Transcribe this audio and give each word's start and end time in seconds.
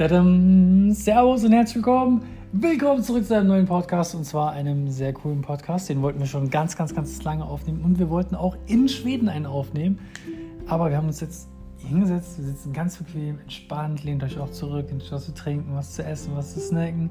Tadam. 0.00 0.92
Servus 0.92 1.44
und 1.44 1.52
herzlich 1.52 1.76
willkommen. 1.76 2.22
Willkommen 2.52 3.02
zurück 3.02 3.26
zu 3.26 3.36
einem 3.36 3.48
neuen 3.48 3.66
Podcast 3.66 4.14
und 4.14 4.24
zwar 4.24 4.52
einem 4.52 4.88
sehr 4.88 5.12
coolen 5.12 5.42
Podcast. 5.42 5.90
Den 5.90 6.00
wollten 6.00 6.20
wir 6.20 6.26
schon 6.26 6.48
ganz, 6.48 6.74
ganz, 6.74 6.94
ganz 6.94 7.22
lange 7.22 7.44
aufnehmen 7.44 7.82
und 7.82 7.98
wir 7.98 8.08
wollten 8.08 8.34
auch 8.34 8.56
in 8.66 8.88
Schweden 8.88 9.28
einen 9.28 9.44
aufnehmen. 9.44 9.98
Aber 10.66 10.88
wir 10.88 10.96
haben 10.96 11.08
uns 11.08 11.20
jetzt 11.20 11.50
hingesetzt, 11.76 12.38
wir 12.38 12.46
sitzen 12.46 12.72
ganz 12.72 12.96
bequem, 12.96 13.40
entspannt, 13.40 14.02
lehnt 14.02 14.24
euch 14.24 14.38
auch 14.38 14.50
zurück, 14.50 14.86
nehmt 14.88 15.04
was 15.12 15.26
zu 15.26 15.34
trinken, 15.34 15.74
was 15.74 15.92
zu 15.92 16.02
essen, 16.02 16.32
was 16.34 16.54
zu 16.54 16.60
snacken. 16.60 17.10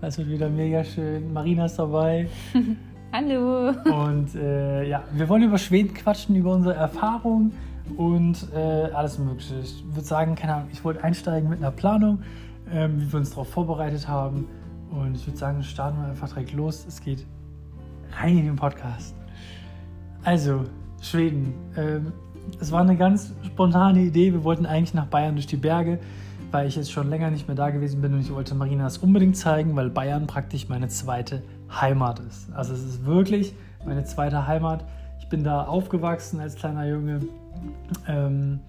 Es 0.00 0.16
wird 0.16 0.28
wieder 0.28 0.48
mega 0.48 0.84
schön. 0.84 1.32
Marina 1.32 1.64
ist 1.64 1.76
dabei. 1.76 2.28
Hallo. 3.12 3.70
Und 3.90 4.36
äh, 4.36 4.88
ja, 4.88 5.02
wir 5.12 5.28
wollen 5.28 5.42
über 5.42 5.58
Schweden 5.58 5.92
quatschen, 5.92 6.36
über 6.36 6.54
unsere 6.54 6.76
Erfahrungen 6.76 7.52
und 7.96 8.48
äh, 8.54 8.90
alles 8.92 9.18
Mögliche. 9.18 9.58
Ich 9.60 9.84
würde 9.86 10.06
sagen, 10.06 10.34
keine 10.34 10.54
Ahnung, 10.54 10.68
ich 10.72 10.84
wollte 10.84 11.02
einsteigen 11.02 11.48
mit 11.48 11.58
einer 11.58 11.70
Planung, 11.70 12.20
ähm, 12.72 13.00
wie 13.00 13.12
wir 13.12 13.18
uns 13.18 13.30
darauf 13.30 13.48
vorbereitet 13.48 14.08
haben. 14.08 14.46
Und 14.90 15.14
ich 15.14 15.26
würde 15.26 15.38
sagen, 15.38 15.62
starten 15.62 16.00
wir 16.00 16.08
einfach 16.08 16.28
direkt 16.28 16.52
los. 16.52 16.84
Es 16.86 17.00
geht 17.00 17.26
rein 18.20 18.38
in 18.38 18.46
den 18.46 18.56
Podcast. 18.56 19.14
Also, 20.24 20.64
Schweden. 21.00 21.54
Ähm, 21.76 22.12
es 22.60 22.72
war 22.72 22.80
eine 22.80 22.96
ganz 22.96 23.32
spontane 23.44 24.00
Idee. 24.00 24.32
Wir 24.32 24.44
wollten 24.44 24.66
eigentlich 24.66 24.94
nach 24.94 25.06
Bayern 25.06 25.34
durch 25.34 25.46
die 25.46 25.56
Berge, 25.56 25.98
weil 26.50 26.66
ich 26.66 26.76
jetzt 26.76 26.90
schon 26.90 27.08
länger 27.08 27.30
nicht 27.30 27.46
mehr 27.46 27.56
da 27.56 27.70
gewesen 27.70 28.00
bin 28.00 28.14
und 28.14 28.20
ich 28.20 28.32
wollte 28.32 28.54
Marina 28.54 28.84
das 28.84 28.98
unbedingt 28.98 29.36
zeigen, 29.36 29.76
weil 29.76 29.90
Bayern 29.90 30.26
praktisch 30.26 30.68
meine 30.68 30.88
zweite 30.88 31.42
Heimat 31.70 32.20
ist. 32.20 32.50
Also 32.52 32.72
es 32.72 32.82
ist 32.82 33.04
wirklich 33.04 33.54
meine 33.84 34.04
zweite 34.04 34.46
Heimat. 34.46 34.84
Ich 35.20 35.28
bin 35.28 35.44
da 35.44 35.64
aufgewachsen 35.64 36.40
als 36.40 36.54
kleiner 36.54 36.88
Junge 36.88 37.20
ähm, 38.06 38.60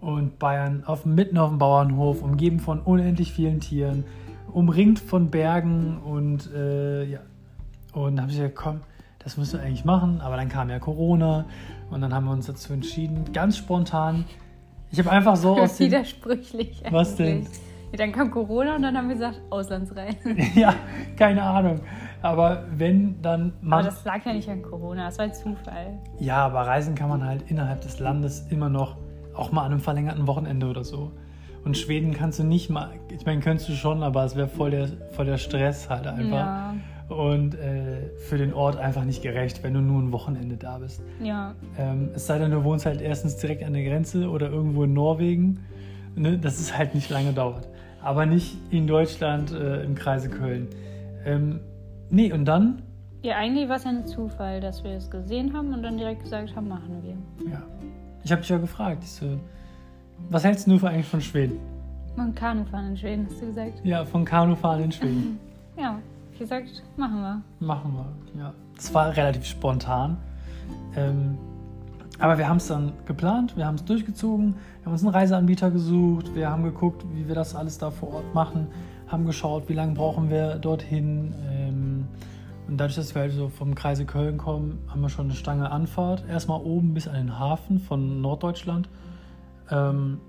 und 0.00 0.38
Bayern 0.38 0.84
auf, 0.84 1.04
mitten 1.04 1.38
auf 1.38 1.50
dem 1.50 1.58
Bauernhof, 1.58 2.22
umgeben 2.22 2.60
von 2.60 2.80
unendlich 2.80 3.32
vielen 3.32 3.60
Tieren, 3.60 4.04
umringt 4.52 4.98
von 4.98 5.30
Bergen 5.30 5.98
und 5.98 6.52
äh, 6.54 7.04
ja. 7.04 7.20
Und 7.92 8.16
da 8.16 8.22
habe 8.22 8.30
ich 8.30 8.38
gesagt, 8.38 8.54
komm, 8.54 8.80
das 9.18 9.36
müssen 9.36 9.58
wir 9.58 9.66
eigentlich 9.66 9.84
machen. 9.84 10.20
Aber 10.20 10.36
dann 10.36 10.48
kam 10.48 10.70
ja 10.70 10.78
Corona 10.78 11.46
und 11.90 12.00
dann 12.00 12.14
haben 12.14 12.26
wir 12.26 12.32
uns 12.32 12.46
dazu 12.46 12.72
entschieden, 12.72 13.32
ganz 13.32 13.56
spontan. 13.56 14.24
Ich 14.90 14.98
habe 14.98 15.10
einfach 15.10 15.36
so 15.36 15.56
aus 15.58 15.76
dem, 15.76 15.86
Widersprüchlich. 15.86 16.82
Was 16.90 17.16
denn? 17.16 17.46
Ja, 17.92 17.98
dann 17.98 18.12
kam 18.12 18.30
Corona 18.30 18.76
und 18.76 18.82
dann 18.82 18.96
haben 18.96 19.08
wir 19.08 19.14
gesagt, 19.14 19.40
Auslandsreise. 19.50 20.34
ja, 20.54 20.74
keine 21.16 21.42
Ahnung. 21.42 21.80
Aber 22.20 22.64
wenn 22.76 23.20
dann 23.22 23.52
Aber 23.60 23.68
man. 23.68 23.84
das 23.84 24.04
lag 24.04 24.24
ja 24.26 24.32
nicht 24.32 24.48
an 24.48 24.62
Corona, 24.62 25.06
das 25.06 25.18
war 25.18 25.24
ein 25.26 25.32
Zufall. 25.34 25.98
Ja, 26.18 26.44
aber 26.44 26.60
reisen 26.66 26.94
kann 26.94 27.08
man 27.08 27.24
halt 27.24 27.50
innerhalb 27.50 27.80
des 27.80 27.98
Landes 28.00 28.46
immer 28.50 28.68
noch, 28.68 28.96
auch 29.34 29.52
mal 29.52 29.62
an 29.62 29.72
einem 29.72 29.80
verlängerten 29.80 30.26
Wochenende 30.26 30.66
oder 30.66 30.84
so. 30.84 31.12
Und 31.64 31.76
Schweden 31.76 32.12
kannst 32.12 32.38
du 32.38 32.44
nicht 32.44 32.70
mal, 32.70 32.90
ich 33.10 33.24
meine, 33.24 33.40
könntest 33.40 33.68
du 33.68 33.72
schon, 33.72 34.02
aber 34.02 34.24
es 34.24 34.36
wäre 34.36 34.48
voll 34.48 34.70
der, 34.70 34.88
voll 35.12 35.26
der 35.26 35.38
Stress 35.38 35.88
halt 35.88 36.06
einfach. 36.06 36.30
Ja, 36.30 36.74
Und 37.08 37.54
äh, 37.54 38.10
für 38.18 38.36
den 38.38 38.52
Ort 38.52 38.76
einfach 38.76 39.04
nicht 39.04 39.22
gerecht, 39.22 39.62
wenn 39.62 39.74
du 39.74 39.80
nur 39.80 40.00
ein 40.02 40.12
Wochenende 40.12 40.56
da 40.56 40.78
bist. 40.78 41.02
ja. 41.22 41.54
Ähm, 41.78 42.10
es 42.14 42.26
sei 42.26 42.38
denn, 42.38 42.50
du 42.50 42.64
wohnst 42.64 42.84
halt 42.86 43.00
erstens 43.00 43.36
direkt 43.36 43.64
an 43.64 43.72
der 43.72 43.84
Grenze 43.84 44.28
oder 44.28 44.50
irgendwo 44.50 44.84
in 44.84 44.92
Norwegen, 44.92 45.60
ne, 46.16 46.36
dass 46.38 46.58
es 46.58 46.76
halt 46.76 46.94
nicht 46.94 47.10
lange 47.10 47.32
dauert. 47.32 47.68
Aber 48.02 48.26
nicht 48.26 48.56
in 48.70 48.86
Deutschland 48.86 49.52
äh, 49.52 49.82
im 49.84 49.94
Kreise 49.94 50.28
Köln. 50.28 50.68
Ähm, 51.24 51.60
nee, 52.10 52.32
und 52.32 52.44
dann, 52.44 52.82
Ja, 53.22 53.36
eigentlich 53.36 53.68
war 53.68 53.76
es 53.76 53.84
ja 53.84 53.90
ein 53.90 54.06
Zufall, 54.06 54.60
dass 54.60 54.84
wir 54.84 54.92
es 54.92 55.10
gesehen 55.10 55.52
haben 55.52 55.72
und 55.74 55.82
dann 55.82 55.98
direkt 55.98 56.22
gesagt 56.22 56.54
haben, 56.54 56.68
machen 56.68 57.02
wir. 57.02 57.50
ja, 57.50 57.62
ich 58.24 58.30
habe 58.30 58.40
dich 58.40 58.50
ja 58.50 58.58
gefragt, 58.58 59.02
ich 59.02 59.10
so, 59.10 59.38
was 60.30 60.44
hältst 60.44 60.66
du 60.66 60.78
für 60.78 60.88
eigentlich 60.88 61.06
von 61.06 61.20
Schweden? 61.20 61.58
Und 62.16 62.34
Kanufahren 62.34 62.88
in 62.90 62.96
Schweden, 62.96 63.26
hast 63.30 63.40
du 63.40 63.46
gesagt? 63.46 63.80
Ja, 63.84 64.04
von 64.04 64.24
Kanufahren 64.24 64.84
in 64.84 64.92
Schweden. 64.92 65.38
Ja, 65.80 65.96
ich 66.32 66.40
gesagt, 66.40 66.82
machen 66.96 67.20
wir. 67.20 67.40
Machen 67.64 67.94
wir, 67.94 68.40
ja. 68.40 68.52
Das 68.74 68.92
war 68.92 69.16
relativ 69.16 69.44
spontan. 69.44 70.16
Ähm, 70.96 71.38
aber 72.18 72.38
wir 72.38 72.48
haben 72.48 72.56
es 72.56 72.66
dann 72.66 72.92
geplant, 73.06 73.56
wir 73.56 73.66
haben 73.66 73.76
es 73.76 73.84
durchgezogen, 73.84 74.54
wir 74.54 74.86
haben 74.86 74.92
uns 74.92 75.02
einen 75.02 75.14
Reiseanbieter 75.14 75.70
gesucht, 75.70 76.34
wir 76.34 76.50
haben 76.50 76.64
geguckt, 76.64 77.04
wie 77.14 77.28
wir 77.28 77.34
das 77.34 77.54
alles 77.54 77.78
da 77.78 77.90
vor 77.90 78.12
Ort 78.14 78.34
machen, 78.34 78.66
haben 79.06 79.24
geschaut, 79.24 79.68
wie 79.68 79.74
lange 79.74 79.94
brauchen 79.94 80.28
wir 80.28 80.56
dorthin. 80.56 81.32
Ähm, 81.50 82.06
und 82.66 82.76
dadurch, 82.76 82.96
dass 82.96 83.14
wir 83.14 83.22
halt 83.22 83.32
so 83.32 83.48
vom 83.48 83.74
Kreise 83.74 84.04
Köln 84.04 84.36
kommen, 84.36 84.78
haben 84.88 85.00
wir 85.00 85.08
schon 85.08 85.26
eine 85.26 85.34
Stange 85.34 85.70
Anfahrt. 85.70 86.24
Erstmal 86.28 86.60
oben 86.60 86.92
bis 86.92 87.08
an 87.08 87.14
den 87.14 87.38
Hafen 87.38 87.78
von 87.78 88.20
Norddeutschland. 88.20 88.90
Ähm, 89.70 90.20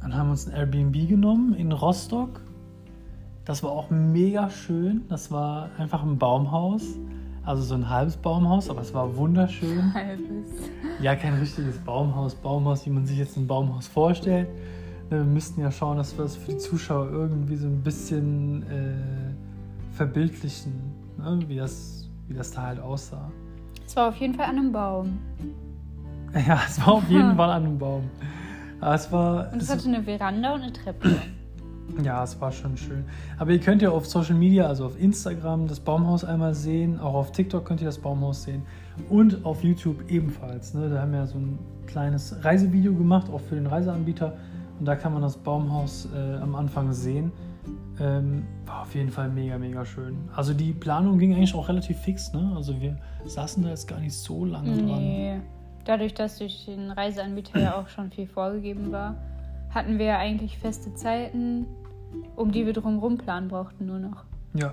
dann 0.00 0.16
haben 0.16 0.28
wir 0.28 0.30
uns 0.30 0.46
ein 0.46 0.54
Airbnb 0.54 1.08
genommen 1.08 1.54
in 1.54 1.72
Rostock. 1.72 2.40
Das 3.44 3.62
war 3.62 3.72
auch 3.72 3.90
mega 3.90 4.48
schön. 4.48 5.04
Das 5.08 5.30
war 5.30 5.68
einfach 5.76 6.02
ein 6.02 6.16
Baumhaus. 6.16 6.82
Also 7.46 7.62
so 7.62 7.74
ein 7.76 7.88
halbes 7.88 8.16
Baumhaus, 8.16 8.68
aber 8.68 8.80
es 8.82 8.92
war 8.92 9.16
wunderschön. 9.16 9.94
Halbes. 9.94 10.50
Ja, 11.00 11.14
kein 11.14 11.34
richtiges 11.34 11.78
Baumhaus. 11.78 12.34
Baumhaus, 12.34 12.84
wie 12.86 12.90
man 12.90 13.06
sich 13.06 13.16
jetzt 13.18 13.36
ein 13.36 13.46
Baumhaus 13.46 13.86
vorstellt. 13.86 14.48
Ne, 15.10 15.18
Wir 15.18 15.24
müssten 15.24 15.60
ja 15.60 15.70
schauen, 15.70 15.96
dass 15.96 16.16
wir 16.18 16.24
das 16.24 16.34
für 16.36 16.50
die 16.52 16.58
Zuschauer 16.58 17.08
irgendwie 17.10 17.54
so 17.56 17.68
ein 17.68 17.80
bisschen 17.82 18.62
äh, 18.64 19.94
verbildlichen, 19.94 20.72
ne? 21.18 21.38
wie, 21.46 21.56
das, 21.56 22.08
wie 22.26 22.34
das 22.34 22.50
da 22.50 22.62
halt 22.62 22.80
aussah. 22.80 23.30
Es 23.86 23.94
war 23.94 24.08
auf 24.08 24.16
jeden 24.16 24.34
Fall 24.34 24.46
an 24.46 24.56
einem 24.58 24.72
Baum. 24.72 25.18
Ja, 26.46 26.60
es 26.66 26.78
war 26.80 26.94
auf 26.94 27.08
jeden 27.08 27.34
Fall 27.36 27.48
an 27.50 27.64
einem 27.64 27.78
Baum. 27.78 28.10
Aber 28.80 28.94
es 28.94 29.10
war. 29.10 29.52
Und 29.52 29.62
es 29.62 29.70
es- 29.70 29.74
hatte 29.76 29.88
eine 29.88 30.02
Veranda 30.02 30.54
und 30.54 30.62
eine 30.62 30.72
Treppe. 30.72 31.16
Ja, 32.02 32.22
es 32.22 32.40
war 32.40 32.52
schon 32.52 32.76
schön. 32.76 33.04
Aber 33.38 33.52
ihr 33.52 33.60
könnt 33.60 33.82
ja 33.82 33.90
auf 33.90 34.06
Social 34.06 34.34
Media, 34.34 34.66
also 34.66 34.86
auf 34.86 35.00
Instagram, 35.00 35.66
das 35.66 35.80
Baumhaus 35.80 36.24
einmal 36.24 36.54
sehen. 36.54 37.00
Auch 37.00 37.14
auf 37.14 37.32
TikTok 37.32 37.64
könnt 37.64 37.80
ihr 37.80 37.86
das 37.86 37.98
Baumhaus 37.98 38.42
sehen. 38.42 38.62
Und 39.08 39.44
auf 39.44 39.62
YouTube 39.62 40.10
ebenfalls. 40.10 40.74
Ne? 40.74 40.90
Da 40.90 41.00
haben 41.00 41.12
wir 41.12 41.20
ja 41.20 41.26
so 41.26 41.38
ein 41.38 41.58
kleines 41.86 42.44
Reisevideo 42.44 42.94
gemacht, 42.94 43.30
auch 43.30 43.40
für 43.40 43.54
den 43.54 43.66
Reiseanbieter. 43.66 44.36
Und 44.78 44.86
da 44.86 44.96
kann 44.96 45.12
man 45.12 45.22
das 45.22 45.36
Baumhaus 45.36 46.08
äh, 46.14 46.36
am 46.36 46.54
Anfang 46.54 46.92
sehen. 46.92 47.32
Ähm, 47.98 48.44
war 48.66 48.82
auf 48.82 48.94
jeden 48.94 49.10
Fall 49.10 49.30
mega, 49.30 49.58
mega 49.58 49.84
schön. 49.84 50.28
Also 50.34 50.52
die 50.52 50.72
Planung 50.72 51.18
ging 51.18 51.34
eigentlich 51.34 51.54
auch 51.54 51.68
relativ 51.68 51.98
fix. 51.98 52.32
Ne? 52.32 52.52
Also 52.54 52.78
wir 52.80 52.98
saßen 53.24 53.62
da 53.62 53.70
jetzt 53.70 53.88
gar 53.88 54.00
nicht 54.00 54.14
so 54.14 54.44
lange 54.44 54.76
dran. 54.76 54.98
Nee. 54.98 55.40
Dadurch, 55.84 56.14
dass 56.14 56.38
durch 56.38 56.66
den 56.66 56.90
Reiseanbieter 56.90 57.60
ja 57.60 57.80
auch 57.80 57.88
schon 57.88 58.10
viel 58.10 58.26
vorgegeben 58.26 58.90
war, 58.92 59.16
hatten 59.76 59.98
wir 59.98 60.06
ja 60.06 60.18
eigentlich 60.18 60.58
feste 60.58 60.94
Zeiten, 60.94 61.66
um 62.34 62.50
die 62.50 62.64
wir 62.66 62.72
drumherum 62.72 63.18
planen 63.18 63.48
brauchten 63.48 63.86
nur 63.86 63.98
noch. 63.98 64.24
Ja, 64.54 64.72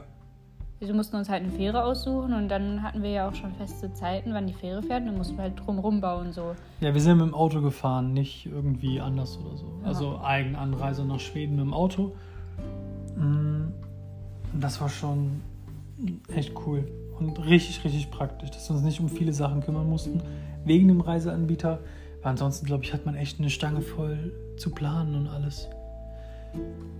Wir 0.79 0.93
mussten 0.93 1.17
uns 1.17 1.27
halt 1.29 1.43
eine 1.43 1.51
Fähre 1.51 1.83
aussuchen 1.83 2.33
und 2.33 2.47
dann 2.49 2.81
hatten 2.81 3.03
wir 3.03 3.09
ja 3.11 3.27
auch 3.29 3.35
schon 3.35 3.51
feste 3.53 3.93
Zeiten, 3.93 4.33
wann 4.33 4.47
die 4.47 4.53
Fähre 4.53 4.81
fährt 4.81 5.01
und 5.01 5.07
dann 5.07 5.17
mussten 5.17 5.35
wir 5.35 5.43
halt 5.43 5.59
drumherum 5.59 5.99
bauen 6.01 6.31
so. 6.31 6.55
Ja, 6.79 6.93
wir 6.93 7.01
sind 7.01 7.17
mit 7.17 7.27
dem 7.27 7.33
Auto 7.33 7.61
gefahren, 7.61 8.13
nicht 8.13 8.45
irgendwie 8.45 8.99
anders 9.01 9.37
oder 9.37 9.57
so. 9.57 9.65
Ja. 9.81 9.87
Also 9.87 10.19
Eigenanreise 10.21 11.05
nach 11.05 11.19
Schweden 11.19 11.55
mit 11.57 11.65
dem 11.65 11.73
Auto. 11.73 12.15
Mm, 13.17 13.67
Das 14.59 14.79
war 14.81 14.89
schon 14.89 15.41
echt 16.33 16.53
cool 16.65 16.85
und 17.19 17.39
richtig, 17.45 17.83
richtig 17.83 18.09
praktisch, 18.09 18.51
dass 18.51 18.69
wir 18.69 18.75
uns 18.75 18.85
nicht 18.85 18.99
um 18.99 19.09
viele 19.09 19.33
Sachen 19.33 19.61
kümmern 19.61 19.89
mussten, 19.89 20.21
wegen 20.65 20.87
dem 20.87 21.01
Reiseanbieter. 21.01 21.79
Ansonsten, 22.23 22.65
glaube 22.65 22.83
ich, 22.83 22.93
hat 22.93 23.05
man 23.05 23.15
echt 23.15 23.39
eine 23.39 23.49
Stange 23.49 23.81
voll 23.81 24.31
zu 24.57 24.69
planen 24.71 25.15
und 25.15 25.27
alles. 25.27 25.69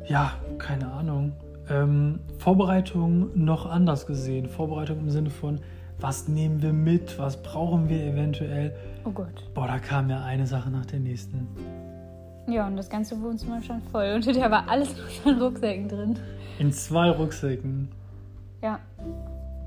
Ja, 0.07 0.33
keine 0.57 0.91
Ahnung. 0.91 1.33
Ähm, 1.69 2.19
Vorbereitung 2.39 3.29
noch 3.35 3.65
anders 3.65 4.05
gesehen. 4.05 4.47
Vorbereitung 4.49 4.99
im 4.99 5.09
Sinne 5.09 5.29
von, 5.29 5.59
was 5.99 6.27
nehmen 6.27 6.61
wir 6.61 6.73
mit, 6.73 7.17
was 7.17 7.41
brauchen 7.41 7.87
wir 7.87 8.03
eventuell. 8.03 8.75
Oh 9.05 9.11
Gott. 9.11 9.49
Boah, 9.53 9.67
da 9.67 9.79
kam 9.79 10.09
ja 10.09 10.23
eine 10.23 10.45
Sache 10.45 10.69
nach 10.69 10.85
der 10.85 10.99
nächsten. 10.99 11.47
Ja, 12.49 12.67
und 12.67 12.75
das 12.75 12.89
ganze 12.89 13.21
Wohnzimmer 13.21 13.61
stand 13.61 13.85
voll 13.89 14.11
und 14.15 14.27
da 14.27 14.51
war 14.51 14.67
alles 14.69 14.93
in 15.25 15.39
Rucksäcken 15.41 15.87
drin. 15.87 16.19
In 16.59 16.71
zwei 16.73 17.09
Rucksäcken. 17.11 17.87
Ja, 18.61 18.79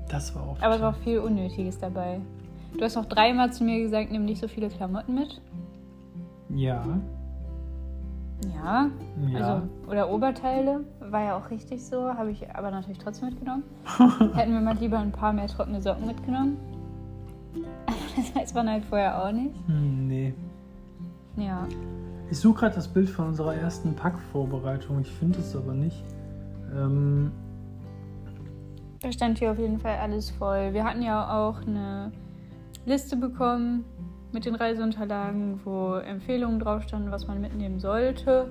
Das 0.09 0.35
war 0.35 0.43
auch. 0.43 0.61
aber 0.61 0.75
es 0.75 0.81
war 0.81 0.91
auch 0.91 0.97
viel 1.03 1.17
Unnötiges 1.19 1.79
dabei. 1.79 2.19
Du 2.77 2.83
hast 2.83 2.95
noch 2.95 3.05
dreimal 3.05 3.51
zu 3.51 3.63
mir 3.63 3.79
gesagt, 3.79 4.11
nimm 4.11 4.25
nicht 4.25 4.39
so 4.39 4.47
viele 4.47 4.69
Klamotten 4.69 5.15
mit. 5.15 5.41
Ja. 6.49 6.85
Ja, 8.53 8.89
Ja. 9.29 9.37
Also, 9.39 9.67
oder 9.87 10.11
Oberteile, 10.11 10.81
war 10.99 11.23
ja 11.23 11.37
auch 11.37 11.49
richtig 11.49 11.83
so, 11.83 12.13
habe 12.13 12.29
ich 12.31 12.53
aber 12.53 12.69
natürlich 12.69 12.99
trotzdem 12.99 13.29
mitgenommen. 13.29 13.63
Hätten 14.35 14.53
wir 14.53 14.61
mal 14.61 14.77
lieber 14.77 14.99
ein 14.99 15.11
paar 15.11 15.33
mehr 15.33 15.47
trockene 15.47 15.81
Socken 15.81 16.05
mitgenommen. 16.05 16.57
Das 18.15 18.35
weiß 18.35 18.53
man 18.53 18.69
halt 18.69 18.85
vorher 18.85 19.23
auch 19.23 19.31
nicht. 19.31 19.55
Hm, 19.67 20.07
nee. 20.07 20.33
Ja, 21.35 21.67
Ich 22.31 22.37
suche 22.39 22.61
gerade 22.61 22.75
das 22.75 22.87
Bild 22.87 23.09
von 23.09 23.27
unserer 23.27 23.55
ersten 23.55 23.95
Packvorbereitung. 23.95 25.01
Ich 25.01 25.11
finde 25.11 25.39
es 25.39 25.55
aber 25.55 25.73
nicht. 25.73 26.03
Ähm, 26.75 27.31
da 29.01 29.11
stand 29.11 29.37
hier 29.39 29.51
auf 29.51 29.59
jeden 29.59 29.79
Fall 29.79 29.97
alles 29.97 30.29
voll. 30.31 30.73
Wir 30.73 30.83
hatten 30.83 31.01
ja 31.03 31.47
auch 31.47 31.61
eine 31.65 32.11
Liste 32.87 33.17
bekommen 33.17 33.83
mit 34.31 34.45
den 34.45 34.55
Reiseunterlagen, 34.55 35.59
wo 35.65 35.95
Empfehlungen 35.95 36.59
drauf 36.59 36.83
standen, 36.83 37.11
was 37.11 37.27
man 37.27 37.41
mitnehmen 37.41 37.81
sollte. 37.81 38.49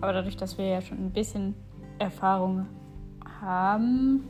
Aber 0.00 0.12
dadurch, 0.12 0.36
dass 0.36 0.56
wir 0.56 0.66
ja 0.66 0.80
schon 0.80 0.98
ein 0.98 1.10
bisschen 1.10 1.54
Erfahrung 1.98 2.66
haben, 3.40 4.22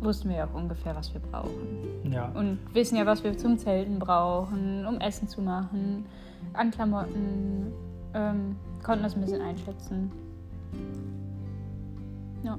wussten 0.00 0.28
wir 0.28 0.36
ja 0.36 0.44
auch 0.44 0.54
ungefähr, 0.54 0.94
was 0.94 1.12
wir 1.14 1.22
brauchen. 1.22 2.12
Ja. 2.12 2.30
Und 2.34 2.58
wissen 2.74 2.96
ja, 2.96 3.06
was 3.06 3.24
wir 3.24 3.36
zum 3.36 3.56
Zelten 3.56 3.98
brauchen, 3.98 4.86
um 4.86 5.00
Essen 5.00 5.26
zu 5.26 5.40
machen, 5.40 6.04
an 6.52 6.70
Klamotten, 6.70 7.72
ähm, 8.12 8.56
konnten 8.82 9.02
das 9.02 9.14
ein 9.14 9.22
bisschen 9.22 9.40
einschätzen. 9.40 10.12
Ja. 12.42 12.58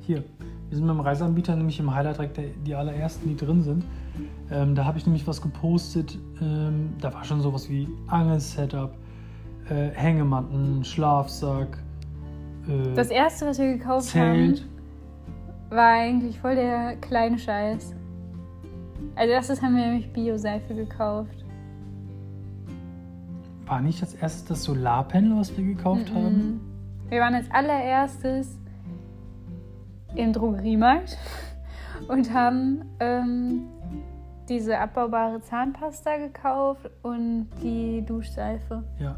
Hier, 0.00 0.24
wir 0.68 0.76
sind 0.76 0.86
mit 0.86 0.94
dem 0.94 1.00
Reiseanbieter 1.00 1.56
nämlich 1.56 1.78
im 1.78 1.94
Highlight 1.94 2.16
direkt 2.16 2.66
die 2.66 2.74
allerersten, 2.74 3.28
die 3.28 3.36
drin 3.36 3.62
sind. 3.62 3.84
Ähm, 4.50 4.74
da 4.74 4.84
habe 4.84 4.98
ich 4.98 5.06
nämlich 5.06 5.26
was 5.26 5.42
gepostet. 5.42 6.18
Ähm, 6.40 6.94
da 7.00 7.12
war 7.12 7.24
schon 7.24 7.40
sowas 7.40 7.68
wie 7.68 7.88
Angelsetup, 8.06 8.94
äh, 9.68 9.90
Hängematten, 9.90 10.84
Schlafsack, 10.84 11.78
äh, 12.68 12.94
Das 12.94 13.08
erste, 13.08 13.46
was 13.46 13.58
wir 13.58 13.76
gekauft 13.76 14.06
Zelt. 14.06 14.60
haben, 14.60 15.76
war 15.76 15.92
eigentlich 15.94 16.38
voll 16.38 16.54
der 16.54 16.96
kleine 16.96 17.38
Scheiß. 17.38 17.94
Als 19.14 19.30
erstes 19.30 19.62
haben 19.62 19.76
wir 19.76 19.86
nämlich 19.86 20.12
Bio-Seife 20.12 20.74
gekauft. 20.74 21.44
War 23.66 23.80
nicht 23.80 24.00
als 24.02 24.14
erstes 24.14 24.44
das 24.44 24.62
Solarpanel, 24.62 25.36
was 25.38 25.56
wir 25.56 25.64
gekauft 25.64 26.12
haben? 26.14 26.36
Mhm. 26.36 26.60
Wir 27.08 27.20
waren 27.20 27.34
als 27.34 27.50
allererstes 27.50 28.58
im 30.14 30.32
Drogeriemarkt 30.32 31.16
und 32.08 32.32
haben 32.32 32.84
ähm, 33.00 33.62
diese 34.48 34.78
abbaubare 34.78 35.40
Zahnpasta 35.40 36.16
gekauft 36.18 36.88
und 37.02 37.48
die 37.62 38.04
Duschseife. 38.06 38.84
Ja. 38.98 39.16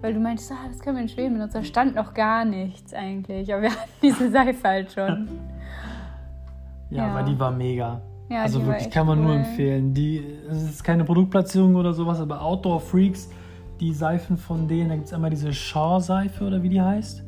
Weil 0.00 0.14
du 0.14 0.20
meintest, 0.20 0.52
ah, 0.52 0.68
das 0.68 0.78
können 0.78 0.96
wir 0.96 1.02
in 1.02 1.08
Schweden 1.08 1.34
benutzen. 1.34 1.54
Da 1.54 1.64
stand 1.64 1.94
noch 1.94 2.14
gar 2.14 2.44
nichts 2.44 2.92
eigentlich. 2.94 3.52
Aber 3.52 3.62
wir 3.62 3.70
hatten 3.72 3.90
diese 4.02 4.30
Seife 4.30 4.68
halt 4.68 4.92
schon. 4.92 5.28
ja. 6.90 7.08
Ja. 7.08 7.14
weil 7.14 7.24
die 7.24 7.38
war 7.38 7.50
mega. 7.50 8.00
Ja, 8.28 8.42
also 8.42 8.64
wirklich 8.66 8.90
kann 8.90 9.06
man 9.06 9.22
nur 9.22 9.32
cool. 9.32 9.38
empfehlen. 9.38 9.94
Die, 9.94 10.24
es 10.50 10.62
ist 10.62 10.84
keine 10.84 11.04
Produktplatzierung 11.04 11.76
oder 11.76 11.92
sowas, 11.92 12.20
aber 12.20 12.42
Outdoor 12.42 12.80
Freaks, 12.80 13.30
die 13.78 13.92
Seifen 13.92 14.36
von 14.36 14.66
denen, 14.66 14.88
da 14.88 14.96
gibt 14.96 15.06
es 15.06 15.12
einmal 15.12 15.30
diese 15.30 15.52
Shaw-Seife 15.52 16.44
oder 16.44 16.62
wie 16.62 16.68
die 16.68 16.80
heißt 16.80 17.22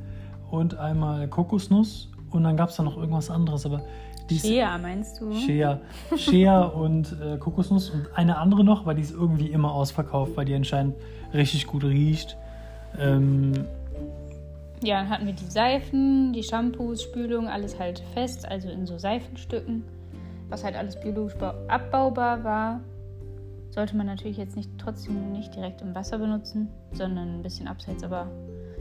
und 0.51 0.77
einmal 0.77 1.29
Kokosnuss 1.29 2.11
und 2.31 2.43
dann 2.43 2.57
gab 2.57 2.71
es 2.71 2.77
da 2.77 2.83
noch 2.83 2.97
irgendwas 2.97 3.31
anderes, 3.31 3.65
aber 3.65 3.83
die 4.31 4.39
Shea, 4.39 4.79
meinst 4.79 5.21
du? 5.21 5.33
Shea, 5.35 5.79
Shea 6.17 6.63
und 6.65 7.17
äh, 7.21 7.37
Kokosnuss 7.39 7.91
und 7.91 8.07
eine 8.15 8.39
andere 8.39 8.65
noch, 8.65 8.87
weil 8.87 8.97
die 8.97 9.03
ist 9.03 9.13
irgendwie 9.13 9.47
immer 9.49 9.73
ausverkauft, 9.73 10.37
weil 10.37 10.45
die 10.45 10.55
anscheinend 10.55 10.95
richtig 11.35 11.67
gut 11.67 11.85
riecht. 11.85 12.37
Ähm, 12.99 13.53
Ja, 14.83 15.01
dann 15.01 15.11
hatten 15.11 15.27
wir 15.27 15.33
die 15.33 15.45
Seifen, 15.51 16.33
die 16.33 16.43
Shampoos, 16.43 17.03
Spülung, 17.03 17.49
alles 17.49 17.79
halt 17.79 18.01
fest, 18.15 18.47
also 18.49 18.69
in 18.69 18.87
so 18.87 18.97
Seifenstücken, 18.99 19.83
was 20.49 20.63
halt 20.65 20.77
alles 20.77 20.99
biologisch 21.01 21.35
bau- 21.37 21.55
abbaubar 21.69 22.45
war. 22.45 22.81
Sollte 23.71 23.97
man 23.97 24.07
natürlich 24.07 24.39
jetzt 24.39 24.57
nicht 24.57 24.71
trotzdem 24.79 25.33
nicht 25.33 25.55
direkt 25.55 25.83
im 25.83 25.95
Wasser 25.95 26.19
benutzen, 26.19 26.69
sondern 26.93 27.35
ein 27.39 27.43
bisschen 27.43 27.69
abseits, 27.69 28.03
aber 28.03 28.27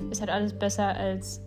ist 0.10 0.22
halt 0.22 0.30
alles 0.32 0.54
besser 0.54 0.88
als 0.96 1.42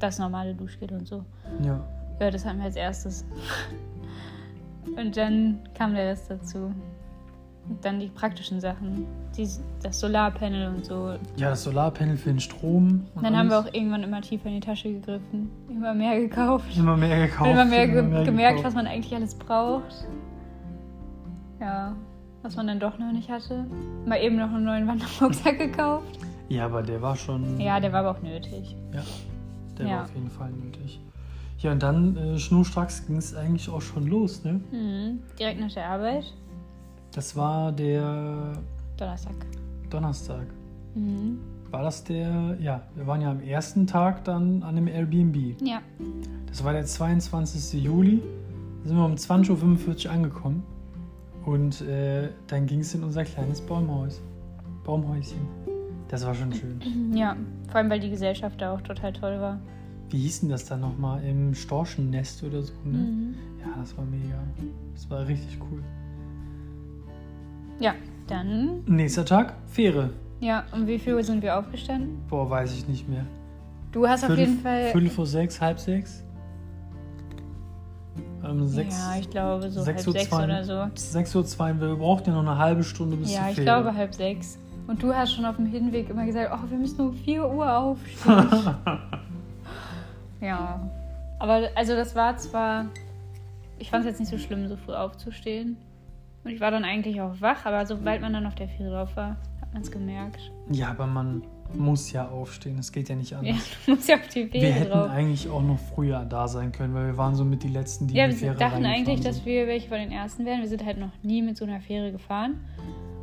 das 0.00 0.18
normale 0.18 0.54
Duschgel 0.54 0.90
und 0.92 1.06
so. 1.06 1.24
ja. 1.64 1.80
Ja, 2.20 2.30
das 2.30 2.44
hatten 2.44 2.58
wir 2.58 2.64
als 2.66 2.76
erstes. 2.76 3.24
Und 4.96 5.16
dann 5.16 5.60
kam 5.76 5.94
der 5.94 6.08
Rest 6.10 6.30
dazu. 6.30 6.72
Und 7.66 7.82
dann 7.82 7.98
die 7.98 8.08
praktischen 8.08 8.60
Sachen, 8.60 9.06
die, 9.36 9.48
das 9.82 9.98
Solarpanel 9.98 10.68
und 10.68 10.84
so, 10.84 11.14
ja, 11.36 11.48
das 11.48 11.64
Solarpanel 11.64 12.18
für 12.18 12.28
den 12.28 12.38
Strom. 12.40 13.06
und 13.14 13.24
dann 13.24 13.34
haben 13.34 13.48
wir 13.48 13.56
alles. 13.56 13.70
auch 13.70 13.74
irgendwann 13.74 14.02
immer 14.02 14.20
tiefer 14.20 14.48
in 14.48 14.56
die 14.56 14.60
Tasche 14.60 14.92
gegriffen, 14.92 15.50
immer 15.70 15.94
mehr 15.94 16.20
gekauft. 16.20 16.76
immer 16.76 16.94
mehr 16.94 17.26
gekauft. 17.26 17.48
Und 17.48 17.54
immer 17.54 17.64
mehr, 17.64 17.86
ge 17.88 17.94
gemerkt, 18.24 18.56
gekauft. 18.58 18.64
was 18.64 18.74
man 18.74 18.86
eigentlich 18.86 19.14
alles 19.14 19.34
braucht. 19.34 20.06
Ja, 21.58 21.96
was 22.42 22.54
man 22.56 22.66
dann 22.66 22.80
doch 22.80 22.98
noch 22.98 23.12
nicht 23.12 23.30
hatte. 23.30 23.64
Mal 24.04 24.18
eben 24.20 24.36
noch 24.36 24.50
einen 24.52 24.64
neuen 24.64 24.86
Wanderrucksack 24.86 25.56
gekauft. 25.58 26.18
Ja, 26.50 26.66
aber 26.66 26.82
der 26.82 27.00
war 27.00 27.16
schon. 27.16 27.58
Ja, 27.58 27.80
der 27.80 27.94
war 27.94 28.00
aber 28.04 28.10
auch 28.18 28.22
nötig. 28.22 28.76
Ja, 28.92 29.00
der 29.78 29.86
Ja. 29.86 29.96
war 29.96 30.02
auf 30.04 30.14
jeden 30.14 30.30
Fall 30.30 30.50
nötig. 30.50 31.00
Ja, 31.64 31.72
und 31.72 31.82
dann 31.82 32.14
äh, 32.18 32.38
schnurstracks 32.38 33.06
ging 33.06 33.16
es 33.16 33.34
eigentlich 33.34 33.70
auch 33.70 33.80
schon 33.80 34.06
los, 34.06 34.44
ne? 34.44 34.60
Mhm. 34.70 35.20
Direkt 35.38 35.58
nach 35.60 35.72
der 35.72 35.86
Arbeit, 35.88 36.24
Das 37.12 37.34
war 37.36 37.72
der 37.72 38.52
Donnerstag. 38.98 39.34
Donnerstag. 39.88 40.46
Mhm. 40.94 41.38
War 41.70 41.82
das 41.82 42.04
der. 42.04 42.58
Ja, 42.60 42.82
wir 42.94 43.06
waren 43.06 43.22
ja 43.22 43.30
am 43.30 43.40
ersten 43.40 43.86
Tag 43.86 44.24
dann 44.24 44.62
an 44.62 44.76
dem 44.76 44.88
Airbnb. 44.88 45.56
Ja, 45.62 45.80
Das 46.46 46.62
war 46.62 46.74
der 46.74 46.84
22. 46.84 47.82
Juli. 47.82 48.20
Da 48.82 48.88
sind 48.88 48.98
wir 48.98 49.04
um 49.06 49.14
20.45 49.14 50.04
Uhr 50.06 50.12
angekommen. 50.12 50.62
Und 51.46 51.80
äh, 51.80 52.28
dann 52.46 52.66
ging 52.66 52.80
es 52.80 52.94
in 52.94 53.02
unser 53.02 53.24
kleines 53.24 53.62
Baumhaus. 53.62 54.20
Baumhäuschen. 54.84 55.38
Das 56.08 56.26
war 56.26 56.34
schon 56.34 56.52
schön. 56.52 56.78
ja. 57.14 57.34
Vor 57.68 57.76
allem, 57.76 57.88
weil 57.88 58.00
die 58.00 58.10
Gesellschaft 58.10 58.60
da 58.60 58.74
auch 58.74 58.82
total 58.82 59.14
toll 59.14 59.40
war. 59.40 59.58
Wie 60.10 60.18
hieß 60.18 60.40
denn 60.40 60.48
das 60.50 60.64
dann 60.66 60.80
nochmal? 60.80 61.24
Im 61.24 61.54
Storchennest 61.54 62.42
oder 62.44 62.62
so, 62.62 62.72
ne? 62.84 62.98
Mhm. 62.98 63.34
Ja, 63.60 63.68
das 63.80 63.96
war 63.96 64.04
mega. 64.04 64.38
Das 64.94 65.08
war 65.10 65.26
richtig 65.26 65.58
cool. 65.70 65.82
Ja, 67.80 67.94
dann. 68.28 68.84
Nächster 68.86 69.24
Tag, 69.24 69.54
Fähre. 69.66 70.10
Ja, 70.40 70.64
um 70.72 70.86
wie 70.86 70.98
viel 70.98 71.14
Uhr 71.14 71.24
sind 71.24 71.42
wir 71.42 71.58
aufgestanden? 71.58 72.18
Boah, 72.28 72.48
weiß 72.48 72.74
ich 72.74 72.86
nicht 72.86 73.08
mehr. 73.08 73.24
Du 73.92 74.06
hast 74.06 74.22
auf 74.24 74.28
Viertel- 74.28 74.44
jeden 74.48 74.60
Fall. 74.60 74.90
Viertel 74.92 75.10
vor 75.10 75.26
sechs, 75.26 75.60
halb 75.60 75.78
sechs? 75.80 76.22
Ähm, 78.44 78.66
sechs, 78.68 78.98
ja, 78.98 79.18
ich 79.18 79.30
glaube 79.30 79.70
so 79.70 79.78
halb 79.78 79.86
sechs 79.96 80.06
Uhr 80.06 80.12
sechs 80.12 80.28
zwei- 80.28 80.44
oder 80.44 80.64
so. 80.64 80.86
6 80.94 81.34
Uhr 81.34 81.46
zwei, 81.46 81.80
wir 81.80 81.96
brauchten 81.96 82.28
ja 82.30 82.34
noch 82.42 82.42
eine 82.50 82.58
halbe 82.58 82.84
Stunde 82.84 83.16
bis 83.16 83.32
Ja, 83.32 83.48
ich 83.48 83.54
Fähre. 83.54 83.64
glaube 83.64 83.94
halb 83.94 84.14
sechs. 84.14 84.58
Und 84.86 85.02
du 85.02 85.14
hast 85.14 85.32
schon 85.32 85.46
auf 85.46 85.56
dem 85.56 85.64
Hinweg 85.66 86.10
immer 86.10 86.26
gesagt, 86.26 86.50
oh, 86.52 86.70
wir 86.70 86.76
müssen 86.76 87.00
um 87.00 87.14
4 87.14 87.48
Uhr 87.50 87.74
aufstehen. 87.78 88.46
ja. 90.44 90.90
Aber 91.38 91.68
also 91.74 91.94
das 91.94 92.14
war 92.14 92.36
zwar, 92.36 92.86
ich 93.78 93.90
fand 93.90 94.04
es 94.04 94.10
jetzt 94.10 94.20
nicht 94.20 94.30
so 94.30 94.38
schlimm, 94.38 94.68
so 94.68 94.76
früh 94.76 94.92
aufzustehen. 94.94 95.76
Und 96.44 96.50
ich 96.50 96.60
war 96.60 96.70
dann 96.70 96.84
eigentlich 96.84 97.20
auch 97.20 97.40
wach, 97.40 97.64
aber 97.64 97.86
sobald 97.86 98.20
man 98.20 98.32
dann 98.32 98.46
auf 98.46 98.54
der 98.54 98.68
Fähre 98.68 98.90
drauf 98.90 99.16
war, 99.16 99.36
hat 99.60 99.72
man 99.72 99.82
es 99.82 99.90
gemerkt. 99.90 100.52
Ja, 100.70 100.90
aber 100.90 101.06
man 101.06 101.42
muss 101.72 102.12
ja 102.12 102.28
aufstehen, 102.28 102.76
das 102.76 102.92
geht 102.92 103.08
ja 103.08 103.16
nicht 103.16 103.32
anders. 103.34 103.56
Ja, 103.56 103.62
du 103.86 103.90
musst 103.92 104.08
ja 104.08 104.16
auf 104.16 104.28
die 104.28 104.52
wir 104.52 104.60
Fähre 104.60 104.72
hätten 104.74 104.90
drauf. 104.90 105.10
eigentlich 105.10 105.48
auch 105.48 105.62
noch 105.62 105.78
früher 105.78 106.24
da 106.26 106.46
sein 106.46 106.70
können, 106.70 106.94
weil 106.94 107.06
wir 107.06 107.16
waren 107.16 107.34
so 107.34 107.44
mit 107.44 107.62
die 107.62 107.68
Letzten, 107.68 108.06
die 108.06 108.14
Ja, 108.14 108.24
in 108.26 108.30
die 108.30 108.36
wir 108.36 108.40
Fähre 108.48 108.56
dachten 108.58 108.84
reingefahren 108.84 108.94
eigentlich, 109.08 109.20
dass 109.24 109.36
sind. 109.36 109.46
wir 109.46 109.66
welche 109.66 109.88
von 109.88 109.98
den 109.98 110.12
ersten 110.12 110.44
wären. 110.44 110.60
Wir 110.60 110.68
sind 110.68 110.84
halt 110.84 110.98
noch 110.98 111.10
nie 111.22 111.40
mit 111.42 111.56
so 111.56 111.64
einer 111.64 111.80
Fähre 111.80 112.12
gefahren. 112.12 112.60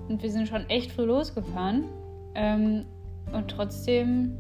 Und 0.10 0.22
wir 0.24 0.31
sind 0.31 0.48
schon 0.48 0.67
echt 0.69 0.91
früh 0.91 1.03
losgefahren. 1.05 1.86
Ähm, 2.34 2.86
und 3.31 3.48
trotzdem, 3.50 4.36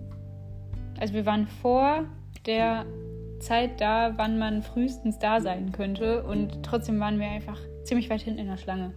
also 0.99 1.13
wir 1.13 1.25
waren 1.27 1.45
vor 1.47 2.03
der 2.45 2.85
Zeit 3.39 3.81
da, 3.81 4.13
wann 4.17 4.37
man 4.37 4.61
frühestens 4.61 5.19
da 5.19 5.41
sein 5.41 5.71
könnte. 5.71 6.23
Und 6.23 6.63
trotzdem 6.63 6.99
waren 6.99 7.19
wir 7.19 7.27
einfach 7.27 7.59
ziemlich 7.83 8.09
weit 8.09 8.21
hinten 8.21 8.39
in 8.39 8.47
der 8.47 8.57
Schlange. 8.57 8.91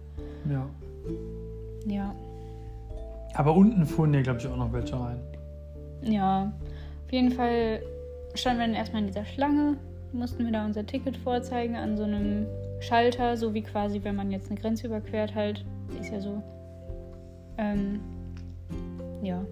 Ja. 0.49 0.67
Ja. 1.87 2.15
Aber 3.33 3.55
unten 3.55 3.85
fuhren 3.85 4.13
ja, 4.13 4.21
glaube 4.21 4.39
ich, 4.39 4.47
auch 4.47 4.57
noch 4.57 4.71
welche 4.71 4.99
rein. 4.99 5.19
Ja. 6.01 6.53
Auf 7.05 7.11
jeden 7.11 7.31
Fall 7.31 7.81
standen 8.33 8.59
wir 8.59 8.67
dann 8.67 8.75
erstmal 8.75 9.01
in 9.01 9.07
dieser 9.07 9.25
Schlange, 9.25 9.77
mussten 10.13 10.45
wir 10.45 10.51
da 10.51 10.65
unser 10.65 10.85
Ticket 10.85 11.17
vorzeigen 11.17 11.75
an 11.75 11.97
so 11.97 12.03
einem 12.03 12.47
Schalter, 12.79 13.37
so 13.37 13.53
wie 13.53 13.61
quasi, 13.61 14.03
wenn 14.03 14.15
man 14.15 14.31
jetzt 14.31 14.49
eine 14.49 14.59
Grenze 14.59 14.87
überquert, 14.87 15.35
halt. 15.35 15.65
Ist 15.99 16.11
ja 16.11 16.19
so. 16.19 16.41
Ähm, 17.57 17.99
ja. 19.21 19.43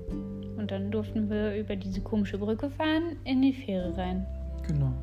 Und 0.64 0.72
dann 0.72 0.92
durften 0.92 1.30
wir 1.30 1.58
über 1.58 1.76
diese 1.76 2.00
komische 2.00 2.38
Brücke 2.38 2.70
fahren, 2.70 3.18
in 3.26 3.42
die 3.42 3.52
Fähre 3.52 3.98
rein. 3.98 4.26
Genau. 4.66 4.94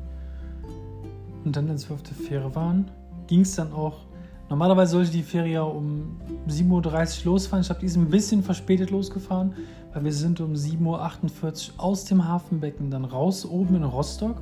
Und 1.45 1.55
dann, 1.55 1.69
als 1.69 1.87
wir 1.87 1.93
auf 1.93 2.01
der 2.01 2.15
Fähre 2.15 2.55
waren, 2.55 2.89
ging 3.27 3.41
es 3.41 3.55
dann 3.57 3.71
auch. 3.71 4.07
Normalerweise 4.49 4.93
sollte 4.93 5.11
die 5.11 5.21
Fähre 5.21 5.47
ja 5.47 5.61
um 5.61 6.19
7.30 6.49 7.27
Uhr 7.27 7.33
losfahren. 7.33 7.61
Ich 7.61 7.67
glaube, 7.67 7.85
die 7.85 7.95
ein 7.95 8.09
bisschen 8.09 8.41
verspätet 8.41 8.89
losgefahren, 8.89 9.53
weil 9.93 10.03
wir 10.03 10.13
sind 10.13 10.41
um 10.41 10.53
7.48 10.53 11.73
Uhr 11.73 11.83
aus 11.83 12.05
dem 12.05 12.27
Hafenbecken 12.27 12.89
dann 12.89 13.05
raus, 13.05 13.45
oben 13.45 13.75
in 13.75 13.83
Rostock. 13.83 14.41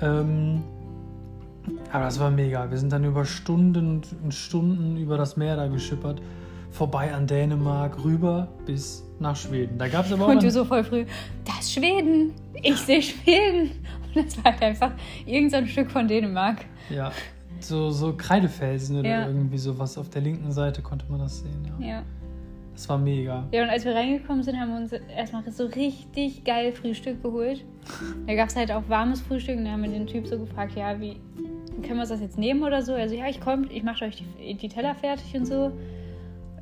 Ähm, 0.00 0.62
aber 1.90 2.04
das 2.04 2.20
war 2.20 2.30
mega. 2.30 2.70
Wir 2.70 2.78
sind 2.78 2.92
dann 2.92 3.02
über 3.02 3.24
Stunden 3.24 4.04
und 4.22 4.32
Stunden 4.32 4.96
über 4.96 5.18
das 5.18 5.36
Meer 5.36 5.56
da 5.56 5.66
geschippert. 5.66 6.22
Vorbei 6.70 7.12
an 7.12 7.26
Dänemark, 7.26 8.04
rüber 8.04 8.46
bis 8.64 9.09
nach 9.20 9.36
Schweden. 9.36 9.78
Da 9.78 9.88
gab 9.88 10.06
es 10.06 10.12
aber 10.12 10.26
auch. 10.26 10.28
Und 10.30 10.42
du 10.42 10.50
so 10.50 10.64
voll 10.64 10.84
früh, 10.84 11.04
das 11.44 11.60
ist 11.60 11.74
Schweden! 11.74 12.32
Ich 12.62 12.76
sehe 12.76 13.02
Schweden! 13.02 13.70
Und 14.14 14.26
das 14.26 14.36
war 14.38 14.52
halt 14.52 14.62
einfach 14.62 14.92
irgendein 15.26 15.66
Stück 15.66 15.90
von 15.90 16.08
Dänemark. 16.08 16.64
Ja, 16.88 17.12
so, 17.60 17.90
so 17.90 18.14
Kreidefelsen 18.16 18.98
oder 18.98 19.08
Ja. 19.08 19.26
irgendwie 19.26 19.58
sowas. 19.58 19.96
Auf 19.98 20.08
der 20.08 20.22
linken 20.22 20.50
Seite 20.50 20.82
konnte 20.82 21.04
man 21.08 21.20
das 21.20 21.40
sehen, 21.40 21.76
ja. 21.78 21.86
Ja. 21.86 22.02
Das 22.80 22.88
war 22.88 22.96
mega. 22.96 23.46
Ja, 23.52 23.64
und 23.64 23.68
als 23.68 23.84
wir 23.84 23.94
reingekommen 23.94 24.42
sind, 24.42 24.58
haben 24.58 24.70
wir 24.70 24.78
uns 24.78 24.92
erstmal 24.92 25.42
so 25.50 25.66
richtig 25.66 26.44
geil 26.44 26.72
Frühstück 26.72 27.22
geholt. 27.22 27.62
Da 28.26 28.34
gab 28.34 28.48
es 28.48 28.56
halt 28.56 28.72
auch 28.72 28.82
warmes 28.88 29.20
Frühstück 29.20 29.58
und 29.58 29.66
da 29.66 29.72
haben 29.72 29.82
wir 29.82 29.90
den 29.90 30.06
Typ 30.06 30.26
so 30.26 30.38
gefragt, 30.38 30.76
ja, 30.76 30.98
wie 30.98 31.16
können 31.82 31.96
wir 31.96 32.00
uns 32.00 32.08
das 32.08 32.20
jetzt 32.20 32.38
nehmen 32.38 32.62
oder 32.62 32.82
so? 32.82 32.94
Also 32.94 33.14
ja, 33.14 33.26
ich 33.28 33.40
komme, 33.40 33.66
ich 33.70 33.82
mache 33.82 34.06
euch 34.06 34.24
die, 34.38 34.54
die, 34.54 34.68
Teller 34.68 34.94
fertig 34.94 35.34
und 35.34 35.46
so. 35.46 35.72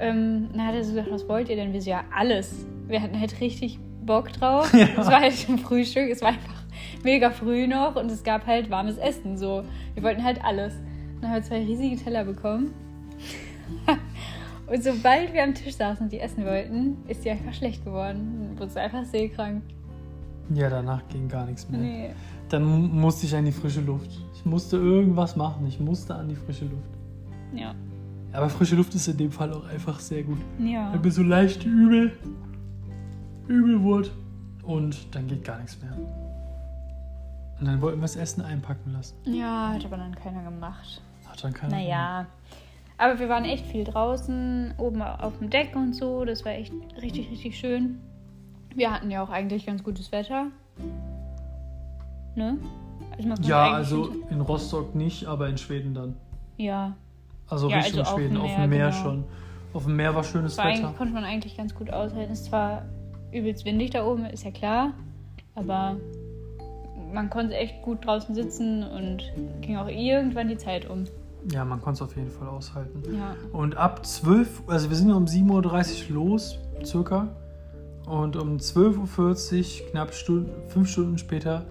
Ähm, 0.01 0.49
dann 0.53 0.67
hat 0.67 0.75
er 0.75 0.85
so 0.85 0.91
gesagt, 0.91 1.11
was 1.11 1.29
wollt 1.29 1.49
ihr 1.49 1.57
denn? 1.57 1.73
Wir 1.73 1.83
so, 1.83 1.91
ja, 1.91 2.05
alles. 2.15 2.67
Wir 2.87 3.03
hatten 3.03 3.19
halt 3.19 3.41
richtig 3.41 3.79
Bock 4.05 4.33
drauf. 4.33 4.73
Ja. 4.75 4.87
Es 4.99 5.07
war 5.07 5.21
halt 5.21 5.49
ein 5.49 5.59
Frühstück, 5.59 6.11
es 6.11 6.23
war 6.23 6.29
einfach 6.29 6.63
mega 7.03 7.31
früh 7.31 7.67
noch 7.67 7.97
und 7.97 8.11
es 8.11 8.23
gab 8.23 8.47
halt 8.47 8.71
warmes 8.71 8.97
Essen. 8.99 9.37
So, 9.37 9.65
wir 9.95 10.03
wollten 10.03 10.23
halt 10.23 10.45
alles. 10.45 10.75
Dann 11.21 11.31
haben 11.31 11.37
wir 11.37 11.43
zwei 11.43 11.65
riesige 11.65 11.97
Teller 11.97 12.25
bekommen. 12.25 12.73
Und 14.71 14.85
sobald 14.85 15.33
wir 15.33 15.43
am 15.45 15.55
Tisch 15.55 15.77
saßen 15.77 16.05
und 16.05 16.13
die 16.13 16.21
essen 16.21 16.45
wollten, 16.45 16.99
ist 17.09 17.23
sie 17.23 17.31
einfach 17.31 17.55
schlecht 17.55 17.87
geworden. 17.87 18.49
Dann 18.49 18.59
wurde 18.59 18.71
sie 18.71 18.81
einfach 18.81 19.05
seekrank. 19.05 19.63
Ja, 20.55 20.69
danach 20.69 21.07
ging 21.09 21.27
gar 21.27 21.47
nichts 21.47 21.69
mehr. 21.71 21.81
Nee. 21.81 22.11
Dann 22.51 22.65
musste 22.65 23.27
ich 23.27 23.35
an 23.35 23.47
die 23.47 23.53
frische 23.53 23.81
Luft. 23.81 24.11
Ich 24.35 24.45
musste 24.45 24.77
irgendwas 24.77 25.37
machen. 25.37 25.67
Ich 25.67 25.81
musste 25.81 26.15
an 26.15 26.29
die 26.29 26.35
frische 26.35 26.67
Luft. 26.67 26.91
Ja. 27.55 27.75
Aber 28.33 28.49
frische 28.49 28.77
Luft 28.77 28.95
ist 28.95 29.09
in 29.09 29.17
dem 29.17 29.33
Fall 29.33 29.53
auch 29.53 29.67
einfach 29.67 30.01
sehr 30.01 30.23
gut. 30.23 30.39
Ja. 30.59 30.93
Wenn 30.93 31.01
mir 31.01 31.11
so 31.11 31.23
leicht 31.23 31.65
übel, 31.65 32.17
übel 33.47 33.83
wurde. 33.83 34.11
Und 34.63 35.15
dann 35.15 35.27
geht 35.27 35.45
gar 35.45 35.59
nichts 35.59 35.81
mehr. 35.81 35.93
Und 37.59 37.67
dann 37.67 37.81
wollten 37.81 37.99
wir 37.99 38.03
das 38.03 38.17
Essen 38.17 38.43
einpacken 38.43 38.93
lassen. 38.93 39.17
Ja, 39.25 39.73
hat 39.73 39.85
aber 39.85 39.97
dann 39.97 40.15
keiner 40.15 40.43
gemacht. 40.43 41.01
Hat 41.27 41.43
dann 41.43 41.55
keiner 41.55 41.77
Naja. 41.77 42.23
Gemacht. 42.23 42.33
Aber 42.99 43.19
wir 43.21 43.29
waren 43.29 43.45
echt 43.45 43.65
viel 43.65 43.85
draußen, 43.85 44.75
oben 44.77 45.01
auf 45.03 45.39
dem 45.39 45.51
Deck 45.51 45.75
und 45.75 45.95
so. 45.95 46.25
Das 46.25 46.45
war 46.45 46.53
echt 46.53 46.73
richtig, 47.01 47.31
richtig 47.31 47.59
schön. 47.59 48.01
Wir 48.75 48.93
hatten 48.93 49.11
ja 49.11 49.23
auch 49.23 49.31
eigentlich 49.31 49.65
ganz 49.67 49.83
gutes 49.83 50.13
Wetter. 50.13 50.49
Ne? 52.35 52.59
Also 53.17 53.43
ja, 53.49 53.73
also 53.73 54.11
in 54.31 54.41
Rostock 54.41 54.95
nicht, 54.95 55.27
aber 55.27 55.49
in 55.49 55.59
Schweden 55.59 55.95
dann. 55.95 56.17
Ja. 56.57 56.97
Also 57.49 57.69
ja, 57.69 57.79
Richtung 57.79 58.01
also 58.01 58.17
Schweden, 58.17 58.37
auf 58.37 58.55
dem 58.55 58.55
Meer, 58.55 58.55
auf 58.55 58.63
dem 58.63 58.71
Meer 58.71 58.91
genau. 58.91 59.03
schon. 59.03 59.25
Auf 59.73 59.85
dem 59.85 59.97
Meer 59.97 60.15
war 60.15 60.25
schönes 60.25 60.59
war 60.59 60.67
Wetter. 60.67 60.95
konnte 60.97 61.15
man 61.15 61.25
eigentlich 61.25 61.57
ganz 61.57 61.75
gut 61.75 61.91
aushalten. 61.91 62.33
Es 62.33 62.51
war 62.51 62.83
übelst 63.33 63.65
windig 63.65 63.91
da 63.91 64.07
oben, 64.07 64.25
ist 64.27 64.45
ja 64.45 64.51
klar. 64.51 64.93
Aber 65.55 65.97
man 67.13 67.31
konnte 67.31 67.57
echt 67.57 67.83
gut 67.83 68.07
draußen 68.07 68.35
sitzen 68.35 68.83
und 68.83 69.33
ging 69.61 69.77
auch 69.77 69.89
irgendwann 69.89 70.49
die 70.49 70.57
Zeit 70.57 70.89
um. 70.89 71.05
Ja, 71.53 71.65
man 71.65 71.81
konnte 71.81 72.03
es 72.05 72.11
auf 72.11 72.17
jeden 72.17 72.31
Fall 72.31 72.49
aushalten. 72.49 73.03
Ja. 73.15 73.35
Und 73.53 73.77
ab 73.77 74.05
12, 74.05 74.65
also 74.67 74.91
wir 74.91 74.97
sind 74.97 75.09
ja 75.09 75.15
um 75.15 75.25
7.30 75.25 76.11
Uhr 76.11 76.15
los, 76.15 76.59
circa. 76.85 77.29
Und 78.07 78.37
um 78.37 78.57
12.40 78.57 79.83
Uhr, 79.85 79.91
knapp 79.91 80.15
Stunden, 80.15 80.51
fünf 80.69 80.89
Stunden 80.89 81.19
später, 81.19 81.67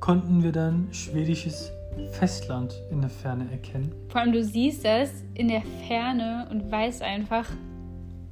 konnten 0.00 0.42
wir 0.42 0.52
dann 0.52 0.88
schwedisches 0.92 1.72
Festland 2.12 2.74
in 2.90 3.00
der 3.00 3.10
Ferne 3.10 3.50
erkennen. 3.50 3.92
Vor 4.08 4.20
allem, 4.20 4.32
du 4.32 4.42
siehst 4.42 4.84
das 4.84 5.10
in 5.34 5.48
der 5.48 5.62
Ferne 5.86 6.46
und 6.50 6.70
weißt 6.70 7.02
einfach, 7.02 7.46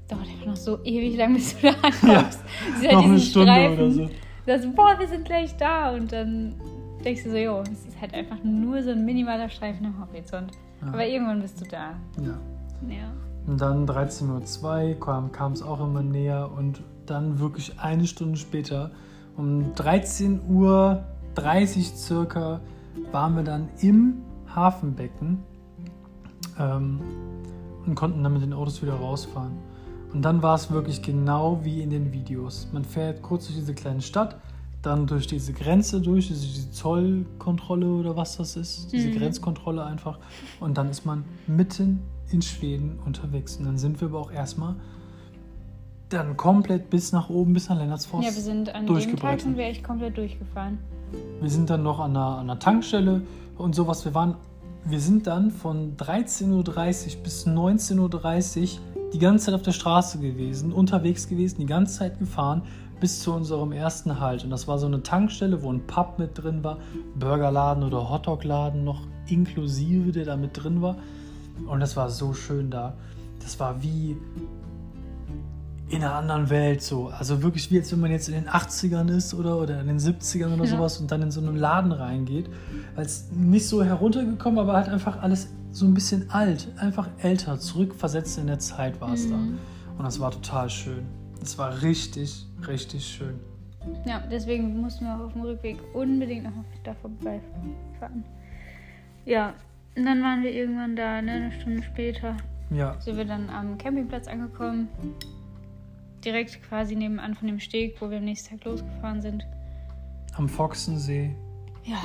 dauert 0.09 0.27
einfach 0.29 0.47
noch 0.47 0.57
so 0.57 0.83
ewig 0.85 1.17
lang, 1.17 1.35
bis 1.35 1.57
du 1.57 1.69
da 1.69 1.75
ankommst. 1.83 2.41
Ja, 2.83 2.93
noch 2.93 3.05
eine 3.05 3.19
Stunde 3.19 3.53
Streifen, 3.53 3.79
oder 3.79 3.91
so. 3.91 4.11
Das, 4.47 4.75
boah, 4.75 4.99
wir 4.99 5.09
sind 5.09 5.25
gleich 5.25 5.57
da. 5.57 5.91
Und 5.95 6.13
dann 6.13 6.55
denkst 7.05 7.25
du 7.25 7.31
so, 7.31 7.37
jo, 7.37 7.61
es 7.61 7.87
ist 7.87 8.01
halt 8.01 8.15
einfach 8.15 8.43
nur 8.43 8.83
so 8.83 8.91
ein 8.91 9.05
minimaler 9.05 9.49
Streifen 9.49 9.87
am 9.87 10.01
Horizont. 10.01 10.53
Ja. 10.81 10.89
Aber 10.89 11.07
irgendwann 11.07 11.41
bist 11.41 11.61
du 11.61 11.65
da. 11.65 11.95
Ja. 12.21 12.39
Ja. 12.89 13.13
Und 13.47 13.61
dann 13.61 13.87
13.02 13.87 14.95
Uhr 14.95 15.33
kam 15.33 15.53
es 15.53 15.63
auch 15.63 15.81
immer 15.81 16.03
näher 16.03 16.51
und 16.57 16.83
dann 17.07 17.41
wirklich 17.41 17.79
eine 17.81 18.07
Stunde 18.07 18.39
später, 18.39 18.93
um 19.37 19.73
13.30 19.75 20.41
Uhr 20.49 21.05
circa, 21.37 22.61
waren 23.11 23.37
wir 23.37 23.43
dann 23.43 23.69
im 23.81 24.23
Hafenbecken 24.55 25.39
ähm, 26.59 27.01
und 27.87 27.95
konnten 27.95 28.23
dann 28.23 28.33
mit 28.33 28.43
den 28.43 28.53
Autos 28.53 28.83
wieder 28.83 28.95
rausfahren. 28.95 29.53
Und 30.13 30.23
dann 30.23 30.43
war 30.43 30.55
es 30.55 30.71
wirklich 30.71 31.03
genau 31.03 31.61
wie 31.63 31.83
in 31.83 31.91
den 31.91 32.13
Videos. 32.13 32.69
Man 32.73 32.85
fährt 32.85 33.23
kurz 33.23 33.47
durch 33.47 33.59
diese 33.59 33.75
kleine 33.75 34.03
Stadt, 34.03 34.37
dann 34.83 35.07
durch 35.07 35.27
diese 35.27 35.53
Grenze 35.53 36.01
durch, 36.01 36.29
diese 36.29 36.71
Zollkontrolle 36.71 37.87
oder 37.87 38.17
was 38.17 38.37
das 38.37 38.57
ist, 38.57 38.93
diese 38.93 39.09
mhm. 39.09 39.19
Grenzkontrolle 39.19 39.85
einfach. 39.85 40.19
Und 40.61 40.77
dann 40.77 40.91
ist 40.91 41.07
man 41.07 41.25
mitten 41.47 42.01
in 42.31 42.43
Schweden 42.43 42.99
unterwegs. 43.05 43.57
Und 43.57 43.65
dann 43.65 43.79
sind 43.79 44.01
wir 44.01 44.09
aber 44.09 44.19
auch 44.19 44.33
erstmal 44.33 44.75
dann 46.09 46.37
komplett 46.37 46.91
bis 46.91 47.13
nach 47.13 47.31
oben, 47.31 47.55
bis 47.55 47.69
nach 47.69 47.79
Lennartsforst. 47.79 48.29
Ja, 48.29 48.35
wir 48.35 48.43
sind 48.43 48.75
an 48.75 48.87
dem 48.87 49.17
Tag 49.17 49.41
sind 49.41 49.57
wir 49.57 49.65
echt 49.65 49.83
komplett 49.83 50.17
durchgefahren. 50.19 50.79
Wir 51.41 51.51
sind 51.51 51.71
dann 51.71 51.83
noch 51.83 52.01
an 52.01 52.17
einer, 52.17 52.39
an 52.39 52.51
einer 52.51 52.59
Tankstelle 52.59 53.23
und 53.59 53.75
sowas. 53.75 54.05
Wir 54.05 54.15
waren, 54.15 54.37
wir 54.85 55.01
sind 55.01 55.27
dann 55.27 55.51
von 55.51 55.97
13.30 55.97 57.17
Uhr 57.17 57.23
bis 57.23 57.47
19.30 57.47 58.61
Uhr 58.63 58.69
die 59.13 59.19
ganze 59.19 59.47
Zeit 59.47 59.55
auf 59.55 59.63
der 59.63 59.73
Straße 59.73 60.19
gewesen, 60.19 60.73
unterwegs 60.73 61.29
gewesen, 61.29 61.59
die 61.59 61.67
ganze 61.67 61.99
Zeit 61.99 62.19
gefahren 62.19 62.63
bis 63.03 63.21
zu 63.21 63.33
unserem 63.33 63.73
ersten 63.73 64.21
Halt. 64.21 64.45
Und 64.45 64.51
das 64.51 64.69
war 64.69 64.79
so 64.79 64.87
eine 64.87 65.03
Tankstelle, 65.03 65.63
wo 65.63 65.73
ein 65.73 65.85
Pub 65.89 66.21
mit 66.21 66.39
drin 66.41 66.63
war, 66.63 66.79
Burgerladen 67.17 67.83
oder 67.83 68.09
Hotdogladen 68.09 68.85
noch 68.85 69.01
inklusive, 69.27 70.13
der 70.13 70.25
da 70.25 70.37
mit 70.37 70.63
drin 70.63 70.81
war. 70.83 70.97
Und 71.67 71.81
das 71.81 71.97
war 71.97 72.11
so 72.11 72.33
schön 72.33 72.71
da. 72.71 72.95
Das 73.41 73.59
war 73.59 73.83
wie 73.83 74.17
in 75.93 76.03
einer 76.03 76.15
anderen 76.15 76.49
Welt 76.49 76.83
so. 76.83 77.09
Also 77.09 77.43
wirklich 77.43 77.71
wie 77.71 77.79
als 77.79 77.93
wenn 77.93 78.01
man 78.01 78.11
jetzt 78.11 78.27
in 78.27 78.35
den 78.35 78.49
80ern 78.49 79.15
ist 79.15 79.35
oder, 79.35 79.59
oder 79.59 79.79
in 79.79 79.89
den 79.89 79.99
70ern 79.99 80.55
oder 80.55 80.65
ja. 80.65 80.71
sowas 80.71 80.99
und 80.99 81.11
dann 81.11 81.21
in 81.21 81.31
so 81.31 81.41
einen 81.41 81.55
Laden 81.55 81.93
reingeht. 81.93 82.49
Weil 82.95 83.05
es 83.05 83.31
nicht 83.31 83.69
so 83.69 83.85
heruntergekommen, 83.85 84.59
aber 84.59 84.73
halt 84.73 84.89
einfach 84.89 85.21
alles 85.23 85.49
so 85.71 85.85
ein 85.85 85.93
bisschen 85.93 86.31
alt, 86.31 86.69
einfach 86.79 87.09
älter, 87.19 87.61
zurückversetzt 87.61 88.39
in 88.39 88.47
der 88.47 88.59
Zeit 88.59 89.01
war 89.03 89.13
es 89.13 89.27
mhm. 89.27 89.31
da. 89.31 89.37
Und 89.99 90.05
das 90.05 90.19
war 90.19 90.31
total 90.31 90.71
schön. 90.71 91.05
Es 91.43 91.59
war 91.59 91.83
richtig, 91.83 92.47
richtig 92.67 93.07
schön. 93.07 93.39
Ja, 94.07 94.23
deswegen 94.31 94.81
mussten 94.81 95.05
wir 95.05 95.15
auch 95.15 95.27
auf 95.27 95.33
dem 95.35 95.43
Rückweg 95.43 95.77
unbedingt 95.93 96.45
noch 96.45 96.53
da 96.85 96.95
vorbeifahren. 96.95 98.25
Ja, 99.27 99.53
und 99.95 100.07
dann 100.07 100.23
waren 100.23 100.43
wir 100.43 100.53
irgendwann 100.53 100.97
da, 100.97 101.21
ne, 101.21 101.33
eine 101.33 101.53
Stunde 101.53 101.83
später. 101.83 102.37
Ja. 102.71 102.99
Sind 103.01 103.19
wir 103.19 103.27
dann 103.27 103.51
am 103.51 103.77
Campingplatz 103.77 104.27
angekommen. 104.27 104.89
Direkt 106.25 106.63
quasi 106.63 106.95
nebenan 106.95 107.35
von 107.35 107.49
dem 107.49 107.59
Steg, 107.59 108.01
wo 108.01 108.11
wir 108.11 108.19
am 108.19 108.25
nächsten 108.25 108.57
Tag 108.57 108.65
losgefahren 108.65 109.21
sind. 109.21 109.45
Am 110.35 110.49
Foxensee. 110.49 111.35
Ja. 111.85 112.03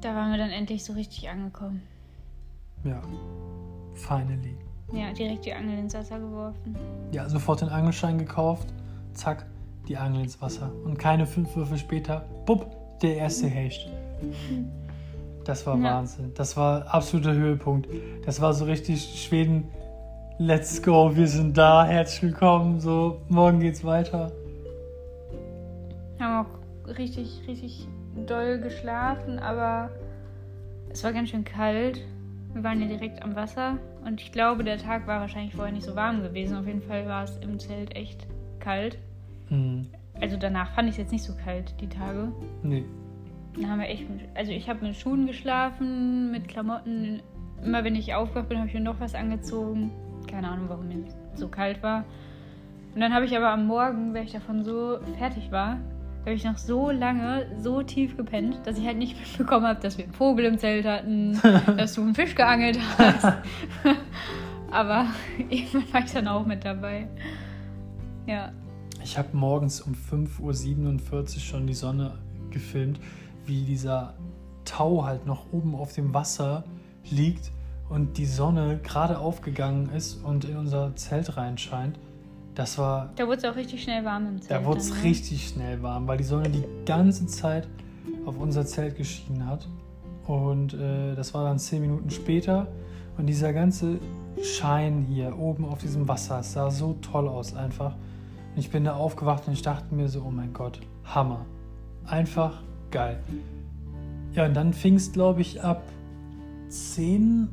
Da 0.00 0.14
waren 0.14 0.30
wir 0.30 0.38
dann 0.38 0.50
endlich 0.50 0.84
so 0.84 0.92
richtig 0.92 1.28
angekommen. 1.28 1.82
Ja. 2.84 3.02
Finally. 3.94 4.56
Ja, 4.92 5.12
direkt 5.12 5.44
die 5.44 5.52
Angel 5.52 5.78
ins 5.78 5.94
Wasser 5.94 6.18
geworfen. 6.18 6.76
Ja, 7.12 7.28
sofort 7.28 7.60
den 7.60 7.68
Angelschein 7.68 8.18
gekauft. 8.18 8.68
Zack, 9.12 9.44
die 9.88 9.96
Angel 9.96 10.22
ins 10.22 10.40
Wasser. 10.40 10.72
Und 10.84 10.98
keine 10.98 11.26
fünf 11.26 11.54
Würfe 11.56 11.76
später, 11.76 12.24
bupp, 12.46 13.00
der 13.00 13.16
erste 13.16 13.48
Hecht. 13.48 13.88
Das 15.44 15.66
war 15.66 15.76
ja. 15.76 15.96
Wahnsinn. 15.96 16.32
Das 16.34 16.56
war 16.56 16.86
absoluter 16.94 17.34
Höhepunkt. 17.34 17.88
Das 18.24 18.40
war 18.40 18.54
so 18.54 18.64
richtig 18.64 19.22
Schweden. 19.22 19.64
Let's 20.40 20.80
go, 20.80 21.16
wir 21.16 21.26
sind 21.26 21.58
da, 21.58 21.84
herzlich 21.84 22.22
willkommen. 22.22 22.78
So, 22.78 23.20
morgen 23.28 23.58
geht's 23.58 23.82
weiter. 23.82 24.30
Haben 26.20 26.46
auch 26.46 26.96
richtig, 26.96 27.42
richtig 27.48 27.88
doll 28.24 28.60
geschlafen, 28.60 29.40
aber 29.40 29.90
es 30.90 31.02
war 31.02 31.12
ganz 31.12 31.30
schön 31.30 31.42
kalt. 31.42 32.00
Wir 32.52 32.62
waren 32.62 32.80
ja 32.80 32.86
direkt 32.86 33.20
am 33.24 33.34
Wasser 33.34 33.78
und 34.06 34.20
ich 34.20 34.30
glaube, 34.30 34.62
der 34.62 34.78
Tag 34.78 35.08
war 35.08 35.20
wahrscheinlich 35.20 35.56
vorher 35.56 35.74
nicht 35.74 35.84
so 35.84 35.96
warm 35.96 36.22
gewesen. 36.22 36.56
Auf 36.56 36.68
jeden 36.68 36.82
Fall 36.82 37.08
war 37.08 37.24
es 37.24 37.36
im 37.38 37.58
Zelt 37.58 37.96
echt 37.96 38.28
kalt. 38.60 38.96
Mhm. 39.50 39.88
Also 40.20 40.36
danach 40.36 40.70
fand 40.72 40.88
ich 40.88 40.92
es 40.92 40.98
jetzt 40.98 41.10
nicht 41.10 41.24
so 41.24 41.32
kalt, 41.44 41.74
die 41.80 41.88
Tage. 41.88 42.30
Nee. 42.62 42.84
Dann 43.56 43.70
haben 43.70 43.80
wir 43.80 43.88
echt, 43.88 44.04
also 44.36 44.52
ich 44.52 44.68
habe 44.68 44.86
mit 44.86 44.94
Schuhen 44.94 45.26
geschlafen, 45.26 46.30
mit 46.30 46.46
Klamotten. 46.46 47.22
Immer 47.64 47.82
wenn 47.82 47.96
ich 47.96 48.14
aufgewacht 48.14 48.48
bin, 48.48 48.58
habe 48.58 48.68
ich 48.68 48.74
mir 48.74 48.80
noch 48.80 49.00
was 49.00 49.16
angezogen. 49.16 49.90
Keine 50.28 50.48
Ahnung, 50.48 50.68
warum 50.68 50.88
mir 50.88 51.04
so 51.34 51.48
kalt 51.48 51.82
war. 51.82 52.04
Und 52.94 53.00
dann 53.00 53.12
habe 53.14 53.24
ich 53.24 53.36
aber 53.36 53.50
am 53.50 53.66
Morgen, 53.66 54.14
weil 54.14 54.24
ich 54.24 54.32
davon 54.32 54.64
so 54.64 54.98
fertig 55.18 55.50
war, 55.50 55.78
habe 56.20 56.34
ich 56.34 56.44
noch 56.44 56.58
so 56.58 56.90
lange 56.90 57.46
so 57.58 57.82
tief 57.82 58.16
gepennt, 58.16 58.60
dass 58.64 58.78
ich 58.78 58.86
halt 58.86 58.98
nicht 58.98 59.18
mitbekommen 59.38 59.66
habe, 59.66 59.80
dass 59.80 59.98
wir 59.98 60.04
einen 60.04 60.14
Vogel 60.14 60.44
im 60.44 60.58
Zelt 60.58 60.86
hatten, 60.86 61.40
dass 61.76 61.94
du 61.94 62.02
einen 62.02 62.14
Fisch 62.14 62.34
geangelt 62.34 62.78
hast. 62.98 63.24
Aber 64.70 65.06
irgendwann 65.48 65.92
war 65.92 66.04
ich 66.04 66.12
dann 66.12 66.28
auch 66.28 66.44
mit 66.44 66.64
dabei. 66.64 67.08
Ja. 68.26 68.52
Ich 69.02 69.16
habe 69.16 69.28
morgens 69.32 69.80
um 69.80 69.94
5.47 69.94 70.40
Uhr 71.36 71.40
schon 71.40 71.66
die 71.66 71.74
Sonne 71.74 72.18
gefilmt, 72.50 73.00
wie 73.46 73.62
dieser 73.62 74.14
Tau 74.66 75.04
halt 75.04 75.24
noch 75.24 75.50
oben 75.52 75.74
auf 75.74 75.94
dem 75.94 76.12
Wasser 76.12 76.64
liegt 77.10 77.50
und 77.88 78.18
die 78.18 78.26
Sonne 78.26 78.80
gerade 78.82 79.18
aufgegangen 79.18 79.90
ist 79.90 80.22
und 80.24 80.44
in 80.44 80.56
unser 80.56 80.94
Zelt 80.96 81.36
reinscheint 81.36 81.98
Das 82.54 82.78
war, 82.78 83.12
Da 83.16 83.26
wurde 83.26 83.38
es 83.38 83.44
auch 83.44 83.56
richtig 83.56 83.82
schnell 83.82 84.04
warm 84.04 84.26
im 84.26 84.40
Zelt. 84.40 84.50
da 84.50 84.64
wurde 84.64 84.80
es 84.80 84.94
ne? 84.94 85.02
richtig 85.04 85.48
schnell 85.48 85.82
warm, 85.82 86.06
weil 86.06 86.18
die 86.18 86.24
Sonne 86.24 86.50
die 86.50 86.64
ganze 86.84 87.26
Zeit 87.26 87.68
auf 88.26 88.38
unser 88.38 88.66
Zelt 88.66 88.96
geschienen 88.96 89.46
hat. 89.46 89.68
Und 90.26 90.74
äh, 90.74 91.14
das 91.14 91.32
war 91.32 91.44
dann 91.44 91.58
zehn 91.58 91.80
Minuten 91.80 92.10
später. 92.10 92.66
Und 93.16 93.26
dieser 93.26 93.52
ganze 93.52 93.98
Schein 94.42 95.06
hier 95.08 95.36
oben 95.38 95.64
auf 95.64 95.80
diesem 95.80 96.06
Wasser, 96.06 96.40
es 96.40 96.52
sah 96.52 96.70
so 96.70 96.94
toll 97.00 97.28
aus 97.28 97.54
einfach. 97.56 97.94
Und 98.54 98.58
ich 98.58 98.70
bin 98.70 98.84
da 98.84 98.94
aufgewacht 98.94 99.46
und 99.46 99.54
ich 99.54 99.62
dachte 99.62 99.94
mir 99.94 100.08
so, 100.08 100.22
oh 100.26 100.30
mein 100.30 100.52
Gott, 100.52 100.80
Hammer. 101.04 101.46
Einfach 102.06 102.62
geil. 102.90 103.18
Ja, 104.34 104.44
und 104.46 104.54
dann 104.54 104.72
fing 104.72 104.94
es, 104.94 105.12
glaube 105.12 105.40
ich, 105.40 105.62
ab 105.62 105.82
10 106.68 107.48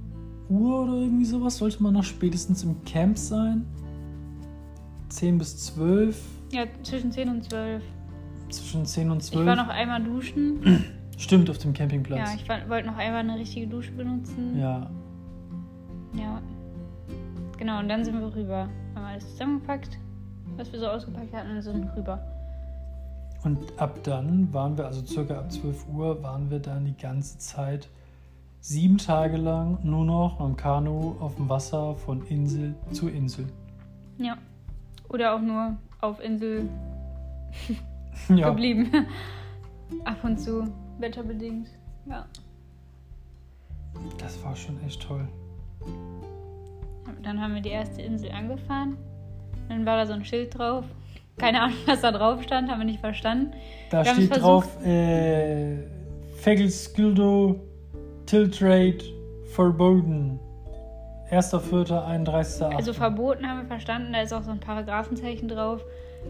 Uhr 0.49 0.83
oder 0.83 0.93
irgendwie 0.93 1.25
sowas. 1.25 1.57
Sollte 1.57 1.81
man 1.81 1.93
noch 1.93 2.03
spätestens 2.03 2.63
im 2.63 2.83
Camp 2.85 3.17
sein. 3.17 3.65
10 5.09 5.37
bis 5.37 5.57
12. 5.65 6.21
Ja, 6.51 6.63
zwischen 6.83 7.11
10 7.11 7.29
und 7.29 7.43
12. 7.43 7.83
Zwischen 8.49 8.85
10 8.85 9.11
und 9.11 9.23
12. 9.23 9.41
Ich 9.41 9.47
war 9.47 9.55
noch 9.55 9.69
einmal 9.69 10.03
duschen. 10.03 10.85
Stimmt, 11.17 11.49
auf 11.49 11.57
dem 11.59 11.73
Campingplatz. 11.73 12.19
Ja, 12.19 12.35
ich 12.35 12.69
wollte 12.69 12.87
noch 12.87 12.97
einmal 12.97 13.21
eine 13.21 13.37
richtige 13.37 13.67
Dusche 13.67 13.91
benutzen. 13.91 14.57
ja. 14.59 14.89
Ja. 16.13 16.41
Genau, 17.57 17.79
und 17.79 17.89
dann 17.89 18.03
sind 18.03 18.19
wir 18.19 18.33
rüber. 18.33 18.69
Haben 18.95 19.05
alles 19.05 19.29
zusammengepackt, 19.31 19.97
was 20.57 20.71
wir 20.71 20.79
so 20.79 20.87
ausgepackt 20.87 21.33
hatten, 21.33 21.51
und 21.51 21.61
sind 21.61 21.89
rüber. 21.95 22.21
Und 23.43 23.59
ab 23.77 23.99
dann 24.03 24.51
waren 24.53 24.77
wir, 24.77 24.85
also 24.85 25.05
circa 25.05 25.37
ab 25.37 25.51
12 25.51 25.87
Uhr, 25.89 26.21
waren 26.23 26.49
wir 26.49 26.59
dann 26.59 26.85
die 26.85 26.97
ganze 26.97 27.37
Zeit 27.37 27.89
sieben 28.65 28.97
Tage 28.97 29.37
lang 29.37 29.77
nur 29.83 30.05
noch 30.05 30.39
am 30.39 30.57
Kanu 30.57 31.17
auf 31.19 31.35
dem 31.35 31.47
Wasser 31.47 31.93
von 31.93 32.25
Insel 32.25 32.73
zu 32.91 33.09
Insel. 33.09 33.45
Ja. 34.17 34.37
Oder 35.07 35.35
auch 35.35 35.41
nur 35.41 35.77
auf 36.01 36.19
Insel 36.19 36.67
Ja, 38.29 38.49
geblieben. 38.49 38.91
Ab 40.03 40.17
und 40.23 40.39
zu, 40.39 40.63
wetterbedingt. 40.97 41.67
Ja. 42.09 42.25
das 44.17 44.43
war 44.43 44.55
schon 44.55 44.81
echt 44.83 45.03
toll. 45.03 45.27
Dann 47.21 47.39
haben 47.39 47.53
wir 47.53 47.61
die 47.61 47.69
erste 47.69 48.01
Insel 48.01 48.31
angefahren. 48.31 48.97
Dann 49.69 49.85
war 49.85 49.97
da 49.97 50.07
so 50.07 50.13
ein 50.13 50.25
Schild 50.25 50.57
drauf. 50.57 50.85
Keine 51.37 51.61
Ahnung, 51.61 51.77
was 51.85 52.01
da 52.01 52.11
drauf 52.11 52.41
stand, 52.41 52.71
haben 52.71 52.79
wir 52.79 52.85
nicht 52.85 52.99
verstanden. 52.99 53.53
Da 53.91 54.03
Wir 54.03 54.13
steht 54.13 54.41
drauf, 54.41 54.83
äh, 54.83 55.83
Fegelsgildo 56.37 57.59
Tiltrade 58.25 59.03
verboten. 59.53 60.39
1.4., 61.31 61.87
31.8. 61.89 62.75
Also 62.75 62.93
verboten 62.93 63.47
haben 63.47 63.61
wir 63.61 63.67
verstanden, 63.67 64.13
da 64.13 64.21
ist 64.21 64.33
auch 64.33 64.43
so 64.43 64.51
ein 64.51 64.59
Paragraphenzeichen 64.59 65.47
drauf. 65.47 65.83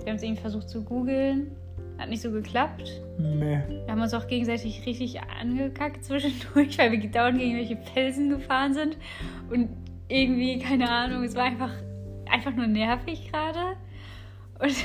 Wir 0.03 0.11
haben 0.11 0.17
es 0.17 0.23
irgendwie 0.23 0.41
versucht 0.41 0.69
zu 0.69 0.83
googeln. 0.83 1.51
Hat 1.97 2.09
nicht 2.09 2.21
so 2.21 2.31
geklappt. 2.31 3.01
Meh. 3.17 3.61
Wir 3.67 3.87
haben 3.89 4.01
uns 4.01 4.13
auch 4.13 4.27
gegenseitig 4.27 4.85
richtig 4.85 5.21
angekackt 5.21 6.03
zwischendurch, 6.03 6.77
weil 6.77 6.91
wir 6.91 7.09
dauernd 7.09 7.39
gegen 7.39 7.57
irgendwelche 7.57 7.81
Felsen 7.93 8.29
gefahren 8.29 8.73
sind. 8.73 8.97
Und 9.49 9.69
irgendwie, 10.07 10.59
keine 10.59 10.89
Ahnung, 10.89 11.23
es 11.23 11.35
war 11.35 11.43
einfach, 11.43 11.71
einfach 12.29 12.53
nur 12.53 12.67
nervig 12.67 13.31
gerade. 13.31 13.77
Und, 14.59 14.75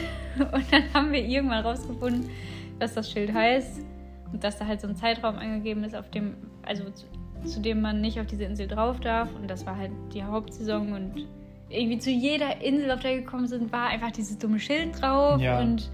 und 0.52 0.72
dann 0.72 0.94
haben 0.94 1.12
wir 1.12 1.24
irgendwann 1.24 1.64
rausgefunden, 1.64 2.30
was 2.78 2.94
das 2.94 3.10
Schild 3.10 3.32
heißt. 3.32 3.84
Und 4.32 4.44
dass 4.44 4.58
da 4.58 4.66
halt 4.66 4.80
so 4.80 4.88
ein 4.88 4.94
Zeitraum 4.94 5.36
angegeben 5.36 5.82
ist, 5.82 5.96
auf 5.96 6.10
dem, 6.10 6.34
also 6.62 6.84
zu, 6.90 7.06
zu 7.44 7.60
dem 7.60 7.80
man 7.80 8.00
nicht 8.00 8.20
auf 8.20 8.26
diese 8.26 8.44
Insel 8.44 8.68
drauf 8.68 9.00
darf. 9.00 9.28
Und 9.34 9.48
das 9.48 9.66
war 9.66 9.76
halt 9.76 9.92
die 10.12 10.22
Hauptsaison 10.22 10.92
und 10.92 11.26
irgendwie 11.68 11.98
zu 11.98 12.10
jeder 12.10 12.60
Insel, 12.60 12.90
auf 12.90 13.00
der 13.00 13.12
wir 13.12 13.20
gekommen 13.20 13.46
sind, 13.46 13.72
war 13.72 13.88
einfach 13.88 14.10
dieses 14.10 14.38
dumme 14.38 14.58
Schild 14.58 15.00
drauf. 15.00 15.40
Ja. 15.40 15.60
Und 15.60 15.90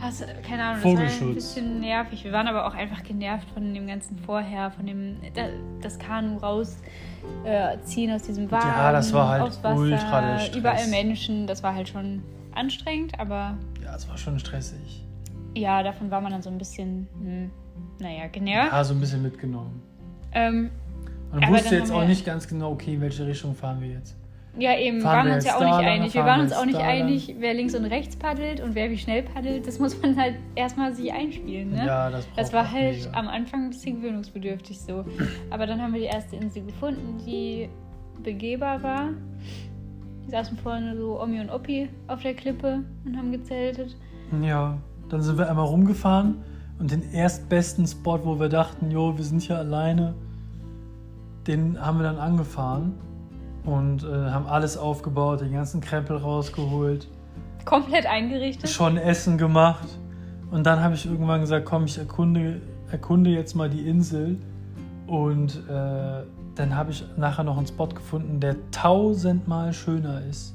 hast, 0.00 0.24
keine 0.42 0.64
Ahnung, 0.64 0.82
das 0.82 0.84
war 0.84 0.90
ein 0.90 1.08
Vogelschutz. 1.08 1.34
bisschen 1.34 1.80
nervig. 1.80 2.24
Wir 2.24 2.32
waren 2.32 2.48
aber 2.48 2.66
auch 2.66 2.74
einfach 2.74 3.02
genervt 3.02 3.48
von 3.50 3.74
dem 3.74 3.86
ganzen 3.86 4.18
Vorher, 4.18 4.70
von 4.70 4.86
dem 4.86 5.16
da, 5.34 5.48
das 5.82 5.98
Kanu 5.98 6.38
rausziehen 6.38 8.10
äh, 8.10 8.14
aus 8.14 8.22
diesem 8.22 8.50
Wagen. 8.50 8.68
Ja, 8.68 8.92
das 8.92 9.12
war 9.12 9.28
halt 9.28 9.42
Wasser, 9.42 9.76
ultra 9.76 10.20
der 10.20 10.38
Stress. 10.40 10.56
Überall 10.56 10.86
Menschen, 10.88 11.46
das 11.46 11.62
war 11.62 11.74
halt 11.74 11.88
schon 11.88 12.22
anstrengend, 12.54 13.18
aber 13.18 13.56
Ja, 13.82 13.94
es 13.94 14.08
war 14.08 14.16
schon 14.16 14.38
stressig. 14.38 15.04
Ja, 15.58 15.82
davon 15.82 16.10
war 16.10 16.20
man 16.20 16.32
dann 16.32 16.42
so 16.42 16.50
ein 16.50 16.58
bisschen, 16.58 17.06
hm, 17.20 17.50
naja, 18.00 18.26
genervt. 18.28 18.72
Ja, 18.72 18.84
so 18.84 18.94
ein 18.94 19.00
bisschen 19.00 19.22
mitgenommen. 19.22 19.82
Ähm, 20.32 20.70
Man 21.32 21.48
wusste 21.50 21.76
jetzt 21.76 21.90
auch 21.92 22.00
wir- 22.00 22.08
nicht 22.08 22.24
ganz 22.24 22.46
genau, 22.48 22.72
okay, 22.72 22.94
in 22.94 23.00
welche 23.00 23.26
Richtung 23.26 23.54
fahren 23.54 23.80
wir 23.80 23.88
jetzt. 23.88 24.16
ja, 24.58 24.76
eben, 24.76 25.00
Fahren 25.00 25.16
waren 25.18 25.26
wir 25.28 25.34
uns 25.36 25.44
ja 25.44 25.54
auch 25.56 25.60
da 25.60 25.66
nicht 25.78 25.88
einig. 25.88 26.14
Wir 26.14 26.24
waren 26.24 26.38
wir 26.40 26.42
uns 26.44 26.52
auch 26.52 26.64
nicht 26.64 26.78
da 26.78 26.82
einig, 26.84 27.34
wer 27.38 27.54
links 27.54 27.74
und 27.76 27.84
rechts 27.84 28.16
paddelt 28.16 28.60
und 28.60 28.74
wer 28.74 28.90
wie 28.90 28.98
schnell 28.98 29.22
paddelt. 29.22 29.66
Das 29.66 29.78
muss 29.78 30.00
man 30.02 30.16
halt 30.16 30.34
erstmal 30.56 30.92
sich 30.94 31.12
einspielen, 31.12 31.70
ne? 31.70 31.86
Ja, 31.86 32.10
das 32.10 32.26
braucht 32.26 32.38
Das 32.38 32.52
war 32.52 32.70
halt 32.72 32.96
mega. 33.06 33.18
am 33.18 33.28
Anfang 33.28 33.64
ein 33.64 33.70
bisschen 33.70 34.00
gewöhnungsbedürftig 34.00 34.80
so. 34.80 35.04
Aber 35.50 35.66
dann 35.66 35.80
haben 35.80 35.92
wir 35.92 36.00
die 36.00 36.06
erste 36.06 36.36
Insel 36.36 36.64
gefunden, 36.64 37.18
die 37.24 37.68
begehbar 38.24 38.82
war. 38.82 39.10
Die 40.26 40.30
saßen 40.30 40.58
vorne 40.58 40.96
so 40.96 41.22
Omi 41.22 41.40
und 41.40 41.50
Oppi 41.50 41.88
auf 42.08 42.22
der 42.22 42.34
Klippe 42.34 42.82
und 43.04 43.16
haben 43.16 43.30
gezeltet. 43.32 43.96
Ja, 44.42 44.76
dann 45.08 45.22
sind 45.22 45.38
wir 45.38 45.48
einmal 45.48 45.66
rumgefahren 45.66 46.36
und 46.78 46.90
den 46.90 47.12
erstbesten 47.12 47.86
Spot, 47.86 48.20
wo 48.24 48.38
wir 48.38 48.48
dachten, 48.48 48.90
jo, 48.90 49.16
wir 49.16 49.24
sind 49.24 49.42
hier 49.42 49.58
alleine, 49.58 50.14
den 51.46 51.80
haben 51.80 51.98
wir 51.98 52.04
dann 52.04 52.18
angefahren 52.18 52.94
und 53.64 54.04
äh, 54.04 54.30
haben 54.30 54.46
alles 54.46 54.76
aufgebaut, 54.76 55.40
den 55.40 55.52
ganzen 55.52 55.80
Krempel 55.80 56.16
rausgeholt, 56.16 57.08
Komplett 57.64 58.06
eingerichtet. 58.06 58.70
schon 58.70 58.96
Essen 58.96 59.38
gemacht. 59.38 59.88
Und 60.50 60.64
dann 60.64 60.80
habe 60.80 60.94
ich 60.94 61.04
irgendwann 61.04 61.40
gesagt, 61.42 61.66
komm, 61.66 61.84
ich 61.84 61.98
erkunde, 61.98 62.62
erkunde 62.90 63.30
jetzt 63.30 63.54
mal 63.54 63.68
die 63.68 63.86
Insel. 63.86 64.38
Und 65.06 65.56
äh, 65.68 66.22
dann 66.54 66.74
habe 66.74 66.90
ich 66.90 67.04
nachher 67.16 67.44
noch 67.44 67.58
einen 67.58 67.66
Spot 67.66 67.88
gefunden, 67.88 68.40
der 68.40 68.56
tausendmal 68.70 69.72
schöner 69.72 70.22
ist 70.24 70.54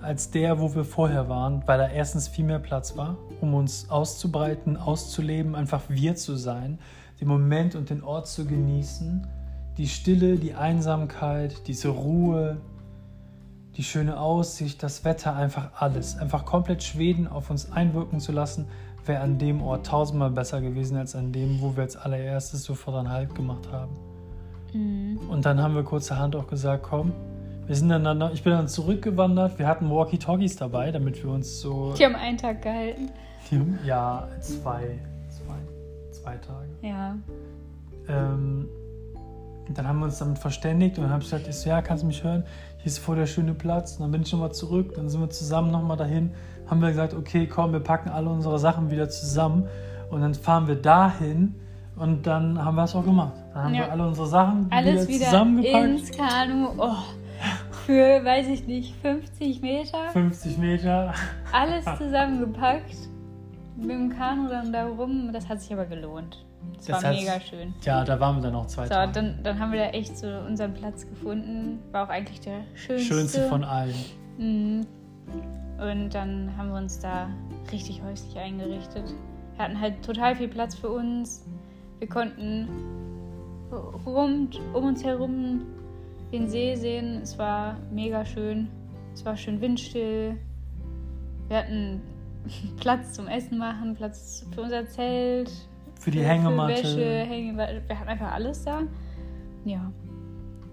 als 0.00 0.30
der, 0.30 0.60
wo 0.60 0.74
wir 0.74 0.84
vorher 0.84 1.28
waren, 1.28 1.62
weil 1.66 1.78
da 1.78 1.88
erstens 1.88 2.28
viel 2.28 2.44
mehr 2.44 2.58
Platz 2.58 2.96
war, 2.96 3.16
um 3.44 3.54
uns 3.54 3.90
auszubreiten, 3.90 4.76
auszuleben, 4.76 5.54
einfach 5.54 5.82
wir 5.88 6.16
zu 6.16 6.34
sein, 6.34 6.78
den 7.20 7.28
Moment 7.28 7.74
und 7.74 7.90
den 7.90 8.02
Ort 8.02 8.26
zu 8.26 8.46
genießen, 8.46 9.26
die 9.76 9.86
Stille, 9.86 10.36
die 10.36 10.54
Einsamkeit, 10.54 11.66
diese 11.68 11.88
Ruhe, 11.88 12.56
die 13.76 13.82
schöne 13.82 14.18
Aussicht, 14.18 14.82
das 14.82 15.04
Wetter, 15.04 15.36
einfach 15.36 15.70
alles. 15.78 16.16
Einfach 16.16 16.44
komplett 16.44 16.82
Schweden 16.82 17.26
auf 17.28 17.50
uns 17.50 17.70
einwirken 17.70 18.18
zu 18.20 18.32
lassen, 18.32 18.66
wäre 19.04 19.20
an 19.20 19.38
dem 19.38 19.62
Ort 19.62 19.86
tausendmal 19.86 20.30
besser 20.30 20.60
gewesen 20.60 20.96
als 20.96 21.14
an 21.14 21.32
dem, 21.32 21.60
wo 21.60 21.76
wir 21.76 21.82
als 21.82 21.96
allererstes 21.96 22.62
sofort 22.62 22.96
einen 22.96 23.10
Halt 23.10 23.34
gemacht 23.34 23.70
haben. 23.70 23.94
Mhm. 24.72 25.18
Und 25.28 25.44
dann 25.44 25.60
haben 25.60 25.74
wir 25.74 25.82
kurzerhand 25.82 26.34
auch 26.36 26.46
gesagt, 26.46 26.84
komm, 26.84 27.12
wir 27.66 27.74
sind 27.74 27.88
dann, 27.88 28.32
ich 28.32 28.42
bin 28.42 28.52
dann 28.52 28.68
zurückgewandert. 28.68 29.58
Wir 29.58 29.66
hatten 29.66 29.90
Walkie-Talkies 29.90 30.56
dabei, 30.56 30.90
damit 30.90 31.22
wir 31.22 31.30
uns 31.30 31.60
so. 31.60 31.94
Die 31.94 32.04
haben 32.04 32.14
einen 32.14 32.36
Tag 32.36 32.62
gehalten. 32.62 33.10
Ja, 33.84 34.28
zwei, 34.40 34.98
zwei, 35.28 36.12
zwei 36.12 36.36
Tage. 36.36 36.68
Ja. 36.82 37.16
Ähm, 38.08 38.68
dann 39.72 39.88
haben 39.88 39.98
wir 40.00 40.06
uns 40.06 40.18
damit 40.18 40.38
verständigt 40.38 40.98
und 40.98 41.04
dann 41.04 41.12
habe 41.12 41.22
ich 41.22 41.30
gesagt, 41.30 41.48
ich 41.48 41.56
so, 41.56 41.70
ja, 41.70 41.80
kannst 41.80 42.02
du 42.02 42.06
mich 42.06 42.22
hören? 42.22 42.44
Hier 42.78 42.86
ist 42.86 42.98
voll 42.98 43.16
der 43.16 43.26
schöne 43.26 43.54
Platz. 43.54 43.94
Und 43.96 44.02
dann 44.02 44.10
bin 44.10 44.22
ich 44.22 44.32
nochmal 44.32 44.52
zurück, 44.52 44.92
dann 44.94 45.08
sind 45.08 45.20
wir 45.20 45.30
zusammen 45.30 45.70
nochmal 45.70 45.96
dahin. 45.96 46.32
Haben 46.66 46.80
wir 46.82 46.88
gesagt, 46.88 47.14
okay, 47.14 47.46
komm, 47.46 47.72
wir 47.72 47.80
packen 47.80 48.10
alle 48.10 48.28
unsere 48.28 48.58
Sachen 48.58 48.90
wieder 48.90 49.08
zusammen 49.08 49.66
und 50.10 50.20
dann 50.20 50.34
fahren 50.34 50.66
wir 50.68 50.76
dahin 50.76 51.54
und 51.96 52.26
dann 52.26 52.62
haben 52.62 52.74
wir 52.74 52.84
es 52.84 52.94
auch 52.94 53.04
gemacht. 53.04 53.32
Dann 53.54 53.64
haben 53.64 53.74
Ja. 53.74 53.80
wir 53.86 53.92
alle 53.92 54.06
unsere 54.06 54.26
Sachen 54.26 54.66
Alles 54.70 55.02
wieder 55.06 55.14
wieder 55.14 55.24
zusammengepackt. 55.26 55.84
ins 55.84 56.10
Kanu. 56.10 56.68
Oh. 56.78 56.94
Für, 57.86 58.24
weiß 58.24 58.48
ich 58.48 58.66
nicht, 58.66 58.94
50 59.02 59.60
Meter. 59.60 59.98
50 60.12 60.58
Meter. 60.58 61.12
Alles 61.52 61.84
zusammengepackt. 61.98 62.96
Mit 63.76 63.90
dem 63.90 64.08
Kanu 64.10 64.48
dann 64.48 64.72
da 64.72 64.86
rum. 64.86 65.30
Das 65.32 65.48
hat 65.48 65.60
sich 65.60 65.72
aber 65.72 65.84
gelohnt. 65.86 66.44
Das, 66.76 66.86
Das 66.86 67.02
war 67.04 67.10
mega 67.12 67.40
schön. 67.40 67.74
Ja, 67.82 68.04
da 68.04 68.18
waren 68.20 68.36
wir 68.36 68.42
dann 68.42 68.52
noch 68.52 68.66
zwei 68.66 68.84
So, 68.84 68.94
Tage. 68.94 69.12
dann, 69.12 69.38
dann 69.42 69.58
haben 69.58 69.72
wir 69.72 69.80
da 69.80 69.90
echt 69.90 70.16
so 70.16 70.26
unseren 70.46 70.72
Platz 70.74 71.06
gefunden. 71.08 71.78
War 71.92 72.04
auch 72.04 72.08
eigentlich 72.08 72.40
der 72.40 72.60
schönste. 72.74 73.06
Schönste 73.06 73.48
von 73.48 73.64
allen. 73.64 73.94
Mhm. 74.38 74.86
Und 75.78 76.14
dann 76.14 76.56
haben 76.56 76.70
wir 76.70 76.76
uns 76.78 77.00
da 77.00 77.28
richtig 77.72 78.02
häuslich 78.02 78.36
eingerichtet. 78.38 79.12
Wir 79.56 79.64
hatten 79.64 79.80
halt 79.80 80.02
total 80.02 80.36
viel 80.36 80.48
Platz 80.48 80.74
für 80.74 80.88
uns. 80.88 81.44
Wir 81.98 82.08
konnten 82.08 82.68
rund 84.06 84.60
um 84.72 84.84
uns 84.84 85.04
herum 85.04 85.62
den 86.32 86.48
See 86.48 86.74
sehen. 86.76 87.20
Es 87.22 87.38
war 87.38 87.76
mega 87.92 88.24
schön. 88.24 88.68
Es 89.14 89.24
war 89.24 89.36
schön 89.36 89.60
windstill. 89.60 90.36
Wir 91.48 91.58
hatten 91.58 92.00
Platz 92.80 93.12
zum 93.14 93.28
Essen 93.28 93.58
machen, 93.58 93.94
Platz 93.94 94.46
für 94.52 94.62
unser 94.62 94.86
Zelt, 94.88 95.50
Für 96.00 96.10
die 96.10 96.18
für 96.18 96.24
Hängematte. 96.24 96.82
Wäsche, 96.82 97.04
Hänge, 97.04 97.56
wir 97.56 97.98
hatten 97.98 98.08
einfach 98.08 98.32
alles 98.32 98.64
da. 98.64 98.82
Ja, 99.64 99.90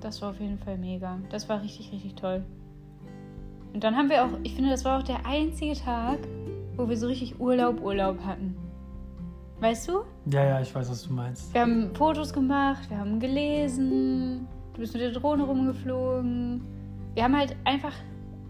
das 0.02 0.22
war 0.22 0.32
auf 0.32 0.40
jeden 0.40 0.58
Fall 0.58 0.78
mega. 0.78 1.20
Das 1.30 1.48
war 1.48 1.62
richtig, 1.62 1.92
richtig 1.92 2.16
toll. 2.16 2.44
Und 3.74 3.84
dann 3.84 3.96
haben 3.96 4.10
wir 4.10 4.26
auch, 4.26 4.32
ich 4.44 4.54
finde, 4.54 4.70
das 4.70 4.84
war 4.84 5.00
auch 5.00 5.04
der 5.04 5.26
einzige 5.26 5.74
Tag, 5.76 6.20
wo 6.76 6.90
wir 6.90 6.98
so 6.98 7.08
richtig 7.08 7.40
Urlaub, 7.40 7.82
Urlaub 7.82 8.20
hatten. 8.26 8.56
Weißt 9.62 9.88
du? 9.88 10.02
Ja, 10.26 10.44
ja, 10.44 10.62
ich 10.62 10.74
weiß, 10.74 10.90
was 10.90 11.04
du 11.04 11.14
meinst. 11.14 11.54
Wir 11.54 11.62
haben 11.62 11.94
Fotos 11.96 12.34
gemacht, 12.34 12.90
wir 12.90 12.98
haben 12.98 13.20
gelesen, 13.20 14.48
du 14.74 14.80
bist 14.80 14.94
mit 14.94 15.04
der 15.04 15.12
Drohne 15.12 15.44
rumgeflogen. 15.44 16.62
Wir 17.14 17.24
haben 17.24 17.38
halt 17.38 17.56
einfach 17.64 17.94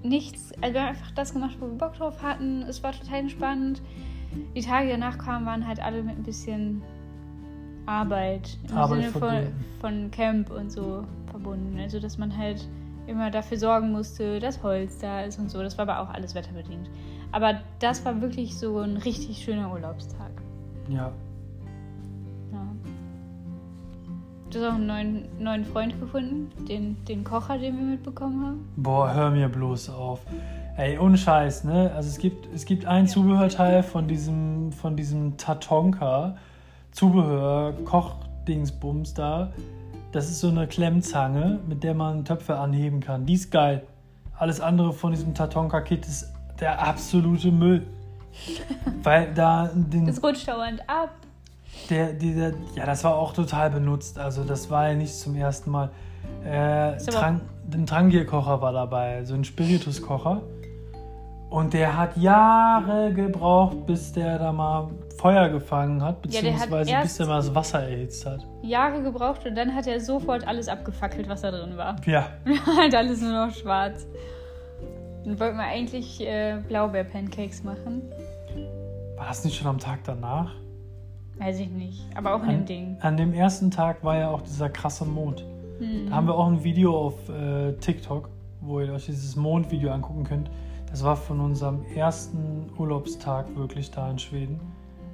nichts, 0.04 0.52
also 0.62 0.74
wir 0.74 0.82
haben 0.82 0.90
einfach 0.90 1.12
das 1.12 1.34
gemacht, 1.34 1.58
wo 1.60 1.68
wir 1.68 1.78
Bock 1.78 1.94
drauf 1.94 2.22
hatten. 2.22 2.64
Es 2.64 2.84
war 2.84 2.92
total 2.92 3.20
entspannt. 3.20 3.82
Die 4.56 4.62
Tage, 4.62 4.88
die 4.88 4.92
danach 4.92 5.18
kamen, 5.18 5.46
waren 5.46 5.68
halt 5.68 5.82
alle 5.82 6.04
mit 6.04 6.18
ein 6.18 6.24
bisschen 6.24 6.82
Arbeit 7.86 8.58
im 8.70 8.78
Arbeit 8.78 9.02
Sinne 9.02 9.12
von, 9.12 9.48
von 9.80 10.12
Camp 10.12 10.52
und 10.52 10.72
so 10.72 11.04
verbunden. 11.30 11.78
Also, 11.80 12.00
dass 12.00 12.18
man 12.18 12.36
halt 12.36 12.68
immer 13.08 13.30
dafür 13.30 13.58
sorgen 13.58 13.92
musste, 13.92 14.40
dass 14.40 14.64
Holz 14.64 15.00
da 15.00 15.22
ist 15.22 15.40
und 15.40 15.50
so. 15.52 15.62
Das 15.62 15.78
war 15.78 15.88
aber 15.88 16.00
auch 16.00 16.14
alles 16.14 16.36
wetterbedingt. 16.36 16.90
Aber 17.32 17.60
das 17.80 18.04
war 18.06 18.22
wirklich 18.22 18.58
so 18.58 18.80
ein 18.80 18.98
richtig 18.98 19.44
schöner 19.44 19.72
Urlaubstag. 19.72 20.32
Ja. 20.90 21.12
Du 24.52 24.60
hast 24.60 24.68
auch 24.68 24.76
einen 24.76 24.88
neuen, 24.88 25.26
neuen 25.40 25.64
Freund 25.64 25.98
gefunden, 25.98 26.50
den, 26.68 26.98
den 27.06 27.24
Kocher, 27.24 27.58
den 27.58 27.78
wir 27.78 27.86
mitbekommen 27.86 28.46
haben. 28.46 28.70
Boah, 28.76 29.14
hör 29.14 29.32
mir 29.32 29.48
bloß 29.48 29.90
auf. 29.92 30.20
Ey, 30.76 30.98
ohne 30.98 31.18
Scheiß, 31.18 31.64
ne? 31.64 31.90
Also 31.96 32.10
es 32.10 32.18
gibt, 32.18 32.54
es 32.54 32.66
gibt 32.66 32.86
ein 32.86 33.08
Zubehörteil 33.08 33.82
von 33.82 34.10
diesem, 34.10 34.74
von 34.74 34.98
diesem 34.98 35.38
Tatonka, 35.38 36.36
Zubehör, 36.92 37.74
Kochdingsbums 37.86 39.14
da. 39.14 39.54
Das 40.12 40.30
ist 40.30 40.42
so 40.42 40.50
eine 40.50 40.68
Klemmzange, 40.68 41.60
mit 41.66 41.82
der 41.86 41.94
man 41.94 42.26
Töpfe 42.26 42.58
anheben 42.58 43.00
kann. 43.00 43.26
Die 43.26 43.36
ist 43.36 43.52
geil. 43.52 43.84
Alles 44.38 44.60
andere 44.60 44.92
von 44.92 45.14
diesem 45.14 45.34
Tatonka-Kit 45.34 46.06
ist 46.06 46.30
der 46.60 46.86
absolute 46.86 47.52
Müll. 47.52 47.88
Weil 49.04 49.34
da 49.34 49.70
den, 49.74 50.08
Das 50.08 50.22
rutscht 50.22 50.50
dauernd 50.50 50.82
ab. 50.90 51.12
Der, 51.90 52.14
dieser, 52.14 52.52
ja, 52.76 52.86
das 52.86 53.04
war 53.04 53.16
auch 53.16 53.34
total 53.34 53.70
benutzt. 53.70 54.20
Also 54.20 54.44
das 54.44 54.70
war 54.70 54.90
ja 54.90 54.96
nicht 54.96 55.14
zum 55.14 55.36
ersten 55.36 55.72
Mal. 55.72 55.90
Äh, 56.44 56.98
Trang, 56.98 57.42
ein 57.72 57.86
Trangier-Kocher 57.86 58.62
war 58.62 58.72
dabei, 58.74 59.24
so 59.24 59.34
ein 59.34 59.44
Spirituskocher. 59.44 60.42
Und 61.50 61.74
der 61.74 61.98
hat 61.98 62.16
Jahre 62.16 63.12
gebraucht, 63.14 63.86
bis 63.86 64.14
der 64.14 64.40
da 64.40 64.54
mal 64.54 64.90
Feuer 65.18 65.50
gefangen 65.50 66.02
hat, 66.02 66.26
Ja, 66.30 66.42
der 66.42 66.54
hat 66.54 66.70
beziehungsweise 66.70 67.02
bis 67.02 67.18
der 67.18 67.28
mal 67.28 67.36
das 67.36 67.54
Wasser 67.54 67.84
erhitzt 67.84 68.26
hat. 68.26 68.48
Jahre 68.62 69.04
gebraucht 69.04 69.46
und 69.46 69.56
dann 69.56 69.76
hat 69.76 69.86
er 69.86 70.00
sofort 70.00 70.48
alles 70.48 70.70
abgefackelt, 70.70 71.28
was 71.28 71.42
da 71.42 71.52
drin 71.52 71.76
war. 71.76 71.98
Ja, 72.06 72.28
halt 72.78 72.96
alles 72.96 73.22
nur 73.22 73.34
noch 73.48 73.54
schwarz. 73.54 74.08
Dann 75.26 75.40
wollten 75.40 75.58
wir 75.58 75.66
eigentlich 75.66 76.22
äh, 76.22 76.58
Blaubeer-Pancakes 76.70 77.64
machen. 77.64 78.02
war 79.18 79.28
das 79.28 79.44
nicht 79.44 79.58
schon 79.58 79.68
am 79.68 79.78
Tag 79.78 80.00
danach? 80.06 80.56
Weiß 81.38 81.60
ich 81.60 81.70
nicht. 81.70 82.06
Aber 82.16 82.36
auch 82.36 82.44
in 82.44 82.50
An, 82.50 82.56
dem 82.58 82.66
Ding. 82.66 82.98
an 83.02 83.18
dem 83.18 83.34
ersten 83.34 83.72
Tag 83.72 84.04
war 84.04 84.18
ja 84.18 84.30
auch 84.30 84.42
dieser 84.42 84.70
krasse 84.70 85.06
Mond. 85.06 85.46
Hm. 85.80 86.10
Da 86.10 86.16
haben 86.16 86.28
wir 86.28 86.36
auch 86.36 86.48
ein 86.48 86.64
Video 86.64 86.96
auf 86.96 87.30
äh, 87.30 87.74
TikTok, 87.74 88.30
wo 88.62 88.80
ihr 88.80 88.94
euch 88.94 89.06
dieses 89.06 89.36
Mondvideo 89.36 89.92
angucken 89.92 90.24
könnt. 90.24 90.50
Das 90.90 91.04
war 91.04 91.16
von 91.16 91.40
unserem 91.40 91.84
ersten 91.96 92.70
Urlaubstag 92.78 93.56
wirklich 93.56 93.90
da 93.92 94.12
in 94.12 94.20
Schweden. 94.20 94.60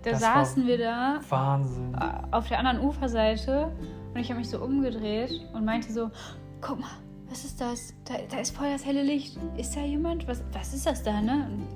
Da 0.04 0.12
das 0.12 0.22
saßen 0.22 0.66
wir 0.66 0.78
da 0.78 1.20
Wahnsinn. 1.30 1.96
auf 2.32 2.48
der 2.48 2.60
anderen 2.60 2.80
Uferseite 2.80 3.72
und 4.14 4.20
ich 4.20 4.30
habe 4.30 4.40
mich 4.40 4.50
so 4.50 4.60
umgedreht 4.60 5.42
und 5.54 5.66
meinte 5.66 5.92
so, 5.92 6.10
guck 6.62 6.80
mal, 6.80 6.88
was 7.30 7.44
ist 7.46 7.60
das? 7.60 7.94
Da, 8.06 8.16
da 8.30 8.40
ist 8.40 8.56
voll 8.56 8.68
das 8.72 8.86
helle 8.86 9.04
Licht. 9.04 9.38
Ist 9.58 9.76
da 9.76 9.82
jemand? 9.82 10.28
Was, 10.28 10.44
was 10.54 10.74
ist 10.74 10.86
das 10.86 11.04
da, 11.04 11.22
ne? 11.22 11.48
Und, 11.52 11.68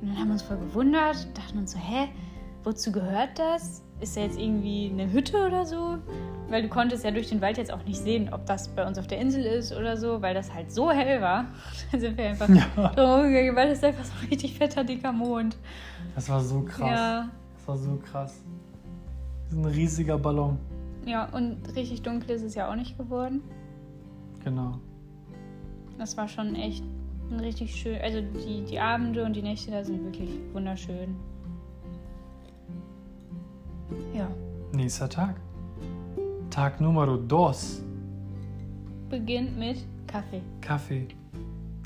und 0.00 0.08
dann 0.08 0.18
haben 0.18 0.28
wir 0.28 0.32
uns 0.32 0.42
voll 0.42 0.56
gewundert, 0.58 1.26
dachten 1.36 1.58
uns 1.58 1.72
so, 1.72 1.78
hä, 1.78 2.08
wozu 2.64 2.92
gehört 2.92 3.38
das? 3.38 3.82
Ist 4.00 4.16
da 4.16 4.20
jetzt 4.22 4.38
irgendwie 4.38 4.90
eine 4.90 5.12
Hütte 5.12 5.46
oder 5.46 5.64
so? 5.64 5.98
Weil 6.48 6.62
du 6.62 6.68
konntest 6.68 7.04
ja 7.04 7.10
durch 7.12 7.28
den 7.28 7.40
Wald 7.40 7.56
jetzt 7.56 7.72
auch 7.72 7.84
nicht 7.84 7.98
sehen, 7.98 8.28
ob 8.32 8.44
das 8.46 8.68
bei 8.68 8.86
uns 8.86 8.98
auf 8.98 9.06
der 9.06 9.18
Insel 9.18 9.44
ist 9.44 9.72
oder 9.72 9.96
so, 9.96 10.20
weil 10.22 10.34
das 10.34 10.52
halt 10.52 10.70
so 10.72 10.90
hell 10.90 11.20
war. 11.20 11.46
Dann 11.92 12.00
sind 12.00 12.18
wir 12.18 12.28
einfach 12.28 12.48
Ja, 12.48 12.88
drum 12.94 13.22
gegangen, 13.28 13.54
weil 13.56 13.68
das 13.68 13.78
ist 13.78 13.84
einfach 13.84 14.04
so 14.04 14.12
ein 14.20 14.28
richtig 14.28 14.54
fetter, 14.58 14.82
dicker 14.84 15.12
Mond. 15.12 15.56
das 16.14 16.28
war 16.28 16.40
so 16.40 16.62
krass. 16.62 16.90
Ja, 16.90 17.28
Das 17.56 17.68
war 17.68 17.76
so 17.76 17.96
krass. 17.96 18.42
Das 19.44 19.52
ist 19.52 19.58
ein 19.58 19.64
riesiger 19.70 20.18
Ballon. 20.18 20.58
ja, 21.06 21.26
und 21.32 21.58
richtig 21.76 22.02
dunkel 22.02 22.30
ist 22.30 22.42
es 22.42 22.54
ja 22.54 22.70
auch 22.70 22.76
nicht 22.76 22.98
geworden. 22.98 23.40
Genau. 24.44 24.78
Das 25.98 26.16
war 26.16 26.26
schon 26.26 26.54
echt 26.56 26.82
ein 27.30 27.38
richtig 27.40 27.74
schön. 27.76 27.98
Also 28.02 28.20
die, 28.20 28.64
die 28.64 28.78
Abende 28.80 29.24
und 29.24 29.34
die 29.34 29.42
Nächte 29.42 29.70
da 29.70 29.84
sind 29.84 30.02
wirklich 30.04 30.30
wunderschön. 30.52 31.14
Ja, 34.14 34.28
Nächster 34.72 35.08
Tag. 35.08 35.36
Tag 36.50 36.80
Numero 36.80 37.16
dos. 37.16 37.82
beginnt 39.10 39.58
mit 39.58 39.84
Kaffee. 40.06 40.40
Kaffee. 40.60 41.08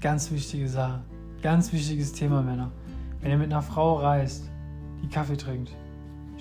Ganz 0.00 0.30
wichtige 0.30 0.68
Sache. 0.68 1.00
Ganz 1.42 1.72
wichtiges 1.72 2.12
Thema, 2.12 2.42
Männer. 2.42 2.70
Wenn 3.20 3.30
ihr 3.32 3.38
mit 3.38 3.52
einer 3.52 3.62
Frau 3.62 3.96
reist, 3.96 4.48
die 5.02 5.08
Kaffee 5.08 5.36
trinkt, 5.36 5.72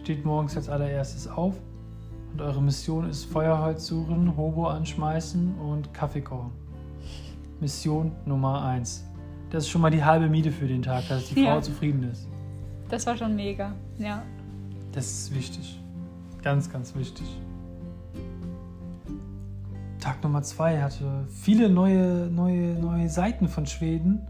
steht 0.01 0.23
morgens 0.25 0.55
als 0.55 0.69
allererstes 0.69 1.27
auf 1.27 1.55
und 2.33 2.41
eure 2.41 2.61
Mission 2.61 3.09
ist 3.09 3.25
Feuerholz 3.25 3.87
suchen, 3.87 4.35
Hobo 4.37 4.67
anschmeißen 4.67 5.55
und 5.59 5.93
Kaffee 5.93 6.21
kochen. 6.21 6.51
Mission 7.59 8.11
Nummer 8.25 8.63
eins. 8.63 9.05
Das 9.49 9.63
ist 9.63 9.69
schon 9.69 9.81
mal 9.81 9.89
die 9.91 10.03
halbe 10.03 10.27
Miete 10.27 10.51
für 10.51 10.67
den 10.67 10.81
Tag, 10.81 11.07
dass 11.07 11.29
die 11.29 11.35
Frau 11.35 11.55
Ja. 11.55 11.61
zufrieden 11.61 12.03
ist. 12.11 12.27
Das 12.89 13.05
war 13.07 13.15
schon 13.17 13.35
mega. 13.35 13.73
Ja. 13.97 14.21
Das 14.95 15.05
ist 15.11 15.35
wichtig. 15.35 15.77
Ganz, 16.41 16.71
ganz 16.71 16.95
wichtig. 16.95 17.27
Tag 19.99 20.23
Nummer 20.23 20.41
zwei 20.41 20.81
hatte 20.81 21.27
viele 21.29 21.69
neue, 21.69 22.27
neue, 22.31 22.75
neue 22.79 23.09
Seiten 23.09 23.49
von 23.49 23.65
Schweden 23.65 24.25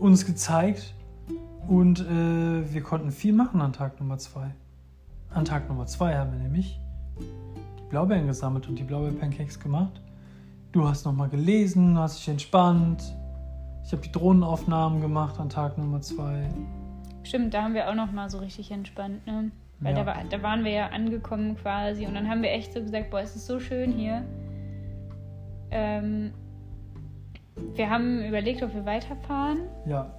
uns 0.00 0.24
gezeigt 0.24 0.94
und 1.66 2.00
äh, 2.00 2.72
wir 2.72 2.80
konnten 2.82 3.10
viel 3.10 3.34
machen 3.34 3.60
an 3.60 3.74
Tag 3.74 4.00
Nummer 4.00 4.16
zwei. 4.16 4.54
An 5.28 5.44
Tag 5.44 5.68
Nummer 5.68 5.84
zwei 5.86 6.16
haben 6.16 6.32
wir 6.32 6.38
nämlich 6.38 6.80
die 7.18 7.90
Blaubeeren 7.90 8.26
gesammelt 8.26 8.66
und 8.66 8.78
die 8.78 8.84
Blaubeer-Pancakes 8.84 9.60
gemacht. 9.60 10.00
Du 10.72 10.88
hast 10.88 11.04
nochmal 11.04 11.28
gelesen, 11.28 11.98
hast 11.98 12.20
dich 12.20 12.28
entspannt. 12.28 13.02
Ich 13.84 13.92
habe 13.92 14.00
die 14.00 14.12
Drohnenaufnahmen 14.12 15.02
gemacht 15.02 15.38
an 15.38 15.50
Tag 15.50 15.76
Nummer 15.76 16.00
zwei. 16.00 16.48
Stimmt, 17.24 17.52
da 17.52 17.64
haben 17.64 17.74
wir 17.74 17.90
auch 17.90 17.94
noch 17.94 18.10
mal 18.10 18.30
so 18.30 18.38
richtig 18.38 18.70
entspannt, 18.70 19.26
ne? 19.26 19.50
Weil 19.80 19.96
Ja. 19.96 20.00
da, 20.04 20.06
war, 20.06 20.16
da 20.28 20.42
waren 20.42 20.64
wir 20.64 20.72
ja 20.72 20.86
angekommen 20.88 21.56
quasi 21.56 22.04
und 22.06 22.14
dann 22.14 22.28
haben 22.28 22.42
wir 22.42 22.50
echt 22.50 22.72
so 22.72 22.80
gesagt, 22.80 23.10
boah, 23.10 23.20
es 23.20 23.36
ist 23.36 23.46
so 23.46 23.60
schön 23.60 23.92
hier. 23.92 24.24
Ähm, 25.70 26.32
wir 27.74 27.90
haben 27.90 28.24
überlegt, 28.24 28.62
ob 28.62 28.74
wir 28.74 28.84
weiterfahren, 28.86 29.60
Ja, 29.86 30.10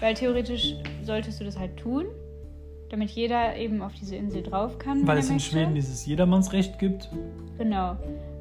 weil 0.00 0.14
theoretisch 0.14 0.74
solltest 1.02 1.40
du 1.40 1.44
das 1.44 1.58
halt 1.58 1.76
tun, 1.76 2.06
damit 2.90 3.10
jeder 3.10 3.56
eben 3.56 3.82
auf 3.82 3.92
diese 3.94 4.16
Insel 4.16 4.42
drauf 4.42 4.78
kann. 4.78 5.06
weil 5.06 5.18
es 5.18 5.30
in. 5.30 5.38
Schweden 5.40 5.74
dieses 5.74 6.04
Jedermannsrecht 6.06 6.78
gibt. 6.78 7.08
Genau. 7.58 7.96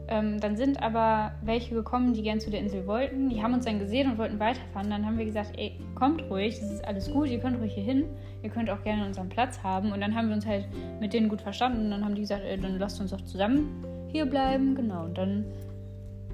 Ähm, 0.10 0.40
dann 0.40 0.56
sind 0.56 0.82
aber 0.82 1.34
welche 1.44 1.76
gekommen, 1.76 2.14
die 2.14 2.22
gern 2.22 2.40
zu 2.40 2.50
der 2.50 2.62
Insel 2.62 2.88
wollten. 2.88 3.30
Die 3.30 3.44
haben 3.44 3.54
uns 3.54 3.66
dann 3.66 3.80
gesehen 3.80 4.10
und 4.10 4.18
wollten 4.18 4.40
weiterfahren. 4.40 4.90
Dann 4.90 5.06
haben 5.06 5.18
wir 5.18 5.26
gesagt, 5.26 5.52
ey, 5.58 5.78
kommt 5.96 6.22
ruhig, 6.30 6.60
das 6.60 6.72
ist 6.72 6.86
alles 6.86 7.12
gut, 7.12 7.28
ihr 7.28 7.40
könnt 7.40 7.60
ruhig 7.60 7.74
hier 7.74 7.84
hin. 7.84 8.06
Ihr 8.42 8.50
könnt 8.50 8.70
auch 8.70 8.82
gerne 8.84 9.06
unseren 9.06 9.28
Platz 9.28 9.62
haben. 9.64 9.92
Und 9.92 10.00
dann 10.00 10.16
haben 10.16 10.30
wir 10.30 10.36
uns 10.36 10.46
halt 10.46 10.68
mit 11.02 11.14
denen 11.14 11.28
gut 11.28 11.42
verstanden. 11.42 11.86
Und 11.86 11.92
dann 11.92 12.06
haben 12.06 12.16
die 12.16 12.22
gesagt, 12.22 12.44
ey, 12.46 12.58
dann 12.58 12.80
lasst 12.80 13.02
uns 13.02 13.12
doch 13.12 13.22
zusammen 13.22 13.84
hier 14.08 14.26
bleiben. 14.26 14.76
Genau. 14.76 15.06
Und 15.06 15.18
dann 15.18 15.46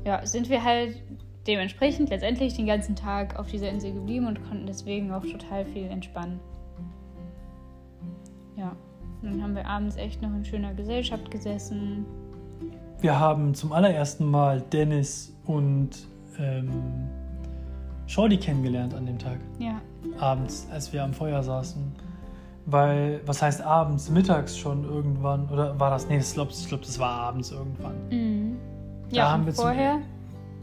ja, 0.05 0.23
sind 0.25 0.49
wir 0.49 0.63
halt 0.63 1.01
dementsprechend 1.47 2.09
letztendlich 2.09 2.53
den 2.53 2.67
ganzen 2.67 2.95
Tag 2.95 3.39
auf 3.39 3.47
dieser 3.49 3.69
Insel 3.69 3.93
geblieben 3.93 4.27
und 4.27 4.43
konnten 4.47 4.65
deswegen 4.65 5.11
auch 5.11 5.25
total 5.25 5.65
viel 5.65 5.85
entspannen. 5.85 6.39
Ja. 8.55 8.75
Und 9.21 9.31
dann 9.31 9.43
haben 9.43 9.55
wir 9.55 9.65
abends 9.65 9.95
echt 9.95 10.21
noch 10.21 10.33
in 10.33 10.43
schöner 10.43 10.73
Gesellschaft 10.73 11.31
gesessen. 11.31 12.05
Wir 13.03 13.19
haben 13.19 13.53
zum 13.53 13.73
allerersten 13.73 14.31
Mal 14.31 14.61
Dennis 14.71 15.35
und 15.45 15.89
ähm, 16.39 16.69
Shorty 18.07 18.37
kennengelernt 18.37 18.93
an 18.93 19.05
dem 19.05 19.19
Tag. 19.19 19.39
Ja, 19.59 19.81
Abends, 20.21 20.69
als 20.71 20.93
wir 20.93 21.03
am 21.03 21.11
Feuer 21.13 21.43
saßen. 21.43 21.81
Weil, 22.65 23.19
was 23.25 23.41
heißt 23.41 23.61
abends? 23.61 24.09
Mittags 24.09 24.57
schon 24.57 24.85
irgendwann? 24.85 25.49
Oder 25.49 25.77
war 25.77 25.89
das? 25.89 26.07
Nee, 26.07 26.19
ich 26.19 26.33
glaube, 26.33 26.51
ich 26.51 26.65
glaub, 26.65 26.81
das 26.81 26.97
war 26.97 27.09
abends 27.09 27.51
irgendwann. 27.51 27.95
Mhm. 28.09 28.55
Da 29.09 29.15
Ja, 29.17 29.31
haben 29.33 29.45
wir 29.47 29.53
zum- 29.53 29.63
vorher 29.65 29.99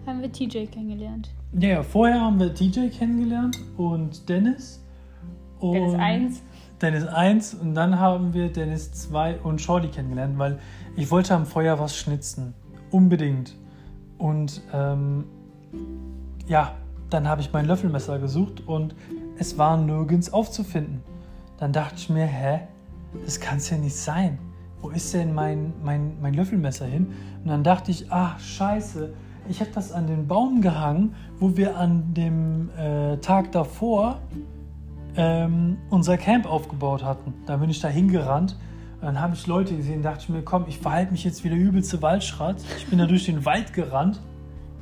haben 0.06 0.22
wir 0.22 0.32
TJ 0.32 0.64
kennengelernt. 0.64 1.28
Ja, 1.52 1.68
ja, 1.68 1.82
vorher 1.82 2.22
haben 2.22 2.40
wir 2.40 2.54
TJ 2.54 2.88
kennengelernt 2.88 3.58
und 3.76 4.26
Dennis. 4.30 4.82
Und 5.58 5.74
Dennis 5.74 5.94
1. 5.94 6.42
Dennis 6.80 7.06
1 7.06 7.54
und 7.54 7.74
dann 7.74 7.98
haben 7.98 8.32
wir 8.32 8.50
Dennis 8.50 8.92
2 8.92 9.40
und 9.40 9.60
Shorty 9.60 9.88
kennengelernt, 9.88 10.38
weil 10.38 10.58
ich 10.96 11.10
wollte 11.10 11.34
am 11.34 11.44
Feuer 11.44 11.78
was 11.78 11.96
schnitzen. 11.96 12.54
Unbedingt. 12.90 13.54
Und 14.18 14.62
ähm, 14.72 15.24
ja, 16.46 16.74
dann 17.10 17.28
habe 17.28 17.42
ich 17.42 17.52
mein 17.52 17.66
Löffelmesser 17.66 18.18
gesucht 18.18 18.66
und 18.66 18.94
es 19.38 19.58
war 19.58 19.76
nirgends 19.76 20.32
aufzufinden. 20.32 21.02
Dann 21.58 21.72
dachte 21.72 21.96
ich 21.96 22.08
mir, 22.08 22.26
hä, 22.26 22.60
das 23.24 23.40
kann 23.40 23.58
es 23.58 23.68
ja 23.70 23.76
nicht 23.76 23.96
sein. 23.96 24.38
Wo 24.80 24.88
ist 24.88 25.12
denn 25.12 25.34
mein, 25.34 25.74
mein, 25.84 26.16
mein 26.22 26.34
Löffelmesser 26.34 26.86
hin? 26.86 27.08
Und 27.44 27.50
dann 27.50 27.62
dachte 27.62 27.90
ich, 27.90 28.10
ach 28.10 28.38
scheiße, 28.40 29.12
ich 29.48 29.60
habe 29.60 29.70
das 29.74 29.92
an 29.92 30.06
den 30.06 30.26
Baum 30.26 30.62
gehangen, 30.62 31.14
wo 31.38 31.56
wir 31.56 31.76
an 31.76 32.14
dem 32.14 32.70
äh, 32.78 33.18
Tag 33.18 33.52
davor 33.52 34.20
ähm, 35.16 35.78
unser 35.90 36.16
Camp 36.16 36.46
aufgebaut 36.46 37.04
hatten. 37.04 37.34
Da 37.46 37.56
bin 37.56 37.70
ich 37.70 37.80
da 37.80 37.88
hingerannt. 37.88 38.56
Und 39.00 39.06
dann 39.06 39.20
habe 39.20 39.34
ich 39.34 39.46
Leute 39.46 39.74
gesehen, 39.76 40.02
dachte 40.02 40.20
ich 40.24 40.28
mir, 40.28 40.42
komm, 40.42 40.66
ich 40.68 40.78
verhalte 40.78 41.12
mich 41.12 41.24
jetzt 41.24 41.42
wie 41.44 41.48
der 41.48 41.58
übelste 41.58 42.02
Waldschrat. 42.02 42.56
Ich 42.76 42.86
bin 42.86 42.98
da 42.98 43.06
durch 43.06 43.24
den 43.24 43.44
Wald 43.44 43.72
gerannt. 43.72 44.20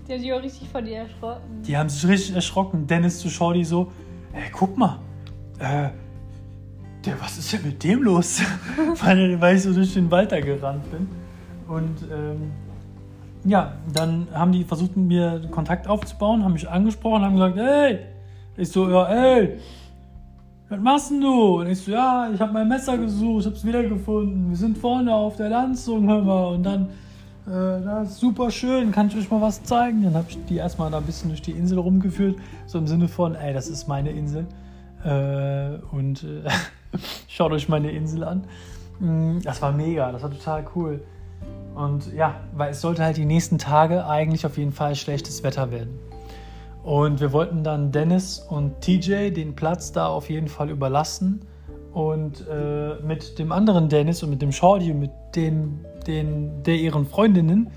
Die 0.09 0.13
haben 0.13 0.21
sich 0.21 0.33
auch 0.33 0.43
richtig 0.43 0.69
von 0.69 0.85
dir 0.85 0.99
erschrocken. 0.99 1.63
Die 1.63 1.77
haben 1.77 1.89
sich 1.89 2.09
richtig 2.09 2.35
erschrocken. 2.35 2.87
Dennis 2.87 3.21
zu 3.21 3.29
Shorty 3.29 3.65
so, 3.65 3.93
ey, 4.33 4.51
guck 4.53 4.77
mal, 4.77 4.99
äh, 5.59 5.91
der, 7.05 7.21
was 7.21 7.39
ist 7.39 7.53
denn 7.53 7.63
mit 7.63 7.85
dem 7.85 8.03
los? 8.03 8.41
weil, 9.03 9.41
weil 9.41 9.57
ich 9.57 9.63
so 9.63 9.73
durch 9.73 9.95
den 9.95 10.11
Wald 10.11 10.33
da 10.33 10.41
gerannt 10.41 10.91
bin. 10.91 11.09
Und 11.69 12.03
ähm, 12.11 12.51
ja, 13.45 13.75
dann 13.93 14.27
haben 14.33 14.53
die 14.53 14.65
versucht, 14.65 14.97
mit 14.97 15.07
mir 15.07 15.49
Kontakt 15.51 15.87
aufzubauen, 15.87 16.43
haben 16.43 16.55
mich 16.55 16.69
angesprochen, 16.69 17.23
haben 17.23 17.35
gesagt, 17.35 17.57
hey, 17.57 17.99
ich 18.57 18.69
so, 18.71 18.91
ja, 18.91 19.07
ey, 19.07 19.59
was 20.69 20.81
machst 20.81 21.11
denn 21.11 21.21
du? 21.21 21.61
Und 21.61 21.69
ich 21.69 21.81
so, 21.83 21.91
ja, 21.91 22.31
ich 22.33 22.41
habe 22.41 22.53
mein 22.53 22.69
Messer 22.69 22.99
gesucht, 22.99 23.47
hab's 23.47 23.65
wiedergefunden. 23.65 24.51
Wir 24.51 24.57
sind 24.57 24.77
vorne 24.77 25.15
auf 25.15 25.37
der 25.37 25.49
Landzung, 25.49 26.09
hör 26.09 26.23
mal. 26.23 26.55
Und 26.55 26.63
dann, 26.63 26.89
äh, 27.47 27.83
das 27.83 28.11
ist 28.11 28.21
super 28.21 28.51
schön, 28.51 28.93
kann 28.93 29.09
ich 29.09 29.17
euch 29.17 29.31
mal 29.31 29.41
was 29.41 29.63
zeigen? 29.63 30.03
Dann 30.03 30.15
habe 30.15 30.27
ich 30.29 30.39
die 30.47 30.57
erstmal 30.57 30.91
da 30.91 30.99
ein 30.99 31.05
bisschen 31.05 31.31
durch 31.31 31.43
die 31.43 31.53
Insel 31.53 31.79
rumgeführt, 31.79 32.37
so 32.67 32.79
im 32.79 32.87
Sinne 32.87 33.09
von, 33.09 33.35
ey, 33.35 33.55
das 33.55 33.69
ist 33.69 33.89
meine 33.89 34.11
Insel. 34.11 34.47
Äh, 35.05 35.79
und 35.95 36.25
äh, 36.25 36.49
schaut 37.29 37.53
euch 37.53 37.69
meine 37.69 37.91
Insel 37.91 38.25
an. 38.25 38.45
Mm, 39.01 39.39
Das 39.43 39.63
war 39.63 39.73
mega, 39.73 40.13
das 40.13 40.23
war 40.23 40.31
total 40.31 40.67
cool. 40.75 41.01
Und 41.75 42.13
ja, 42.13 42.35
weil 42.55 42.73
es 42.73 42.81
sollte 42.81 43.05
halt 43.05 43.17
die 43.17 43.25
nächsten 43.25 43.57
Tage 43.57 44.07
eigentlich 44.07 44.45
auf 44.45 44.59
jeden 44.59 44.73
Fall 44.73 44.97
schlechtes 44.97 45.43
Wetter 45.45 45.71
werden. 45.71 45.99
Und 46.89 47.21
wir 47.21 47.35
wollten 47.35 47.63
dann 47.65 47.93
Dennis 47.93 48.39
und 48.39 48.81
TJ 48.81 49.29
den 49.29 49.55
Platz 49.55 49.93
da 49.93 50.07
auf 50.07 50.31
jeden 50.31 50.49
Fall 50.49 50.71
überlassen. 50.71 51.43
Und 51.93 52.47
äh, 52.49 52.95
mit 53.03 53.39
dem 53.39 53.53
anderen 53.53 53.91
Dennis 53.91 54.23
und 54.23 54.31
mit 54.31 54.41
dem 54.41 54.53
Shorty 54.53 54.93
und 54.93 55.01
mit 55.01 55.11
den, 55.37 55.85
den, 56.07 56.63
der 56.63 56.77
ihren 56.77 57.05
Freundinnen 57.05 57.71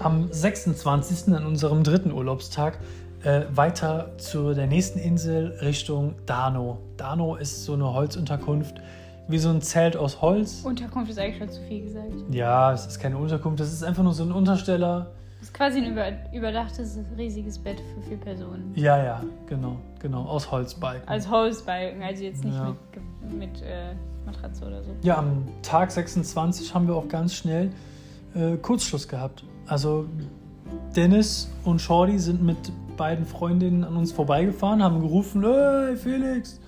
am 0.00 0.26
26. 0.32 1.32
an 1.32 1.46
unserem 1.46 1.84
dritten 1.84 2.10
Urlaubstag 2.10 2.80
äh, 3.22 3.42
weiter 3.54 4.10
zu 4.18 4.52
der 4.52 4.66
nächsten 4.66 4.98
Insel 4.98 5.56
Richtung 5.62 6.16
Dano. 6.26 6.78
Dano 6.96 7.36
ist 7.36 7.62
so 7.62 7.74
eine 7.74 7.94
Holzunterkunft, 7.94 8.80
wie 9.28 9.38
so 9.38 9.50
ein 9.50 9.62
Zelt 9.62 9.96
aus 9.96 10.20
Holz. 10.20 10.62
Unterkunft 10.64 11.12
ist 11.12 11.20
eigentlich 11.20 11.38
schon 11.38 11.50
zu 11.50 11.62
viel 11.68 11.84
gesagt. 11.84 12.10
Ja, 12.32 12.72
es 12.72 12.84
ist 12.84 12.98
keine 12.98 13.16
Unterkunft, 13.16 13.60
das 13.60 13.72
ist 13.72 13.84
einfach 13.84 14.02
nur 14.02 14.12
so 14.12 14.24
ein 14.24 14.32
Untersteller. 14.32 15.12
Das 15.46 15.50
ist 15.52 15.54
quasi 15.54 15.78
ein 15.78 15.92
über, 15.92 16.08
überdachtes, 16.32 16.98
riesiges 17.16 17.56
Bett 17.56 17.80
für 17.94 18.02
vier 18.02 18.16
Personen. 18.16 18.72
Ja, 18.74 19.00
ja, 19.02 19.22
genau, 19.46 19.76
genau, 20.00 20.24
aus 20.24 20.50
Holzbalken. 20.50 21.08
Als 21.08 21.30
Holzbalken, 21.30 22.02
also 22.02 22.24
jetzt 22.24 22.44
nicht 22.44 22.56
Ja. 22.56 22.74
mit, 23.22 23.38
mit 23.38 23.62
äh, 23.62 23.94
Matratze 24.24 24.66
oder 24.66 24.82
so. 24.82 24.90
Ja, 25.02 25.18
am 25.18 25.44
Tag 25.62 25.92
26 25.92 26.74
haben 26.74 26.88
wir 26.88 26.96
auch 26.96 27.06
ganz 27.06 27.32
schnell 27.32 27.70
äh, 28.34 28.56
Kurzschluss 28.56 29.06
gehabt. 29.06 29.44
Also 29.68 30.06
Dennis 30.96 31.48
und 31.64 31.80
Shorty 31.80 32.18
sind 32.18 32.42
mit 32.42 32.58
beiden 32.96 33.24
Freundinnen 33.24 33.84
an 33.84 33.96
uns 33.96 34.10
vorbeigefahren, 34.10 34.82
haben 34.82 35.00
gerufen, 35.00 35.44
hey 35.44 35.96
Felix! 35.96 36.60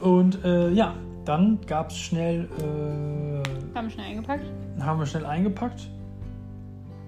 Und 0.00 0.44
äh, 0.44 0.68
ja, 0.72 0.92
dann 1.24 1.58
gab 1.66 1.88
es 1.88 1.96
schnell, 1.96 2.50
äh, 2.60 3.74
Haben 3.74 3.88
schnell 3.88 4.06
eingepackt. 4.08 4.44
haben 4.78 4.98
wir 4.98 5.06
schnell 5.06 5.24
eingepackt 5.24 5.88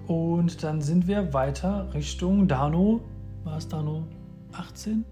und 0.07 0.63
dann 0.63 0.81
sind 0.81 1.07
wir 1.07 1.33
weiter 1.33 1.87
Richtung 1.93 2.47
Dano, 2.47 3.01
war 3.43 3.57
es 3.57 3.67
Dano 3.67 4.03
18? 4.53 5.03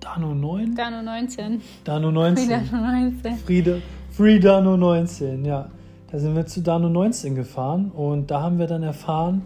Dano 0.00 0.34
9? 0.34 0.74
Dano 0.74 1.02
19. 1.02 1.62
Dano 1.84 2.10
19. 2.10 2.48
Dano 2.48 2.86
19. 2.86 3.36
Friede, 3.36 3.82
Free 4.10 4.38
Dano 4.38 4.76
19, 4.76 5.44
ja. 5.44 5.68
Da 6.10 6.18
sind 6.18 6.34
wir 6.34 6.46
zu 6.46 6.60
Dano 6.60 6.88
19 6.88 7.34
gefahren 7.34 7.90
und 7.90 8.30
da 8.30 8.42
haben 8.42 8.58
wir 8.58 8.66
dann 8.66 8.82
erfahren, 8.82 9.42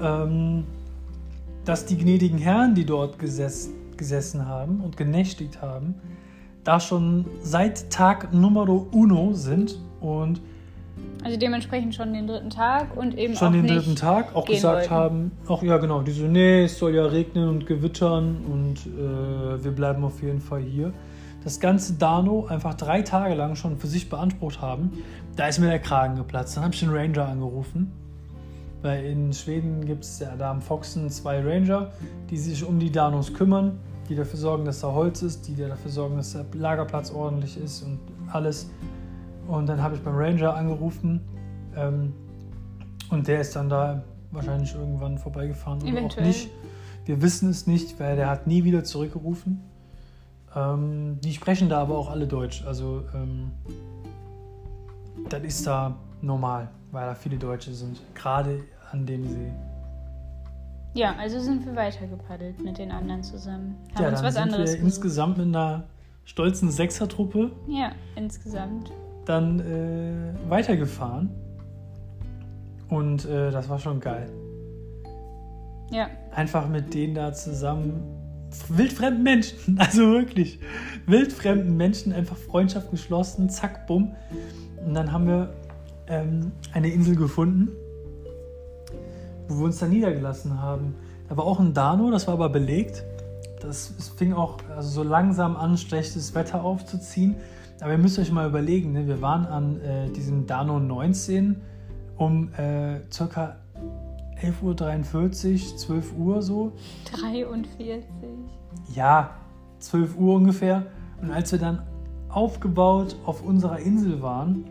ähm, 0.00 0.64
dass 1.64 1.86
die 1.86 1.96
gnädigen 1.96 2.38
Herren, 2.38 2.74
die 2.74 2.84
dort 2.84 3.18
gesessen, 3.18 3.74
gesessen 3.96 4.46
haben 4.46 4.80
und 4.80 4.96
genächtigt 4.96 5.62
haben, 5.62 5.94
da 6.64 6.80
schon 6.80 7.26
seit 7.42 7.90
Tag 7.90 8.32
Numero 8.32 8.88
uno 8.90 9.32
sind 9.32 9.78
und 10.00 10.40
Also 11.26 11.40
dementsprechend 11.40 11.92
schon 11.92 12.12
den 12.12 12.28
dritten 12.28 12.50
Tag 12.50 12.96
und 12.96 13.18
eben 13.18 13.34
schon 13.34 13.48
auch 13.48 13.52
den 13.52 13.66
dritten 13.66 13.96
Tag 13.96 14.36
auch 14.36 14.44
gesagt 14.44 14.76
wollten. 14.76 14.90
haben, 14.90 15.32
ach 15.48 15.60
ja 15.60 15.76
genau, 15.78 16.02
die 16.02 16.12
so, 16.12 16.22
nee, 16.28 16.62
es 16.62 16.78
soll 16.78 16.94
ja 16.94 17.04
regnen 17.04 17.48
und 17.48 17.66
gewittern 17.66 18.44
und 18.48 18.86
äh, 18.86 19.64
wir 19.64 19.72
bleiben 19.72 20.04
auf 20.04 20.22
jeden 20.22 20.40
Fall 20.40 20.60
hier. 20.60 20.92
Das 21.42 21.58
ganze 21.58 21.94
Dano 21.94 22.46
einfach 22.46 22.74
drei 22.74 23.02
Tage 23.02 23.34
lang 23.34 23.56
schon 23.56 23.76
für 23.76 23.88
sich 23.88 24.08
beansprucht 24.08 24.62
haben, 24.62 24.92
da 25.34 25.48
ist 25.48 25.58
mir 25.58 25.66
der 25.66 25.80
Kragen 25.80 26.14
geplatzt. 26.14 26.56
Dann 26.56 26.62
habe 26.62 26.74
ich 26.74 26.78
den 26.78 26.90
Ranger 26.90 27.26
angerufen, 27.26 27.90
weil 28.82 29.04
in 29.06 29.32
Schweden 29.32 29.84
gibt 29.84 30.04
es 30.04 30.20
ja 30.20 30.36
da 30.36 30.52
am 30.52 30.62
Foxen 30.62 31.10
zwei 31.10 31.40
Ranger, 31.40 31.90
die 32.30 32.36
sich 32.36 32.64
um 32.64 32.78
die 32.78 32.92
Danos 32.92 33.34
kümmern, 33.34 33.80
die 34.08 34.14
dafür 34.14 34.38
sorgen, 34.38 34.64
dass 34.64 34.80
da 34.80 34.92
Holz 34.92 35.22
ist, 35.22 35.48
die 35.48 35.56
dafür 35.56 35.90
sorgen, 35.90 36.18
dass 36.18 36.34
der 36.34 36.46
Lagerplatz 36.54 37.10
ordentlich 37.10 37.60
ist 37.60 37.82
und 37.82 37.98
alles. 38.32 38.70
Und 39.48 39.66
dann 39.66 39.82
habe 39.82 39.94
ich 39.94 40.02
beim 40.02 40.16
Ranger 40.16 40.54
angerufen 40.54 41.20
ähm, 41.76 42.12
und 43.10 43.28
der 43.28 43.40
ist 43.40 43.54
dann 43.54 43.68
da 43.68 44.02
wahrscheinlich 44.32 44.74
irgendwann 44.74 45.18
vorbeigefahren 45.18 45.80
oder 45.82 45.90
auch 45.90 45.96
Eventuell. 45.96 46.26
nicht. 46.26 46.50
Wir 47.04 47.22
wissen 47.22 47.50
es 47.50 47.66
nicht, 47.66 47.98
weil 48.00 48.16
der 48.16 48.28
hat 48.28 48.46
nie 48.46 48.64
wieder 48.64 48.82
zurückgerufen. 48.82 49.62
Ähm, 50.54 51.18
die 51.22 51.32
sprechen 51.32 51.68
da 51.68 51.80
aber 51.80 51.96
auch 51.96 52.10
alle 52.10 52.26
Deutsch. 52.26 52.64
Also 52.66 53.04
ähm, 53.14 53.52
das 55.28 55.42
ist 55.42 55.66
da 55.66 55.94
normal, 56.22 56.68
weil 56.90 57.06
da 57.06 57.14
viele 57.14 57.36
Deutsche 57.36 57.72
sind. 57.72 58.00
Gerade 58.14 58.64
an 58.90 59.06
dem 59.06 59.28
See. 59.28 59.52
Ja, 60.94 61.14
also 61.18 61.38
sind 61.38 61.64
wir 61.66 61.76
weitergepaddelt 61.76 62.62
mit 62.64 62.78
den 62.78 62.90
anderen 62.90 63.22
zusammen. 63.22 63.76
Haben 63.94 64.02
ja, 64.02 64.08
uns 64.08 64.18
dann 64.18 64.26
was 64.26 64.34
sind 64.34 64.42
anderes 64.42 64.70
wir 64.70 64.76
gesucht. 64.78 64.82
insgesamt 64.82 65.38
mit 65.38 65.46
einer 65.46 65.84
stolzen 66.24 66.70
Sechsertruppe 66.70 67.52
Ja, 67.68 67.92
insgesamt. 68.16 68.90
Dann 69.26 69.60
äh, 69.60 70.50
weitergefahren. 70.50 71.30
Und 72.88 73.24
äh, 73.26 73.50
das 73.50 73.68
war 73.68 73.78
schon 73.78 74.00
geil. 74.00 74.30
Ja, 75.90 76.08
Einfach 76.32 76.68
mit 76.68 76.94
denen 76.94 77.14
da 77.14 77.32
zusammen. 77.32 78.02
Wildfremden 78.68 79.22
Menschen, 79.22 79.78
also 79.78 80.02
wirklich. 80.12 80.58
Wildfremden 81.06 81.76
Menschen, 81.76 82.12
einfach 82.12 82.36
Freundschaft 82.36 82.90
geschlossen, 82.90 83.50
zack, 83.50 83.86
bumm. 83.86 84.14
Und 84.84 84.94
dann 84.94 85.12
haben 85.12 85.26
wir 85.26 85.52
ähm, 86.08 86.52
eine 86.72 86.88
Insel 86.88 87.16
gefunden, 87.16 87.70
wo 89.48 89.58
wir 89.58 89.64
uns 89.64 89.78
da 89.78 89.86
niedergelassen 89.86 90.60
haben. 90.60 90.94
Da 91.28 91.36
war 91.36 91.44
auch 91.44 91.58
ein 91.58 91.74
Dano, 91.74 92.10
das 92.10 92.26
war 92.26 92.34
aber 92.34 92.48
belegt. 92.48 93.04
Das 93.60 93.92
es 93.98 94.08
fing 94.10 94.32
auch 94.32 94.58
also 94.76 94.88
so 94.88 95.02
langsam 95.02 95.56
an, 95.56 95.76
schlechtes 95.76 96.34
Wetter 96.34 96.62
aufzuziehen. 96.62 97.36
Aber 97.80 97.92
ihr 97.92 97.98
müsst 97.98 98.18
euch 98.18 98.32
mal 98.32 98.48
überlegen, 98.48 98.92
ne? 98.92 99.06
wir 99.06 99.20
waren 99.20 99.46
an 99.46 99.80
äh, 99.80 100.10
diesem 100.10 100.46
Dano 100.46 100.80
19 100.80 101.60
um 102.16 102.52
äh, 102.54 103.00
circa 103.12 103.56
11.43 104.42 105.72
Uhr, 105.72 105.76
12 105.76 106.12
Uhr 106.16 106.42
so. 106.42 106.72
43. 107.12 108.04
Ja, 108.94 109.30
12 109.80 110.16
Uhr 110.16 110.34
ungefähr. 110.36 110.86
Und 111.20 111.30
als 111.30 111.52
wir 111.52 111.58
dann 111.58 111.82
aufgebaut 112.28 113.16
auf 113.24 113.42
unserer 113.42 113.78
Insel 113.78 114.22
waren, 114.22 114.64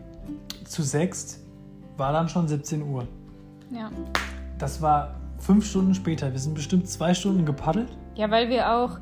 zu 0.64 0.82
sechst, 0.82 1.40
war 1.96 2.12
dann 2.12 2.28
schon 2.28 2.48
17 2.48 2.82
Uhr. 2.82 3.06
Ja. 3.70 3.90
Das 4.58 4.82
war 4.82 5.14
fünf 5.38 5.66
Stunden 5.66 5.94
später. 5.94 6.32
Wir 6.32 6.38
sind 6.38 6.54
bestimmt 6.54 6.88
zwei 6.88 7.14
Stunden 7.14 7.44
gepaddelt. 7.44 7.88
Ja, 8.14 8.30
weil 8.30 8.48
wir 8.48 8.72
auch. 8.72 8.98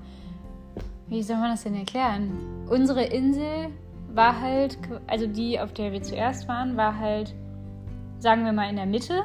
Wie 1.08 1.22
soll 1.22 1.36
man 1.36 1.50
das 1.50 1.62
denn 1.64 1.74
erklären? 1.74 2.32
Unsere 2.68 3.04
Insel 3.04 3.68
war 4.14 4.40
halt, 4.40 4.78
also 5.06 5.26
die, 5.26 5.58
auf 5.60 5.72
der 5.72 5.92
wir 5.92 6.02
zuerst 6.02 6.48
waren, 6.48 6.76
war 6.76 6.98
halt, 6.98 7.34
sagen 8.18 8.44
wir 8.44 8.52
mal, 8.52 8.68
in 8.68 8.76
der 8.76 8.86
Mitte. 8.86 9.22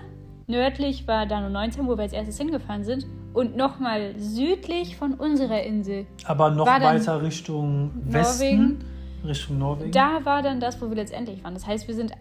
Nördlich 0.47 1.07
war 1.07 1.25
Dano 1.25 1.49
19, 1.49 1.87
wo 1.87 1.95
wir 1.95 2.03
als 2.03 2.13
erstes 2.13 2.37
hingefahren 2.37 2.83
sind. 2.83 3.05
Und 3.33 3.55
nochmal 3.55 4.17
südlich 4.17 4.97
von 4.97 5.13
unserer 5.13 5.61
Insel. 5.61 6.07
Aber 6.25 6.49
noch 6.49 6.65
weiter 6.65 7.21
Richtung 7.21 7.91
Westen. 8.05 8.57
Norwegen. 8.57 8.85
Richtung 9.23 9.57
Norwegen. 9.59 9.91
Da 9.91 10.25
war 10.25 10.41
dann 10.41 10.59
das, 10.59 10.81
wo 10.81 10.89
wir 10.89 10.95
letztendlich 10.95 11.43
waren. 11.43 11.53
Das 11.53 11.67
heißt, 11.67 11.87
wir 11.87 11.93
sind 11.93 12.11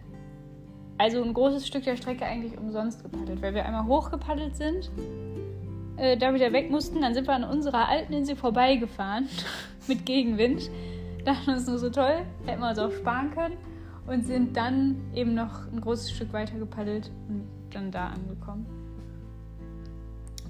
also 0.99 1.23
ein 1.23 1.33
großes 1.33 1.65
Stück 1.65 1.85
der 1.85 1.95
Strecke 1.95 2.25
eigentlich 2.25 2.57
umsonst 2.57 3.03
gepaddelt, 3.03 3.41
weil 3.41 3.55
wir 3.55 3.65
einmal 3.65 3.85
hochgepaddelt 3.85 4.55
sind 4.55 4.91
äh, 5.99 6.17
da 6.17 6.33
wieder 6.33 6.51
weg 6.53 6.71
mussten, 6.71 7.01
dann 7.01 7.13
sind 7.13 7.27
wir 7.27 7.35
an 7.35 7.43
unserer 7.43 7.87
alten 7.87 8.13
Insel 8.13 8.35
vorbeigefahren 8.35 9.27
mit 9.87 10.05
Gegenwind. 10.05 10.69
Dachten 11.29 11.51
uns 11.51 11.67
nur 11.67 11.77
so 11.77 11.91
toll, 11.91 12.25
hätten 12.47 12.59
wir 12.59 12.69
uns 12.69 12.79
auch 12.79 12.91
sparen 12.91 13.29
können 13.29 13.55
und 14.07 14.25
sind 14.25 14.57
dann 14.57 14.95
eben 15.13 15.35
noch 15.35 15.71
ein 15.71 15.79
großes 15.79 16.09
Stück 16.09 16.33
weiter 16.33 16.57
gepaddelt 16.57 17.11
und 17.27 17.47
dann 17.71 17.91
da 17.91 18.07
angekommen. 18.07 18.65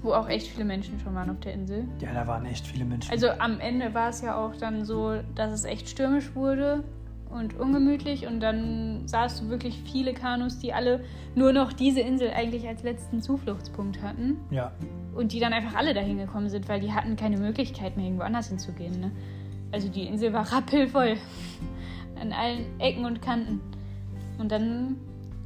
Wo 0.00 0.14
auch 0.14 0.26
echt 0.26 0.46
viele 0.46 0.64
Menschen 0.64 0.98
schon 0.98 1.14
waren 1.14 1.28
auf 1.28 1.40
der 1.40 1.52
Insel. 1.52 1.86
Ja, 2.00 2.14
da 2.14 2.26
waren 2.26 2.46
echt 2.46 2.66
viele 2.66 2.86
Menschen. 2.86 3.12
Also 3.12 3.28
am 3.28 3.60
Ende 3.60 3.92
war 3.92 4.08
es 4.08 4.22
ja 4.22 4.38
auch 4.42 4.56
dann 4.56 4.86
so, 4.86 5.20
dass 5.34 5.52
es 5.52 5.64
echt 5.64 5.86
stürmisch 5.90 6.34
wurde 6.34 6.82
und 7.28 7.60
ungemütlich 7.60 8.26
und 8.26 8.40
dann 8.40 9.06
sahst 9.06 9.42
du 9.42 9.50
wirklich 9.50 9.82
viele 9.84 10.14
Kanus, 10.14 10.60
die 10.60 10.72
alle 10.72 11.04
nur 11.34 11.52
noch 11.52 11.74
diese 11.74 12.00
Insel 12.00 12.30
eigentlich 12.30 12.66
als 12.66 12.82
letzten 12.82 13.20
Zufluchtspunkt 13.20 14.00
hatten 14.00 14.38
ja, 14.50 14.72
und 15.14 15.32
die 15.32 15.40
dann 15.40 15.52
einfach 15.52 15.74
alle 15.74 15.92
dahin 15.92 16.16
gekommen 16.16 16.48
sind, 16.48 16.70
weil 16.70 16.80
die 16.80 16.94
hatten 16.94 17.16
keine 17.16 17.36
Möglichkeit 17.36 17.98
mehr 17.98 18.06
irgendwo 18.06 18.24
anders 18.24 18.48
hinzugehen. 18.48 18.98
Ne? 18.98 19.10
Also 19.72 19.88
die 19.88 20.06
Insel 20.06 20.32
war 20.32 20.50
rappelvoll 20.52 21.16
an 22.20 22.32
allen 22.32 22.78
Ecken 22.80 23.04
und 23.04 23.22
Kanten. 23.22 23.60
Und 24.38 24.50
dann 24.50 24.96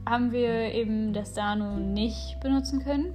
haben 0.09 0.33
wir 0.33 0.73
eben 0.75 1.13
das 1.13 1.33
Dano 1.35 1.77
nicht 1.77 2.39
benutzen 2.41 2.83
können 2.83 3.15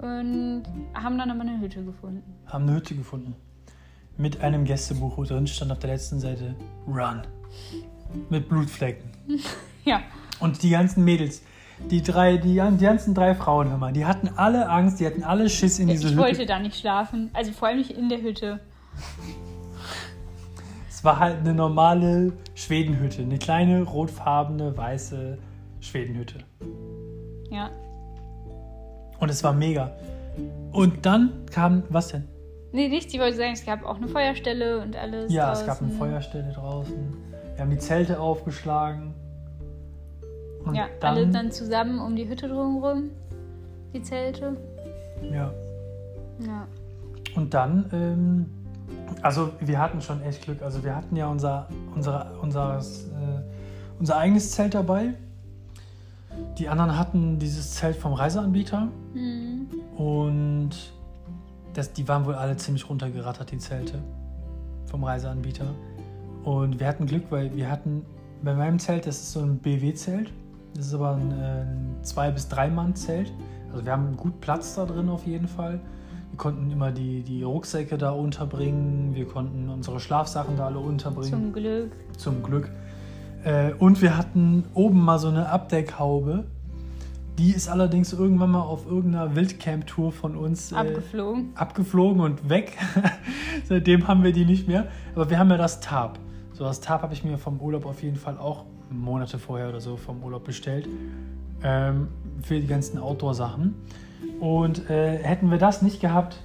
und 0.00 0.64
haben 0.94 1.18
dann 1.18 1.30
aber 1.30 1.40
eine 1.40 1.60
Hütte 1.60 1.82
gefunden. 1.84 2.22
haben 2.46 2.64
eine 2.64 2.76
Hütte 2.76 2.94
gefunden. 2.94 3.34
Mit 4.18 4.40
einem 4.40 4.64
Gästebuch, 4.64 5.16
wo 5.18 5.24
drin 5.24 5.46
stand 5.46 5.70
auf 5.72 5.78
der 5.78 5.90
letzten 5.90 6.20
Seite 6.20 6.54
Run. 6.86 7.22
Mit 8.30 8.48
Blutflecken. 8.48 9.10
Ja, 9.84 10.00
Und 10.40 10.64
die 10.64 10.70
ganzen 10.70 11.04
Mädels, 11.04 11.42
die 11.92 12.02
drei, 12.02 12.38
die, 12.38 12.54
die 12.54 12.84
ganzen 12.84 13.14
drei 13.14 13.36
Frauen, 13.36 13.70
hör 13.70 13.78
mal, 13.78 13.92
die 13.92 14.04
hatten 14.04 14.28
alle 14.34 14.68
Angst, 14.68 14.98
die 14.98 15.06
hatten 15.06 15.22
alle 15.22 15.48
Schiss 15.48 15.78
in 15.78 15.86
diese 15.86 16.06
ich 16.08 16.12
Hütte. 16.14 16.22
wollte 16.22 16.44
da 16.44 16.58
nicht 16.58 16.76
schlafen. 16.76 17.30
Also 17.34 17.52
vor 17.52 17.68
allem 17.68 17.78
nicht 17.78 17.92
in 17.92 18.08
der 18.08 18.20
Hütte. 18.20 18.58
Es 20.88 21.04
war 21.04 21.18
halt 21.18 21.40
eine 21.40 21.54
normale 21.54 22.32
Schwedenhütte. 22.54 23.22
Eine 23.22 23.38
kleine, 23.38 23.82
rotfarbene, 23.82 24.76
weiße 24.76 25.38
Schwedenhütte. 25.80 26.38
Ja. 27.50 27.70
Und 29.18 29.30
es 29.30 29.44
war 29.44 29.52
mega. 29.52 29.92
Und 30.72 31.06
dann 31.06 31.46
kam, 31.50 31.82
was 31.88 32.08
denn? 32.08 32.24
Nee, 32.72 32.88
nichts. 32.88 33.12
Ich 33.14 33.20
wollte 33.20 33.36
sagen, 33.36 33.52
es 33.52 33.64
gab 33.64 33.84
auch 33.84 33.96
eine 33.96 34.08
Feuerstelle 34.08 34.80
und 34.82 34.96
alles. 34.96 35.32
Ja, 35.32 35.46
draußen. 35.48 35.62
es 35.62 35.66
gab 35.66 35.82
eine 35.82 35.92
Feuerstelle 35.92 36.52
draußen. 36.52 37.16
Wir 37.54 37.62
haben 37.62 37.70
die 37.70 37.78
Zelte 37.78 38.20
aufgeschlagen. 38.20 39.14
Und 40.64 40.74
Ja, 40.74 40.88
alle 41.00 41.26
dann 41.28 41.50
zusammen 41.50 42.00
um 42.00 42.16
die 42.16 42.28
Hütte 42.28 42.48
drumherum. 42.48 43.10
Die 43.94 44.02
Zelte. 44.02 44.56
Ja. 45.22 45.52
Ja. 46.40 46.66
Und 47.34 47.54
dann, 47.54 47.88
ähm, 47.92 48.46
also 49.22 49.52
wir 49.60 49.78
hatten 49.78 50.00
schon 50.00 50.22
echt 50.22 50.42
Glück. 50.42 50.62
Also 50.62 50.82
wir 50.84 50.94
hatten 50.94 51.16
ja 51.16 51.28
unser, 51.28 51.68
unser, 51.94 52.32
unser, 52.42 52.78
äh, 52.78 53.42
unser 53.98 54.16
eigenes 54.18 54.50
Zelt 54.52 54.74
dabei. 54.74 55.14
Die 56.58 56.68
anderen 56.68 56.98
hatten 56.98 57.38
dieses 57.38 57.74
Zelt 57.74 57.96
vom 57.96 58.12
Reiseanbieter. 58.12 58.88
Hm. 59.14 59.68
Und 59.96 60.70
das, 61.74 61.92
die 61.92 62.06
waren 62.08 62.24
wohl 62.26 62.34
alle 62.34 62.56
ziemlich 62.56 62.88
runtergerattert, 62.88 63.50
die 63.50 63.58
Zelte 63.58 63.98
vom 64.86 65.04
Reiseanbieter. 65.04 65.66
Und 66.44 66.78
wir 66.78 66.86
hatten 66.86 67.06
Glück, 67.06 67.24
weil 67.30 67.54
wir 67.56 67.70
hatten 67.70 68.04
bei 68.42 68.54
meinem 68.54 68.78
Zelt, 68.78 69.06
das 69.06 69.16
ist 69.16 69.32
so 69.32 69.40
ein 69.40 69.58
BW-Zelt. 69.58 70.32
Das 70.74 70.86
ist 70.86 70.94
aber 70.94 71.16
ein, 71.16 71.32
äh, 71.32 71.62
ein 71.62 71.96
zwei- 72.02 72.30
bis 72.30 72.48
drei 72.48 72.68
Mann-Zelt. 72.68 73.32
Also 73.72 73.84
wir 73.84 73.92
haben 73.92 74.16
gut 74.16 74.40
Platz 74.40 74.74
da 74.74 74.84
drin 74.84 75.08
auf 75.08 75.26
jeden 75.26 75.48
Fall. 75.48 75.80
Wir 76.36 76.42
konnten 76.42 76.70
immer 76.70 76.92
die, 76.92 77.22
die 77.22 77.44
Rucksäcke 77.44 77.96
da 77.96 78.10
unterbringen. 78.10 79.14
Wir 79.14 79.26
konnten 79.26 79.70
unsere 79.70 79.98
Schlafsachen 79.98 80.58
da 80.58 80.66
alle 80.66 80.78
unterbringen. 80.78 81.30
Zum 81.30 81.52
Glück. 81.54 81.92
Zum 82.18 82.42
Glück. 82.42 82.70
Äh, 83.42 83.72
und 83.78 84.02
wir 84.02 84.18
hatten 84.18 84.64
oben 84.74 85.02
mal 85.02 85.18
so 85.18 85.28
eine 85.28 85.48
Abdeckhaube. 85.48 86.44
Die 87.38 87.52
ist 87.52 87.70
allerdings 87.70 88.12
irgendwann 88.12 88.50
mal 88.50 88.60
auf 88.60 88.84
irgendeiner 88.84 89.34
Wildcamp-Tour 89.34 90.12
von 90.12 90.36
uns 90.36 90.72
äh, 90.72 90.74
Abgeflogen. 90.74 91.52
abgeflogen 91.54 92.20
und 92.20 92.50
weg. 92.50 92.76
Seitdem 93.64 94.06
haben 94.06 94.22
wir 94.22 94.32
die 94.32 94.44
nicht 94.44 94.68
mehr. 94.68 94.88
Aber 95.14 95.30
wir 95.30 95.38
haben 95.38 95.48
ja 95.48 95.56
das 95.56 95.80
Tarp. 95.80 96.18
So, 96.52 96.64
das 96.64 96.82
Tarp 96.82 97.00
habe 97.00 97.14
ich 97.14 97.24
mir 97.24 97.38
vom 97.38 97.58
Urlaub 97.60 97.86
auf 97.86 98.02
jeden 98.02 98.16
Fall 98.16 98.36
auch 98.36 98.66
Monate 98.90 99.38
vorher 99.38 99.70
oder 99.70 99.80
so 99.80 99.96
vom 99.96 100.22
Urlaub 100.22 100.44
bestellt. 100.44 100.86
Ähm, 101.62 102.08
für 102.42 102.60
die 102.60 102.66
ganzen 102.66 102.98
Outdoor-Sachen. 102.98 103.74
Und 104.40 104.90
äh, 104.90 105.18
hätten 105.22 105.50
wir 105.50 105.58
das 105.58 105.82
nicht 105.82 106.00
gehabt, 106.00 106.40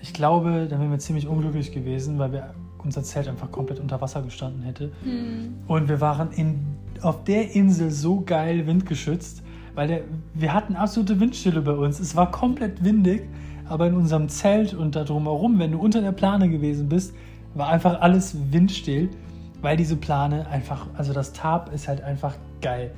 ich 0.00 0.12
glaube, 0.14 0.66
dann 0.68 0.80
wären 0.80 0.90
wir 0.90 0.98
ziemlich 0.98 1.26
unglücklich 1.26 1.72
gewesen, 1.72 2.18
weil 2.18 2.32
wir 2.32 2.54
unser 2.82 3.02
Zelt 3.02 3.28
einfach 3.28 3.50
komplett 3.50 3.78
unter 3.78 4.00
Wasser 4.00 4.22
gestanden 4.22 4.62
hätte. 4.62 4.92
Hm. 5.02 5.54
Und 5.68 5.88
wir 5.88 6.00
waren 6.00 6.32
in, 6.32 6.60
auf 7.02 7.24
der 7.24 7.54
Insel 7.54 7.90
so 7.90 8.20
geil 8.20 8.66
windgeschützt, 8.66 9.42
weil 9.74 9.88
der, 9.88 10.00
wir 10.34 10.54
hatten 10.54 10.76
absolute 10.76 11.20
Windstille 11.20 11.60
bei 11.60 11.72
uns. 11.72 12.00
Es 12.00 12.16
war 12.16 12.30
komplett 12.30 12.82
windig, 12.82 13.28
aber 13.68 13.86
in 13.86 13.94
unserem 13.94 14.28
Zelt 14.28 14.74
und 14.74 14.96
da 14.96 15.04
drumherum, 15.04 15.58
wenn 15.58 15.72
du 15.72 15.78
unter 15.78 16.00
der 16.00 16.12
Plane 16.12 16.48
gewesen 16.48 16.88
bist, 16.88 17.14
war 17.54 17.68
einfach 17.68 18.00
alles 18.00 18.36
windstill, 18.50 19.10
weil 19.60 19.76
diese 19.76 19.96
Plane 19.96 20.46
einfach, 20.48 20.86
also 20.96 21.12
das 21.12 21.32
Tarp 21.32 21.72
ist 21.72 21.88
halt 21.88 22.02
einfach 22.02 22.36
geil. 22.62 22.92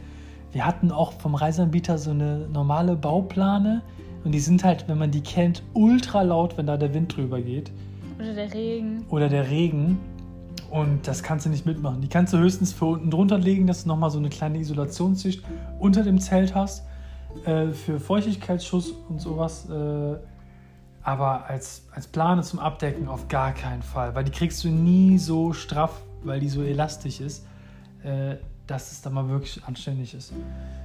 Wir 0.52 0.66
hatten 0.66 0.92
auch 0.92 1.12
vom 1.12 1.35
Reiseanbieter 1.35 1.98
so 1.98 2.11
eine 2.11 2.46
normale 2.52 2.94
Bauplane 2.94 3.82
und 4.24 4.32
die 4.32 4.40
sind 4.40 4.64
halt, 4.64 4.88
wenn 4.88 4.98
man 4.98 5.11
die 5.11 5.20
kennt, 5.22 5.62
ultra 5.74 6.22
laut, 6.22 6.56
wenn 6.56 6.66
da 6.66 6.76
der 6.76 6.94
Wind 6.94 7.16
drüber 7.16 7.40
geht 7.40 7.72
Oder 8.18 8.35
der 8.35 8.54
Regen. 8.54 9.04
oder 9.08 9.28
der 9.28 9.50
Regen. 9.50 9.98
Und 10.70 11.06
das 11.06 11.22
kannst 11.22 11.44
du 11.44 11.50
nicht 11.50 11.66
mitmachen. 11.66 12.00
Die 12.00 12.08
kannst 12.08 12.32
du 12.32 12.38
höchstens 12.38 12.72
für 12.72 12.87
unten 12.87 13.11
drunter 13.11 13.37
legen, 13.37 13.66
dass 13.66 13.82
du 13.82 13.88
nochmal 13.88 14.11
so 14.11 14.18
eine 14.18 14.30
kleine 14.30 14.58
Isolationsschicht 14.58 15.44
unter 15.78 16.02
dem 16.02 16.18
Zelt 16.18 16.54
hast. 16.54 16.85
Äh, 17.44 17.68
für 17.68 18.00
Feuchtigkeitsschutz 18.00 18.92
und 19.08 19.20
sowas. 19.20 19.68
Äh, 19.68 20.16
aber 21.02 21.46
als, 21.46 21.87
als 21.92 22.06
Plane 22.06 22.42
zum 22.42 22.58
Abdecken 22.58 23.08
auf 23.08 23.28
gar 23.28 23.52
keinen 23.52 23.82
Fall. 23.82 24.14
Weil 24.14 24.24
die 24.24 24.30
kriegst 24.30 24.62
du 24.64 24.68
nie 24.68 25.18
so 25.18 25.52
straff, 25.52 26.00
weil 26.22 26.40
die 26.40 26.48
so 26.48 26.62
elastisch 26.62 27.20
ist, 27.20 27.44
äh, 28.02 28.37
dass 28.66 28.92
es 28.92 29.02
dann 29.02 29.12
mal 29.12 29.28
wirklich 29.28 29.62
anständig 29.64 30.14
ist. 30.14 30.32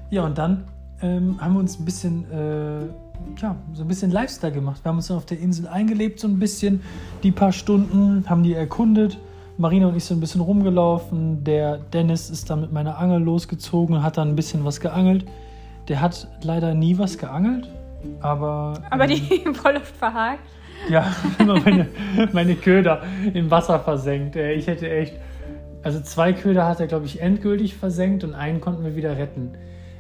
Ja, 0.10 0.26
und 0.26 0.38
dann 0.38 0.68
ähm, 1.02 1.40
haben 1.40 1.54
wir 1.54 1.60
uns 1.60 1.80
ein 1.80 1.86
bisschen, 1.86 2.30
äh, 2.32 2.86
ja, 3.42 3.56
so 3.74 3.84
ein 3.84 3.88
bisschen 3.88 4.12
Lifestyle 4.12 4.54
gemacht. 4.54 4.84
Wir 4.84 4.90
haben 4.90 4.98
uns 4.98 5.08
dann 5.08 5.18
auf 5.18 5.26
der 5.26 5.40
Insel 5.40 5.68
eingelebt, 5.68 6.20
so 6.20 6.28
ein 6.28 6.40
bisschen, 6.40 6.82
die 7.24 7.32
paar 7.32 7.52
Stunden, 7.52 8.24
haben 8.28 8.44
die 8.44 8.54
erkundet. 8.54 9.18
Marina 9.58 9.88
und 9.88 9.96
ich 9.96 10.06
sind 10.06 10.18
ein 10.18 10.22
bisschen 10.22 10.42
rumgelaufen. 10.42 11.44
Der 11.44 11.78
Dennis 11.78 12.30
ist 12.30 12.50
dann 12.50 12.62
mit 12.62 12.72
meiner 12.72 12.98
Angel 13.00 13.22
losgezogen 13.22 13.96
und 13.96 14.04
hat 14.04 14.18
dann 14.18 14.30
ein 14.30 14.36
bisschen 14.36 14.64
was 14.66 14.80
geangelt. 14.80 15.26
Der 15.88 16.02
hat 16.02 16.28
leider 16.44 16.74
nie 16.74 16.98
was 16.98 17.18
geangelt, 17.18 17.70
aber. 18.20 18.74
Aber 18.90 19.10
ähm, 19.10 19.10
die 19.30 19.54
voll 19.54 19.78
oft 19.78 19.96
verhakt. 19.96 20.42
ja, 20.90 21.06
immer 21.40 21.60
meine, 21.60 21.88
meine 22.34 22.56
Köder 22.56 23.02
im 23.34 23.50
Wasser 23.50 23.80
versenkt. 23.80 24.36
Äh, 24.36 24.54
Ich 24.54 24.68
hätte 24.68 24.90
echt. 24.90 25.16
Also 25.84 26.02
zwei 26.02 26.34
Köder 26.34 26.68
hat 26.68 26.80
er, 26.80 26.88
glaube 26.88 27.06
ich, 27.06 27.22
endgültig 27.22 27.76
versenkt 27.76 28.24
und 28.24 28.34
einen 28.34 28.60
konnten 28.62 28.84
wir 28.84 28.96
wieder 28.96 29.18
retten. 29.18 29.54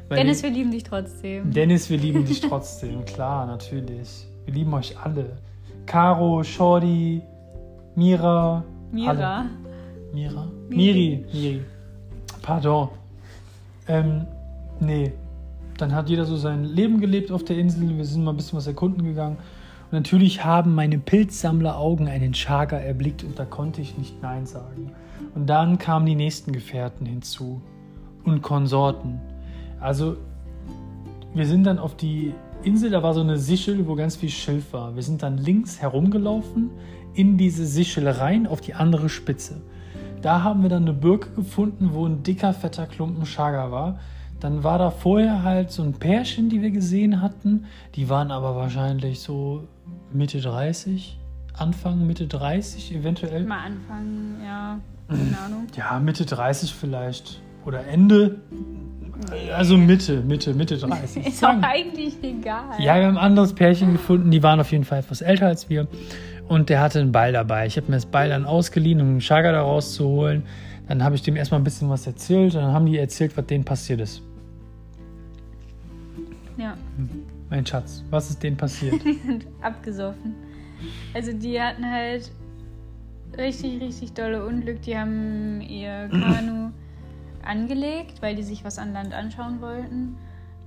Dennis, 0.10 0.44
wir 0.44 0.50
lieben 0.50 0.72
dich 0.72 0.84
trotzdem. 0.84 1.52
Dennis, 1.52 1.90
wir 1.90 1.98
lieben 1.98 2.26
dich 2.26 2.42
trotzdem. 2.42 3.04
Klar, 3.06 3.46
natürlich. 3.46 4.28
Wir 4.46 4.54
lieben 4.54 4.74
euch 4.74 4.98
alle. 4.98 5.38
Caro, 5.86 6.44
Shorty, 6.44 7.22
Mira. 7.96 8.64
Mira. 8.92 9.40
Alle. 9.40 9.50
Mira? 10.14 10.48
Miri. 10.70 10.78
Miri. 10.78 11.26
Miri. 11.34 11.62
Pardon. 12.42 12.90
Ähm, 13.88 14.26
nee. 14.80 15.12
Dann 15.78 15.94
hat 15.94 16.10
jeder 16.10 16.26
so 16.26 16.38
sein 16.38 16.64
Leben 16.64 17.00
gelebt 17.00 17.32
auf 17.32 17.44
der 17.44 17.58
Insel. 17.58 17.96
Wir 17.98 18.06
sind 18.06 18.24
mal 18.24 18.32
ein 18.32 18.38
bisschen 18.38 18.58
was 18.58 18.68
erkunden 18.68 19.04
gegangen. 19.04 19.38
Und 19.86 19.94
natürlich 19.94 20.44
haben 20.44 20.76
meine 20.76 20.98
Pilzsammleraugen 20.98 22.08
einen 22.08 22.34
Chager 22.34 22.80
erblickt 22.80 23.24
und 23.24 23.40
da 23.40 23.46
konnte 23.46 23.82
ich 23.82 23.98
nicht 23.98 24.22
Nein 24.22 24.46
sagen. 24.46 24.92
Und 25.36 25.48
dann 25.48 25.78
kamen 25.78 26.06
die 26.06 26.16
nächsten 26.16 26.52
Gefährten 26.52 27.06
hinzu 27.06 27.62
und 28.26 28.42
Konsorten. 28.42 29.20
Also, 29.80 30.18
wir 31.34 31.46
sind 31.46 31.66
dann 31.66 31.80
auf 31.80 31.96
die 31.96 32.34
Insel, 32.64 32.90
da 32.90 33.04
war 33.04 33.14
so 33.14 33.22
eine 33.22 33.38
Sichel, 33.38 33.88
wo 33.88 33.96
ganz 33.96 34.16
viel 34.16 34.30
Schilf 34.30 34.74
war. 34.74 34.96
Wir 34.96 35.04
sind 35.04 35.24
dann 35.24 35.38
links 35.38 35.82
herumgelaufen 35.82 36.72
in 37.14 37.38
diese 37.38 37.66
Sichel 37.66 38.08
rein 38.08 38.48
auf 38.48 38.62
die 38.62 38.74
andere 38.74 39.10
Spitze. 39.10 39.62
Da 40.22 40.44
haben 40.44 40.64
wir 40.64 40.70
dann 40.70 40.84
eine 40.84 40.94
Birke 40.94 41.30
gefunden, 41.32 41.92
wo 41.94 42.06
ein 42.06 42.24
dicker, 42.24 42.54
fetter 42.54 42.88
Klumpen 42.88 43.26
Chager 43.26 43.72
war. 43.72 44.00
Dann 44.40 44.64
war 44.64 44.78
da 44.78 44.92
vorher 44.92 45.44
halt 45.44 45.72
so 45.72 45.84
ein 45.84 45.94
Pärchen, 45.94 46.50
die 46.50 46.62
wir 46.62 46.72
gesehen 46.72 47.22
hatten. 47.22 47.66
Die 47.96 48.10
waren 48.10 48.32
aber 48.32 48.56
wahrscheinlich 48.56 49.20
so 49.20 49.68
Mitte 50.12 50.40
30, 50.40 51.20
Anfang, 51.54 52.06
Mitte 52.06 52.28
30 52.28 52.96
eventuell. 52.96 53.46
Mal 53.46 53.66
anfangen, 53.66 54.38
ja. 54.44 54.80
Keine 55.08 55.38
Ahnung. 55.46 55.68
Ja, 55.76 56.00
Mitte 56.00 56.26
30 56.26 56.74
vielleicht. 56.74 57.42
Oder 57.66 57.86
Ende. 57.88 58.40
Also 59.56 59.78
Mitte, 59.78 60.22
Mitte, 60.22 60.54
Mitte 60.54 60.78
30. 60.78 61.26
Ist 61.28 61.38
auch 61.44 61.50
Sagen- 61.50 61.64
eigentlich 61.64 62.16
egal. 62.24 62.76
Ja, 62.80 62.96
wir 62.96 63.06
haben 63.08 63.18
ein 63.18 63.24
anderes 63.24 63.54
Pärchen 63.54 63.94
gefunden, 63.94 64.32
die 64.32 64.42
waren 64.44 64.60
auf 64.60 64.72
jeden 64.72 64.84
Fall 64.84 65.00
etwas 65.00 65.22
älter 65.22 65.48
als 65.48 65.70
wir. 65.70 65.88
Und 66.48 66.70
der 66.70 66.80
hatte 66.80 67.00
einen 67.00 67.12
Ball 67.12 67.34
dabei. 67.34 67.66
Ich 67.66 67.76
habe 67.78 67.88
mir 67.88 67.96
das 67.98 68.06
Ball 68.06 68.30
dann 68.30 68.46
ausgeliehen, 68.46 69.02
um 69.02 69.08
einen 69.08 69.22
Schager 69.22 69.52
da 69.52 69.62
rauszuholen. 69.62 70.44
Dann 70.88 71.04
habe 71.04 71.16
ich 71.16 71.22
dem 71.22 71.36
erstmal 71.36 71.60
ein 71.60 71.64
bisschen 71.66 71.90
was 71.90 72.08
erzählt 72.08 72.56
und 72.56 72.62
dann 72.62 72.72
haben 72.72 72.86
die 72.86 72.98
erzählt, 72.98 73.36
was 73.36 73.46
denen 73.46 73.66
passiert 73.66 74.00
ist. 74.00 74.22
ja. 76.58 76.76
Mein 77.50 77.66
Schatz, 77.66 78.04
was 78.10 78.30
ist 78.30 78.44
denen 78.44 78.58
passiert? 78.58 78.94
Die 79.06 79.14
sind 79.14 79.46
abgesoffen. 79.62 80.36
Also 81.14 81.32
die 81.34 81.60
hatten 81.62 81.86
halt 81.90 82.30
richtig, 83.38 83.82
richtig 83.82 84.14
dolle 84.14 84.46
Unglück. 84.46 84.82
Die 84.82 84.98
haben 84.98 85.62
ihr 85.62 86.10
Kanu 86.12 86.72
angelegt, 87.48 88.22
weil 88.22 88.36
die 88.36 88.44
sich 88.44 88.64
was 88.64 88.78
an 88.78 88.94
Land 88.94 89.14
anschauen 89.14 89.62
wollten. 89.62 90.18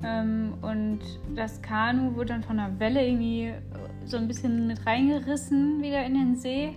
Ähm, 0.03 0.55
und 0.63 1.01
das 1.35 1.61
Kanu 1.63 2.15
wurde 2.15 2.29
dann 2.29 2.43
von 2.43 2.59
einer 2.59 2.79
Welle 2.81 3.07
irgendwie 3.07 3.53
so 4.05 4.17
ein 4.17 4.27
bisschen 4.27 4.67
mit 4.67 4.87
reingerissen 4.87 5.83
wieder 5.83 6.05
in 6.05 6.15
den 6.15 6.37
See. 6.37 6.77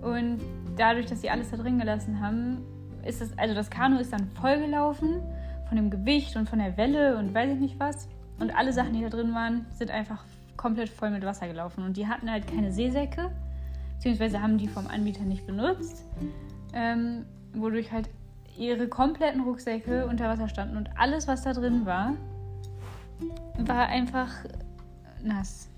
Und 0.00 0.40
dadurch, 0.76 1.06
dass 1.06 1.20
sie 1.20 1.30
alles 1.30 1.50
da 1.50 1.56
drin 1.56 1.78
gelassen 1.78 2.20
haben, 2.20 2.58
ist 3.04 3.20
das, 3.20 3.36
also 3.36 3.54
das 3.54 3.68
Kanu 3.68 3.98
ist 3.98 4.12
dann 4.12 4.28
vollgelaufen 4.40 5.20
von 5.68 5.76
dem 5.76 5.90
Gewicht 5.90 6.36
und 6.36 6.48
von 6.48 6.58
der 6.58 6.76
Welle 6.76 7.16
und 7.18 7.34
weiß 7.34 7.52
ich 7.54 7.58
nicht 7.58 7.80
was. 7.80 8.08
Und 8.38 8.54
alle 8.56 8.72
Sachen, 8.72 8.92
die 8.92 9.02
da 9.02 9.08
drin 9.08 9.34
waren, 9.34 9.66
sind 9.70 9.90
einfach 9.90 10.24
komplett 10.56 10.88
voll 10.88 11.10
mit 11.10 11.24
Wasser 11.24 11.48
gelaufen. 11.48 11.84
Und 11.84 11.96
die 11.96 12.06
hatten 12.06 12.30
halt 12.30 12.46
keine 12.46 12.72
Seesäcke, 12.72 13.30
beziehungsweise 13.94 14.40
haben 14.40 14.58
die 14.58 14.68
vom 14.68 14.86
Anbieter 14.86 15.22
nicht 15.22 15.46
benutzt, 15.46 16.04
ähm, 16.72 17.24
wodurch 17.54 17.90
halt 17.90 18.08
ihre 18.56 18.88
kompletten 18.88 19.42
Rucksäcke 19.42 20.06
unter 20.06 20.28
Wasser 20.28 20.48
standen. 20.48 20.76
Und 20.76 20.90
alles, 20.96 21.28
was 21.28 21.42
da 21.42 21.52
drin 21.52 21.86
war, 21.86 22.14
war 23.58 23.86
einfach 23.86 24.28
nass. 25.22 25.68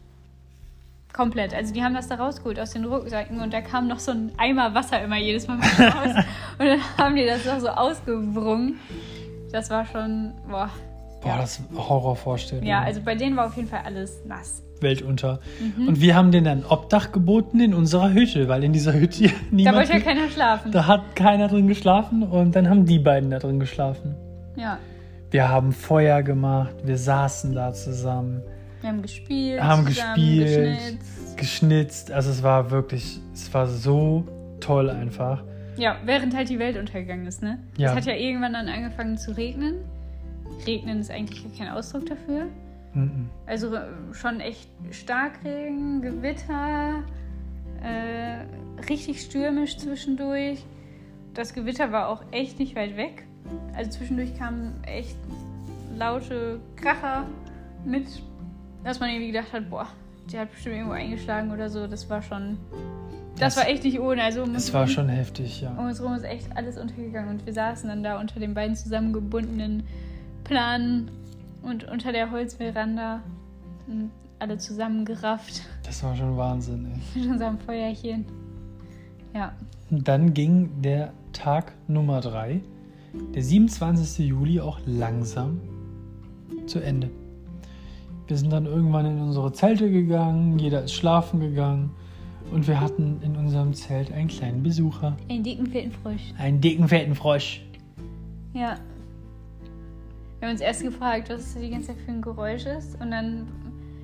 Komplett. 1.13 1.55
Also 1.55 1.73
die 1.73 1.85
haben 1.85 1.95
das 1.95 2.09
da 2.09 2.17
rausgeholt 2.17 2.59
aus 2.59 2.73
den 2.73 2.85
Rucksäcken 2.85 3.41
und 3.41 3.53
da 3.53 3.61
kam 3.61 3.87
noch 3.87 4.01
so 4.01 4.11
ein 4.11 4.33
Eimer 4.37 4.75
Wasser 4.75 5.01
immer 5.01 5.17
jedes 5.17 5.47
Mal 5.47 5.59
raus. 5.59 6.25
und 6.59 6.67
dann 6.67 6.81
haben 6.99 7.15
die 7.15 7.25
das 7.25 7.45
noch 7.45 7.61
so 7.61 7.69
ausgewrungen. 7.69 8.81
Das 9.53 9.71
war 9.71 9.87
schon, 9.87 10.33
boah. 10.49 10.69
Boah, 11.23 11.29
ja. 11.29 11.37
das 11.39 11.61
ist 11.61 11.69
Horrorvorstellung. 11.77 12.67
ja, 12.67 12.83
also 12.83 13.01
bei 13.01 13.15
denen 13.15 13.37
war 13.37 13.47
auf 13.47 13.57
jeden 13.57 13.69
Fall 13.69 13.83
alles 13.85 14.25
nass. 14.27 14.64
Welt 14.83 15.03
unter. 15.03 15.41
Mhm. 15.79 15.89
Und 15.89 16.01
wir 16.01 16.15
haben 16.15 16.31
denen 16.33 16.45
dann 16.45 16.65
Obdach 16.65 17.13
geboten 17.13 17.61
in 17.61 17.75
unserer 17.75 18.13
Hütte, 18.13 18.49
weil 18.49 18.65
in 18.65 18.73
dieser 18.73 18.93
Hütte 18.95 19.25
Da 19.29 19.31
niemand. 19.51 19.77
wollte 19.79 19.93
ja 19.95 20.01
keiner 20.01 20.29
schlafen. 20.35 20.73
da 20.73 20.87
hat 20.87 21.17
keiner 21.17 21.49
drin 21.49 21.69
geschlafen 21.69 22.23
und 22.23 22.55
dann 22.57 22.69
haben 22.69 22.85
die 22.87 22.99
beiden 22.99 23.31
da 23.31 23.39
drin 23.39 23.61
geschlafen. 23.61 24.15
Ja. 24.57 24.79
Wir 25.31 25.49
haben 25.49 25.73
Feuer 25.73 26.23
gemacht, 26.23 26.75
wir 26.85 26.97
saßen 26.97 27.55
da 27.55 27.73
zusammen, 27.73 28.43
Wir 28.81 28.91
haben 28.91 29.03
gespielt. 29.03 29.61
haben 29.63 29.85
gespielt, 29.85 30.47
geschnitzt. 30.47 31.37
geschnitzt. 31.37 32.13
Also 32.13 32.31
es 32.31 32.43
war 32.43 32.71
wirklich, 32.71 33.21
es 33.33 33.53
war 33.53 33.67
so 33.67 34.25
toll 34.61 34.91
einfach. 34.91 35.43
Ja, 35.77 35.97
während 36.05 36.37
halt 36.37 36.49
die 36.51 36.61
Welt 36.61 36.77
untergegangen 36.77 37.27
ist, 37.27 37.43
ne? 37.43 37.59
Ja. 37.77 37.91
Es 37.91 37.97
hat 37.97 38.07
ja 38.07 38.15
irgendwann 38.15 38.53
dann 38.53 38.69
angefangen 38.69 39.17
zu 39.19 39.37
regnen. 39.37 39.77
Regnen 40.69 41.01
ist 41.01 41.11
eigentlich 41.11 41.43
kein 41.59 41.69
Ausdruck 41.69 42.07
dafür. 42.07 42.47
Mhm. 42.95 43.29
Also 43.47 43.75
äh, 43.75 43.83
schon 44.13 44.41
echt 44.41 44.69
Starkregen, 44.91 46.01
Gewitter, 46.03 47.03
äh, 47.83 48.83
richtig 48.89 49.21
stürmisch 49.23 49.77
zwischendurch. 49.79 50.65
Das 51.35 51.53
Gewitter 51.55 51.91
war 51.93 52.09
auch 52.09 52.23
echt 52.31 52.59
nicht 52.59 52.77
weit 52.77 52.97
weg. 52.97 53.25
Also 53.77 53.91
zwischendurch 53.91 54.37
kamen 54.39 54.73
echt 54.85 55.17
laute 55.97 56.61
Kracher 56.77 57.27
mit, 57.85 58.07
dass 58.85 59.01
man 59.01 59.11
irgendwie 59.11 59.33
gedacht 59.33 59.53
hat, 59.53 59.69
boah, 59.69 59.87
der 60.33 60.41
hat 60.43 60.53
bestimmt 60.53 60.77
irgendwo 60.77 60.95
eingeschlagen 60.95 61.51
oder 61.53 61.69
so. 61.69 61.87
Das 61.87 62.09
war 62.09 62.23
schon, 62.23 62.57
das, 63.39 63.55
Das- 63.55 63.57
war 63.65 63.69
echt 63.71 63.85
nicht 63.85 64.01
ohne. 64.01 64.23
Also 64.23 64.43
um 64.45 64.55
Es 64.55 64.73
war 64.73 64.83
rum- 64.83 64.91
schon 64.91 65.09
heftig, 65.09 65.61
ja. 65.61 65.71
um 65.77 65.87
uns 65.87 66.01
rum 66.03 66.15
ist 66.15 66.25
echt 66.25 66.57
alles 66.57 66.79
untergegangen 66.79 67.31
und 67.31 67.45
wir 67.47 67.53
saßen 67.53 67.89
dann 67.89 68.03
da 68.03 68.19
unter 68.21 68.41
den 68.41 68.55
beiden 68.55 68.77
zusammengebundenen 68.77 69.83
Planen 70.45 71.11
und 71.65 71.85
unter 71.85 72.13
der 72.13 72.31
Holzveranda 72.31 73.23
und 73.87 74.11
alle 74.39 74.59
zusammengerafft 74.59 75.63
Das 75.85 76.03
war 76.03 76.15
schon 76.17 76.37
Wahnsinn, 76.37 76.87
ey. 76.87 77.01
mit 77.23 77.31
unserem 77.31 77.59
Feuerchen. 77.59 78.25
Ja, 79.35 79.53
Und 79.91 80.07
dann 80.07 80.33
ging 80.35 80.71
der 80.83 81.13
Tag 81.33 81.73
Nummer 81.89 82.21
3, 82.21 82.61
der 83.35 83.43
27. 83.43 84.27
Juli, 84.27 84.61
auch 84.61 84.79
langsam 84.87 85.61
zu 86.67 86.79
Ende. 86.81 87.11
Wir 88.27 88.37
sind 88.37 88.53
dann 88.53 88.67
irgendwann 88.67 89.07
in 89.07 89.21
unsere 89.21 89.53
Zelte 89.53 89.91
gegangen, 89.91 90.59
jeder 90.59 90.85
ist 90.85 90.93
schlafen 90.93 91.41
gegangen 91.41 91.91
und 92.53 92.67
wir 92.69 92.81
hatten 92.81 93.21
in 93.23 93.37
unserem 93.37 93.75
Zelt 93.75 94.13
einen 94.13 94.29
kleinen 94.29 94.63
Besucher. 94.63 95.17
einen 95.29 95.43
dicken, 95.43 95.67
fetten 95.67 95.93
Frosch. 95.93 96.33
Einen 96.39 96.61
dicken, 96.61 96.89
fetten 96.89 97.15
Frosch. 97.15 97.63
Ja. 98.55 98.77
Wir 100.45 100.49
haben 100.49 100.57
uns 100.57 100.61
erst 100.61 100.83
gefragt, 100.83 101.31
was 101.31 101.55
das 101.55 101.63
die 101.63 101.71
ganze 101.71 101.87
Zeit 101.87 101.97
für 102.05 102.11
ein 102.11 102.21
Geräusch 102.21 102.67
ist 102.67 103.01
und 103.01 103.11
dann, 103.13 103.47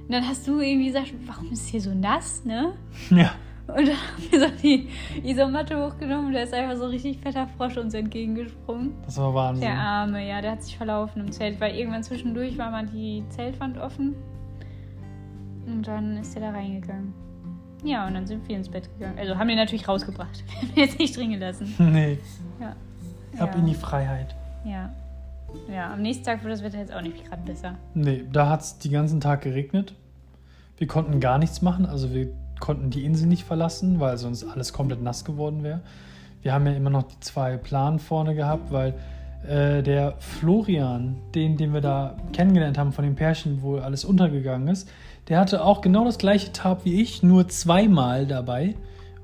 dann 0.08 0.26
hast 0.26 0.48
du 0.48 0.58
irgendwie 0.60 0.86
gesagt, 0.86 1.12
warum 1.26 1.52
ist 1.52 1.68
hier 1.68 1.82
so 1.82 1.92
nass, 1.92 2.46
ne? 2.46 2.72
Ja, 3.10 3.32
Und 3.66 3.86
dann 3.86 3.94
haben 3.94 4.22
wir 4.30 4.40
so 4.40 4.46
die 4.62 4.88
Isomatte 5.22 5.76
hochgenommen 5.84 6.28
und 6.28 6.32
da 6.32 6.40
ist 6.40 6.54
einfach 6.54 6.78
so 6.78 6.84
ein 6.84 6.92
richtig 6.92 7.18
fetter 7.18 7.46
Frosch 7.58 7.76
uns 7.76 7.92
entgegengesprungen. 7.92 8.94
das 9.04 9.18
war 9.18 9.34
Wahnsinn. 9.34 9.68
Der 9.68 9.78
Arme, 9.78 10.26
ja, 10.26 10.40
der 10.40 10.52
hat 10.52 10.62
sich 10.62 10.78
verlaufen 10.78 11.26
im 11.26 11.30
Zelt, 11.30 11.60
weil 11.60 11.74
irgendwann 11.76 12.02
zwischendurch 12.02 12.56
war 12.56 12.70
mal 12.70 12.86
die 12.86 13.22
Zeltwand 13.28 13.76
offen. 13.76 14.14
Und 15.66 15.86
dann 15.86 16.16
ist 16.16 16.34
er 16.36 16.40
da 16.40 16.50
reingegangen. 16.52 17.12
Ja, 17.84 18.06
und 18.06 18.14
dann 18.14 18.26
sind 18.26 18.48
wir 18.48 18.56
ins 18.56 18.70
Bett 18.70 18.88
gegangen. 18.98 19.18
Also 19.18 19.36
haben 19.36 19.48
wir 19.48 19.56
natürlich 19.56 19.86
rausgebracht. 19.86 20.42
Wir 20.48 20.56
haben 20.62 20.68
ihn 20.74 20.82
jetzt 20.84 20.98
nicht 20.98 21.14
drin 21.18 21.32
gelassen. 21.32 21.74
Nee, 21.78 22.18
Ja. 22.58 22.70
ab 23.42 23.50
ja. 23.52 23.58
in 23.60 23.66
die 23.66 23.74
Freiheit. 23.74 24.34
Ja. 24.64 24.90
Ja, 25.72 25.92
am 25.92 26.02
nächsten 26.02 26.24
Tag 26.24 26.42
wird 26.42 26.52
das 26.52 26.62
Wetter 26.62 26.78
jetzt 26.78 26.92
auch 26.92 27.02
nicht 27.02 27.24
gerade 27.24 27.42
besser. 27.42 27.74
Nee, 27.94 28.24
da 28.32 28.48
hat 28.48 28.60
es 28.62 28.78
den 28.78 28.92
ganzen 28.92 29.20
Tag 29.20 29.42
geregnet. 29.42 29.94
Wir 30.76 30.86
konnten 30.86 31.20
gar 31.20 31.38
nichts 31.38 31.62
machen, 31.62 31.86
also 31.86 32.12
wir 32.14 32.28
konnten 32.58 32.90
die 32.90 33.04
Insel 33.04 33.26
nicht 33.26 33.44
verlassen, 33.44 34.00
weil 34.00 34.16
sonst 34.18 34.44
alles 34.44 34.72
komplett 34.72 35.02
nass 35.02 35.24
geworden 35.24 35.62
wäre. 35.62 35.80
Wir 36.42 36.52
haben 36.52 36.66
ja 36.66 36.72
immer 36.72 36.90
noch 36.90 37.02
die 37.02 37.20
zwei 37.20 37.56
Planen 37.56 37.98
vorne 37.98 38.34
gehabt, 38.34 38.72
weil 38.72 38.94
äh, 39.46 39.82
der 39.82 40.14
Florian, 40.18 41.16
den, 41.34 41.56
den 41.56 41.72
wir 41.72 41.80
da 41.80 42.16
kennengelernt 42.32 42.78
haben 42.78 42.92
von 42.92 43.04
dem 43.04 43.14
Pärchen, 43.14 43.62
wo 43.62 43.76
alles 43.76 44.04
untergegangen 44.04 44.68
ist, 44.68 44.88
der 45.28 45.38
hatte 45.38 45.64
auch 45.64 45.80
genau 45.80 46.04
das 46.04 46.18
gleiche 46.18 46.52
Tab 46.52 46.84
wie 46.84 47.00
ich, 47.00 47.22
nur 47.22 47.48
zweimal 47.48 48.26
dabei. 48.26 48.74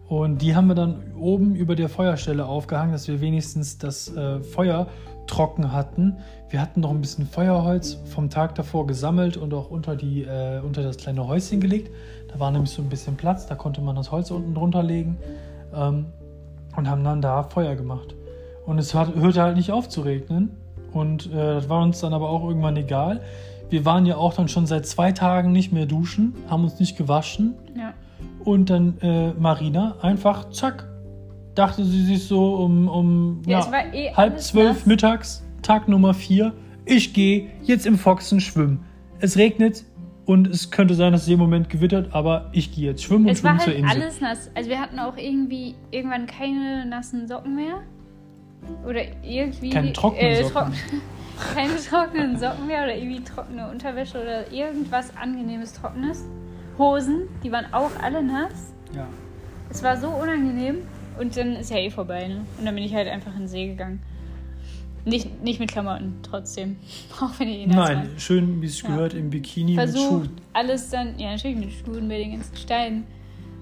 Und 0.08 0.40
die 0.40 0.54
haben 0.54 0.68
wir 0.68 0.74
dann 0.74 1.14
oben 1.18 1.56
über 1.56 1.74
der 1.74 1.88
Feuerstelle 1.88 2.46
aufgehangen, 2.46 2.92
dass 2.92 3.08
wir 3.08 3.20
wenigstens 3.20 3.78
das 3.78 4.14
äh, 4.14 4.40
Feuer 4.40 4.86
trocken 5.26 5.72
hatten. 5.72 6.18
Wir 6.48 6.60
hatten 6.60 6.80
noch 6.80 6.90
ein 6.90 7.00
bisschen 7.00 7.26
Feuerholz 7.26 7.98
vom 8.06 8.30
Tag 8.30 8.54
davor 8.54 8.86
gesammelt 8.86 9.36
und 9.36 9.52
auch 9.52 9.70
unter, 9.70 9.96
die, 9.96 10.22
äh, 10.22 10.60
unter 10.60 10.82
das 10.82 10.96
kleine 10.96 11.26
Häuschen 11.26 11.60
gelegt. 11.60 11.90
Da 12.32 12.38
war 12.38 12.52
nämlich 12.52 12.70
so 12.70 12.82
ein 12.82 12.88
bisschen 12.88 13.16
Platz, 13.16 13.46
da 13.46 13.56
konnte 13.56 13.80
man 13.80 13.96
das 13.96 14.12
Holz 14.12 14.30
unten 14.30 14.54
drunter 14.54 14.84
legen 14.84 15.18
ähm, 15.74 16.06
und 16.76 16.88
haben 16.88 17.02
dann 17.02 17.20
da 17.20 17.42
Feuer 17.42 17.74
gemacht. 17.74 18.14
Und 18.64 18.78
es 18.78 18.94
hat, 18.94 19.14
hörte 19.16 19.42
halt 19.42 19.56
nicht 19.56 19.72
auf 19.72 19.88
zu 19.88 20.02
regnen. 20.02 20.50
Und 20.92 21.26
äh, 21.32 21.54
das 21.54 21.68
war 21.68 21.82
uns 21.82 22.00
dann 22.00 22.14
aber 22.14 22.30
auch 22.30 22.46
irgendwann 22.46 22.76
egal. 22.76 23.22
Wir 23.68 23.84
waren 23.84 24.06
ja 24.06 24.16
auch 24.16 24.34
dann 24.34 24.46
schon 24.46 24.66
seit 24.66 24.86
zwei 24.86 25.10
Tagen 25.10 25.50
nicht 25.50 25.72
mehr 25.72 25.86
duschen, 25.86 26.34
haben 26.48 26.62
uns 26.62 26.78
nicht 26.78 26.96
gewaschen. 26.96 27.54
Ja. 27.76 27.92
Und 28.46 28.70
dann 28.70 28.96
äh, 29.02 29.32
Marina 29.32 29.96
einfach, 30.02 30.48
zack, 30.50 30.88
dachte 31.56 31.84
sie 31.84 32.04
sich 32.04 32.24
so 32.26 32.54
um, 32.54 32.88
um 32.88 33.42
Ja, 33.46 33.58
ja, 33.60 33.72
war 33.72 33.92
eh 33.92 34.12
halb 34.14 34.38
zwölf 34.40 34.76
nass. 34.78 34.86
mittags, 34.86 35.44
Tag 35.62 35.88
Nummer 35.88 36.14
vier. 36.14 36.52
Ich 36.84 37.12
gehe 37.12 37.50
jetzt 37.64 37.86
im 37.86 37.98
Foxen 37.98 38.40
schwimmen. 38.40 38.84
Es 39.18 39.36
regnet 39.36 39.84
und 40.26 40.46
es 40.46 40.70
könnte 40.70 40.94
sein, 40.94 41.12
dass 41.12 41.22
es 41.22 41.28
im 41.28 41.38
Moment 41.40 41.68
gewittert, 41.70 42.10
aber 42.14 42.48
ich 42.52 42.72
gehe 42.72 42.84
jetzt 42.90 43.02
schwimmen 43.02 43.24
und 43.26 43.32
Es 43.32 43.42
war 43.42 43.58
schwimme 43.58 43.76
zur 43.78 43.86
halt 43.88 43.94
Insel. 43.96 44.02
alles 44.02 44.20
nass. 44.20 44.50
Also 44.54 44.70
wir 44.70 44.80
hatten 44.80 44.98
auch 45.00 45.16
irgendwie 45.16 45.74
irgendwann 45.90 46.26
keine 46.26 46.86
nassen 46.86 47.26
Socken 47.26 47.56
mehr. 47.56 47.82
Oder 48.88 49.00
irgendwie. 49.24 49.70
Keine 49.70 49.92
trockenen 49.92 50.24
äh, 50.32 50.44
Socken. 50.44 50.72
trock- 50.72 50.74
keine 51.54 51.76
trockenen 51.76 52.38
Socken 52.38 52.66
mehr 52.68 52.84
oder 52.84 52.96
irgendwie 52.96 53.22
trockene 53.24 53.68
Unterwäsche 53.70 54.20
oder 54.22 54.52
irgendwas 54.52 55.16
angenehmes 55.16 55.72
Trockenes. 55.72 56.24
Hosen, 56.78 57.28
die 57.42 57.50
waren 57.52 57.72
auch 57.72 57.90
alle 58.02 58.22
nass. 58.22 58.72
Ja. 58.94 59.06
Es 59.70 59.82
war 59.82 59.96
so 60.00 60.08
unangenehm. 60.08 60.76
Und 61.18 61.34
dann 61.36 61.56
ist 61.56 61.70
ja 61.70 61.78
eh 61.78 61.90
vorbei, 61.90 62.28
ne? 62.28 62.44
Und 62.58 62.66
dann 62.66 62.74
bin 62.74 62.84
ich 62.84 62.94
halt 62.94 63.08
einfach 63.08 63.32
in 63.32 63.40
den 63.40 63.48
See 63.48 63.68
gegangen. 63.68 64.02
Nicht, 65.06 65.42
nicht 65.42 65.60
mit 65.60 65.70
Klamotten, 65.70 66.16
trotzdem. 66.22 66.76
Auch 67.20 67.30
wenn 67.38 67.48
ihr 67.48 67.60
eh 67.60 67.66
nass 67.66 67.88
Nein, 67.88 67.98
wart. 68.10 68.20
schön, 68.20 68.60
wie 68.60 68.66
es 68.66 68.82
Ja. 68.82 68.88
gehört, 68.88 69.14
im 69.14 69.30
Bikini 69.30 69.72
mit 69.76 69.80
versucht, 69.88 70.08
Schuhen. 70.26 70.30
alles 70.52 70.90
dann, 70.90 71.18
ja 71.18 71.30
natürlich 71.32 71.56
mit 71.56 71.72
Schuhen 71.72 72.08
bei 72.08 72.18
den 72.18 72.32
ganzen 72.32 72.56
Steinen. 72.56 73.04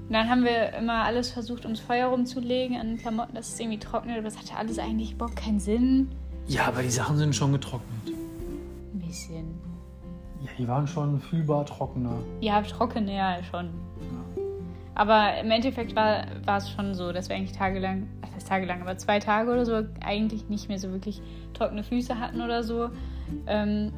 Und 0.08 0.12
dann 0.12 0.28
haben 0.28 0.42
wir 0.44 0.72
immer 0.74 1.04
alles 1.04 1.30
versucht, 1.30 1.64
ums 1.64 1.80
Feuer 1.80 2.08
rumzulegen 2.08 2.76
an 2.78 2.96
Klamotten, 2.98 3.34
dass 3.36 3.48
es 3.54 3.60
irgendwie 3.60 3.78
trocknet, 3.78 4.14
aber 4.16 4.24
das 4.24 4.36
hatte 4.38 4.56
alles 4.56 4.78
eigentlich 4.78 5.12
überhaupt 5.12 5.36
keinen 5.36 5.60
Sinn. 5.60 6.08
Ja, 6.48 6.66
aber 6.66 6.82
die 6.82 6.90
Sachen 6.90 7.16
sind 7.18 7.34
schon 7.36 7.52
getrocknet. 7.52 8.12
bisschen. 8.94 9.44
Ja, 10.56 10.64
die 10.64 10.68
waren 10.68 10.86
schon 10.86 11.20
fühlbar 11.20 11.66
trockener. 11.66 12.16
Ja, 12.40 12.60
trocken, 12.62 13.08
ja, 13.08 13.42
schon. 13.50 13.70
Aber 14.96 15.36
im 15.40 15.50
Endeffekt 15.50 15.96
war, 15.96 16.24
war 16.44 16.58
es 16.58 16.70
schon 16.70 16.94
so, 16.94 17.10
dass 17.12 17.28
wir 17.28 17.34
eigentlich 17.34 17.52
tagelang, 17.56 18.08
was 18.20 18.32
heißt 18.34 18.48
tagelang, 18.48 18.80
aber 18.80 18.96
zwei 18.96 19.18
Tage 19.18 19.50
oder 19.50 19.66
so 19.66 19.82
eigentlich 20.04 20.48
nicht 20.48 20.68
mehr 20.68 20.78
so 20.78 20.92
wirklich 20.92 21.20
trockene 21.52 21.82
Füße 21.82 22.20
hatten 22.20 22.40
oder 22.40 22.62
so. 22.62 22.90
Ähm, 23.48 23.92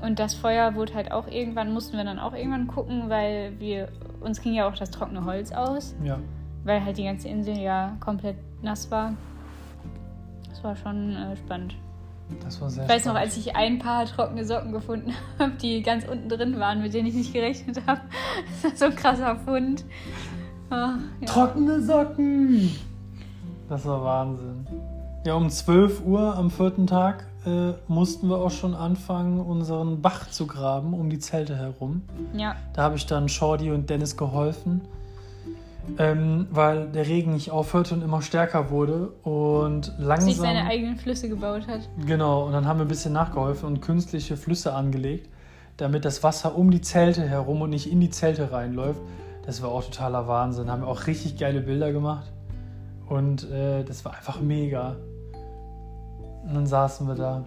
und 0.00 0.20
das 0.20 0.34
Feuer 0.34 0.76
wurde 0.76 0.94
halt 0.94 1.10
auch 1.10 1.26
irgendwann, 1.26 1.72
mussten 1.72 1.96
wir 1.96 2.04
dann 2.04 2.20
auch 2.20 2.34
irgendwann 2.34 2.68
gucken, 2.68 3.08
weil 3.10 3.58
wir, 3.58 3.88
uns 4.20 4.40
ging 4.40 4.54
ja 4.54 4.68
auch 4.68 4.76
das 4.76 4.92
trockene 4.92 5.24
Holz 5.24 5.50
aus, 5.50 5.96
Ja. 6.04 6.20
weil 6.62 6.84
halt 6.84 6.98
die 6.98 7.04
ganze 7.04 7.26
Insel 7.28 7.58
ja 7.58 7.96
komplett 7.98 8.36
nass 8.62 8.88
war. 8.92 9.14
Das 10.48 10.62
war 10.62 10.76
schon 10.76 11.16
äh, 11.16 11.36
spannend. 11.36 11.74
Das 12.44 12.60
war 12.60 12.70
sehr 12.70 12.84
Ich 12.84 12.88
weiß 12.90 13.04
noch, 13.06 13.12
spannend. 13.12 13.28
als 13.28 13.36
ich 13.36 13.56
ein 13.56 13.78
paar 13.78 14.04
trockene 14.06 14.44
Socken 14.44 14.72
gefunden 14.72 15.12
habe, 15.38 15.52
die 15.60 15.82
ganz 15.82 16.04
unten 16.06 16.28
drin 16.28 16.58
waren, 16.58 16.80
mit 16.82 16.94
denen 16.94 17.08
ich 17.08 17.14
nicht 17.14 17.32
gerechnet 17.32 17.80
habe. 17.86 18.00
Das 18.62 18.72
war 18.72 18.76
so 18.76 18.84
ein 18.86 18.96
krasser 18.96 19.36
Fund. 19.36 19.84
Ah, 20.70 20.94
ja. 21.20 21.26
Trockene 21.26 21.80
Socken! 21.82 22.70
Das 23.68 23.84
war 23.86 24.02
Wahnsinn. 24.04 24.66
Ja, 25.26 25.34
um 25.34 25.48
12 25.50 26.04
Uhr 26.04 26.36
am 26.36 26.50
vierten 26.50 26.86
Tag 26.86 27.26
äh, 27.46 27.72
mussten 27.86 28.28
wir 28.28 28.36
auch 28.38 28.50
schon 28.50 28.74
anfangen, 28.74 29.40
unseren 29.40 30.00
Bach 30.00 30.28
zu 30.30 30.46
graben 30.46 30.94
um 30.94 31.10
die 31.10 31.18
Zelte 31.18 31.56
herum. 31.56 32.02
ja, 32.34 32.56
Da 32.74 32.82
habe 32.82 32.96
ich 32.96 33.06
dann 33.06 33.28
Shorty 33.28 33.70
und 33.70 33.90
Dennis 33.90 34.16
geholfen, 34.16 34.82
ähm, 35.98 36.46
weil 36.50 36.88
der 36.88 37.06
Regen 37.06 37.32
nicht 37.32 37.50
aufhörte 37.50 37.94
und 37.94 38.02
immer 38.02 38.22
stärker 38.22 38.70
wurde 38.70 39.08
und 39.22 39.86
sich 39.86 39.94
langsam. 39.98 40.34
seine 40.34 40.64
eigenen 40.66 40.96
Flüsse 40.96 41.28
gebaut 41.28 41.66
hat. 41.66 41.88
Genau, 42.06 42.46
und 42.46 42.52
dann 42.52 42.66
haben 42.66 42.78
wir 42.78 42.84
ein 42.84 42.88
bisschen 42.88 43.12
nachgeholfen 43.12 43.66
und 43.66 43.80
künstliche 43.80 44.36
Flüsse 44.36 44.74
angelegt, 44.74 45.28
damit 45.76 46.04
das 46.04 46.22
Wasser 46.22 46.56
um 46.56 46.70
die 46.70 46.80
Zelte 46.80 47.22
herum 47.28 47.62
und 47.62 47.70
nicht 47.70 47.90
in 47.90 48.00
die 48.00 48.10
Zelte 48.10 48.52
reinläuft. 48.52 49.00
Das 49.46 49.62
war 49.62 49.70
auch 49.70 49.82
totaler 49.84 50.28
Wahnsinn. 50.28 50.70
Haben 50.70 50.82
wir 50.82 50.88
auch 50.88 51.06
richtig 51.06 51.38
geile 51.38 51.60
Bilder 51.60 51.92
gemacht. 51.92 52.30
Und 53.08 53.50
äh, 53.50 53.82
das 53.84 54.04
war 54.04 54.14
einfach 54.14 54.40
mega. 54.40 54.96
Und 56.44 56.54
dann 56.54 56.66
saßen 56.66 57.06
wir 57.08 57.14
da, 57.14 57.44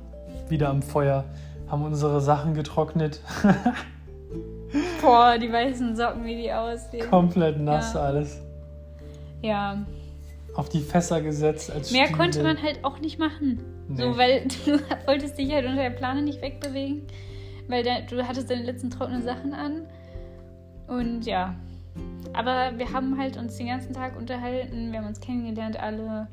wieder 0.50 0.70
am 0.70 0.82
Feuer, 0.82 1.26
haben 1.70 1.84
unsere 1.84 2.20
Sachen 2.22 2.54
getrocknet. 2.54 3.22
Boah, 5.02 5.38
die 5.38 5.52
weißen 5.52 5.96
Socken, 5.96 6.24
wie 6.26 6.36
die 6.36 6.52
aussehen. 6.54 7.10
Komplett 7.10 7.60
nass 7.60 7.94
Ja. 7.94 8.02
alles. 8.02 8.42
Ja, 9.42 9.86
Auf 10.56 10.70
die 10.70 10.82
Fässer 10.82 11.22
gesetzt 11.22 11.72
als 11.72 11.92
mehr 11.92 12.06
Stiele. 12.06 12.18
konnte 12.18 12.44
man 12.44 12.62
halt 12.62 12.84
auch 12.84 13.00
nicht 13.00 13.18
machen. 13.20 13.60
Nee. 13.88 13.96
So, 14.02 14.18
weil 14.18 14.48
du 14.66 14.80
wolltest 15.08 15.38
dich 15.38 15.52
halt 15.52 15.66
unter 15.66 15.82
der 15.82 15.90
Plane 15.90 16.22
nicht 16.22 16.42
wegbewegen, 16.42 17.04
weil 17.68 17.84
da, 17.84 18.02
du 18.02 18.28
hattest 18.28 18.50
deine 18.52 18.64
letzten 18.64 18.90
trockenen 18.90 19.24
Sachen 19.24 19.54
an. 19.54 19.88
Und 20.88 21.26
ja, 21.26 21.56
aber 22.34 22.78
wir 22.78 22.92
haben 22.94 23.18
halt 23.18 23.38
uns 23.38 23.58
den 23.58 23.68
ganzen 23.68 23.94
Tag 23.94 24.18
unterhalten, 24.18 24.92
wir 24.92 25.00
haben 25.00 25.08
uns 25.08 25.20
kennengelernt 25.20 25.78
alle. 25.80 26.28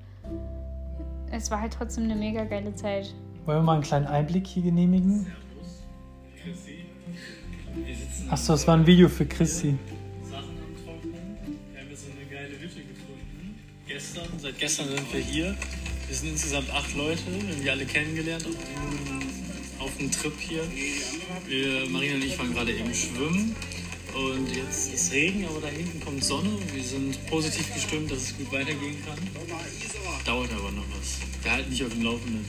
Es 1.30 1.50
war 1.50 1.60
halt 1.60 1.72
trotzdem 1.72 2.04
eine 2.04 2.14
mega 2.16 2.44
geile 2.44 2.74
Zeit. 2.74 3.14
Wollen 3.46 3.58
wir 3.58 3.62
mal 3.62 3.74
einen 3.74 3.82
kleinen 3.82 4.06
Einblick 4.06 4.46
hier 4.46 4.62
genehmigen? 4.62 5.26
Sitzen 6.44 6.70
Achso, 8.30 8.52
das 8.52 8.66
war 8.66 8.76
ein 8.76 8.86
Video 8.86 9.08
für 9.08 9.24
Chrissy. 9.24 9.74
Sachen 10.22 10.42
am 10.42 10.84
Trocknen. 10.84 11.14
Wir 11.72 11.80
haben 11.80 11.90
jetzt 11.90 12.04
so 12.04 12.10
eine 12.12 12.30
geile 12.30 12.60
Hütte 12.60 12.82
gefunden. 12.82 13.58
Gestern, 13.86 14.28
seit 14.38 14.58
gestern 14.58 14.88
sind 14.88 15.12
wir 15.12 15.20
hier. 15.20 15.54
Wir 16.06 16.16
sind 16.16 16.30
insgesamt 16.30 16.70
acht 16.72 16.94
Leute. 16.94 17.20
Wir 17.26 17.54
haben 17.54 17.62
die 17.62 17.70
alle 17.70 17.84
kennengelernt 17.86 18.46
auf 19.78 19.96
dem 19.96 20.10
Trip 20.10 20.32
hier. 20.38 20.62
Wir, 21.46 21.88
Marina 21.88 22.16
und 22.16 22.24
ich 22.24 22.38
waren 22.38 22.52
gerade 22.52 22.72
eben 22.72 22.92
schwimmen. 22.92 23.56
Und 24.14 24.54
jetzt 24.54 24.92
ist 24.92 25.12
Regen, 25.12 25.46
aber 25.46 25.60
da 25.60 25.68
hinten 25.68 26.00
kommt 26.00 26.24
Sonne. 26.24 26.50
Wir 26.74 26.82
sind 26.82 27.18
positiv 27.26 27.72
gestimmt, 27.72 28.10
dass 28.10 28.18
es 28.18 28.36
gut 28.36 28.50
weitergehen 28.52 28.96
kann. 29.06 29.18
Dauert 30.26 30.50
aber 30.52 30.72
noch 30.72 30.84
was. 30.98 31.20
Wir 31.42 31.52
halten 31.52 31.70
dich 31.70 31.84
auf 31.84 31.92
dem 31.92 32.02
Laufenden. 32.02 32.44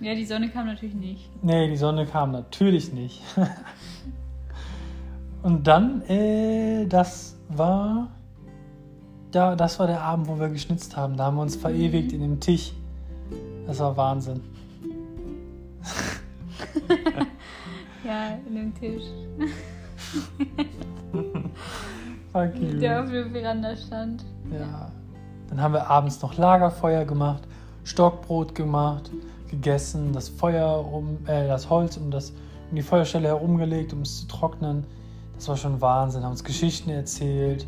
Ja, 0.00 0.14
die 0.14 0.26
Sonne 0.26 0.50
kam 0.50 0.66
natürlich 0.66 0.94
nicht. 0.94 1.28
Nee, 1.42 1.68
die 1.68 1.76
Sonne 1.76 2.06
kam 2.06 2.32
natürlich 2.32 2.92
nicht. 2.92 3.20
Und 5.46 5.64
dann, 5.64 6.02
äh, 6.08 6.86
das 6.86 7.36
war. 7.48 8.08
Da, 9.30 9.54
das 9.54 9.78
war 9.78 9.86
der 9.86 10.00
Abend, 10.00 10.26
wo 10.26 10.40
wir 10.40 10.48
geschnitzt 10.48 10.96
haben. 10.96 11.16
Da 11.16 11.26
haben 11.26 11.36
wir 11.36 11.42
uns 11.42 11.54
verewigt 11.54 12.12
in 12.12 12.20
dem 12.20 12.40
Tisch. 12.40 12.72
Das 13.64 13.78
war 13.78 13.96
Wahnsinn. 13.96 14.40
Ja, 18.04 18.38
in 18.46 18.54
dem 18.54 18.74
Tisch, 18.74 19.02
Fuck 22.32 22.54
you. 22.54 22.78
der 22.78 23.02
auf 23.02 23.10
der 23.10 23.28
Veranda 23.30 23.74
stand. 23.74 24.24
Ja. 24.52 24.92
Dann 25.48 25.60
haben 25.60 25.74
wir 25.74 25.90
abends 25.90 26.22
noch 26.22 26.36
Lagerfeuer 26.36 27.04
gemacht, 27.04 27.42
Stockbrot 27.82 28.54
gemacht, 28.54 29.10
gegessen, 29.50 30.12
das 30.12 30.28
Feuer 30.28 30.86
um, 30.92 31.18
äh, 31.26 31.48
das 31.48 31.68
Holz 31.68 31.96
um, 31.96 32.12
das, 32.12 32.30
um 32.70 32.76
die 32.76 32.82
Feuerstelle 32.82 33.26
herumgelegt, 33.26 33.92
um 33.92 34.02
es 34.02 34.20
zu 34.20 34.28
trocknen. 34.28 34.84
Das 35.36 35.48
war 35.48 35.56
schon 35.56 35.80
Wahnsinn. 35.80 36.22
Haben 36.24 36.32
uns 36.32 36.44
Geschichten 36.44 36.90
erzählt. 36.90 37.66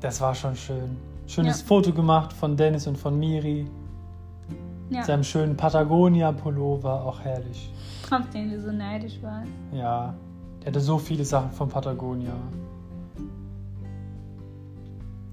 Das 0.00 0.20
war 0.20 0.34
schon 0.34 0.56
schön. 0.56 0.96
Schönes 1.26 1.60
Ja. 1.60 1.66
Foto 1.66 1.92
gemacht 1.92 2.32
von 2.32 2.56
Dennis 2.56 2.86
und 2.86 2.96
von 2.98 3.18
Miri. 3.18 3.66
Ja, 4.90 5.04
Seinem 5.04 5.24
schönen 5.24 5.56
Patagonia-Pullover, 5.56 7.04
auch 7.04 7.20
herrlich. 7.20 7.72
auf 8.10 8.28
den 8.30 8.50
du 8.50 8.60
so 8.60 8.70
neidisch 8.72 9.18
warst. 9.22 9.48
Ja, 9.72 10.12
der 10.60 10.66
hatte 10.66 10.80
so 10.80 10.98
viele 10.98 11.24
Sachen 11.24 11.50
von 11.50 11.68
Patagonia. 11.68 12.34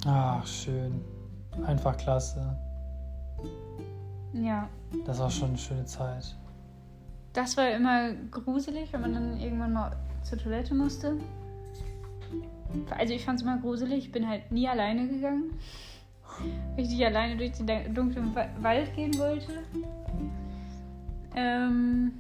Ach, 0.06 0.46
schön. 0.48 1.02
Einfach 1.66 1.98
klasse. 1.98 2.56
Ja, 4.34 4.68
Das 5.06 5.20
war 5.20 5.30
schon 5.30 5.50
eine 5.50 5.58
schöne 5.58 5.86
Zeit. 5.86 6.36
das 7.34 7.58
war 7.58 7.70
immer 7.70 8.14
gruselig, 8.32 8.92
wenn 8.94 9.02
man 9.02 9.14
dann 9.14 9.40
irgendwann 9.40 9.74
mal 9.74 9.92
zur 10.24 10.38
Toilette 10.38 10.74
musste. 10.76 11.14
Also 12.98 13.14
ich 13.14 13.26
fand 13.26 13.40
es 13.40 13.44
immer 13.44 13.58
gruselig. 13.58 14.06
Ich 14.06 14.12
bin 14.12 14.28
halt 14.28 14.52
nie 14.52 14.68
alleine 14.68 15.08
gegangen. 15.08 15.52
Nicht 16.78 17.04
alleine 17.04 17.36
durch 17.38 17.52
den 17.54 17.94
dunklen 17.94 18.34
Wa- 18.36 18.48
Wald 18.62 18.96
gehen 18.96 19.18
wollte. 19.18 19.52
Ähm, 21.36 22.12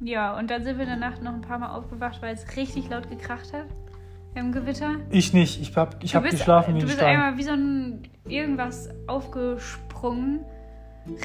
ja, 0.00 0.36
und 0.38 0.50
dann 0.50 0.62
sind 0.64 0.76
wir 0.78 0.84
in 0.84 0.90
der 0.90 0.98
Nacht 1.10 1.22
noch 1.22 1.32
ein 1.34 1.40
paar 1.40 1.58
Mal 1.58 1.74
aufgewacht, 1.76 2.20
weil 2.22 2.34
es 2.34 2.56
richtig 2.56 2.88
laut 2.90 3.08
gekracht 3.10 3.52
hat 3.52 3.66
im 4.34 4.52
Gewitter. 4.52 4.96
Ich 5.10 5.32
nicht. 5.32 5.60
Ich 5.60 5.76
hab, 5.76 6.02
ich 6.02 6.12
Du 6.12 6.16
hab 6.16 6.22
bist- 6.24 6.38
geschlafen 6.38 6.74
wie 6.74 6.78
Du 6.80 6.84
ein 6.84 6.88
bist 6.88 6.98
Stein. 6.98 7.14
einmal 7.20 7.38
wie 7.38 7.42
so 7.42 7.52
ein 7.52 8.02
irgendwas 8.26 8.88
aufgesprungen. 9.06 10.40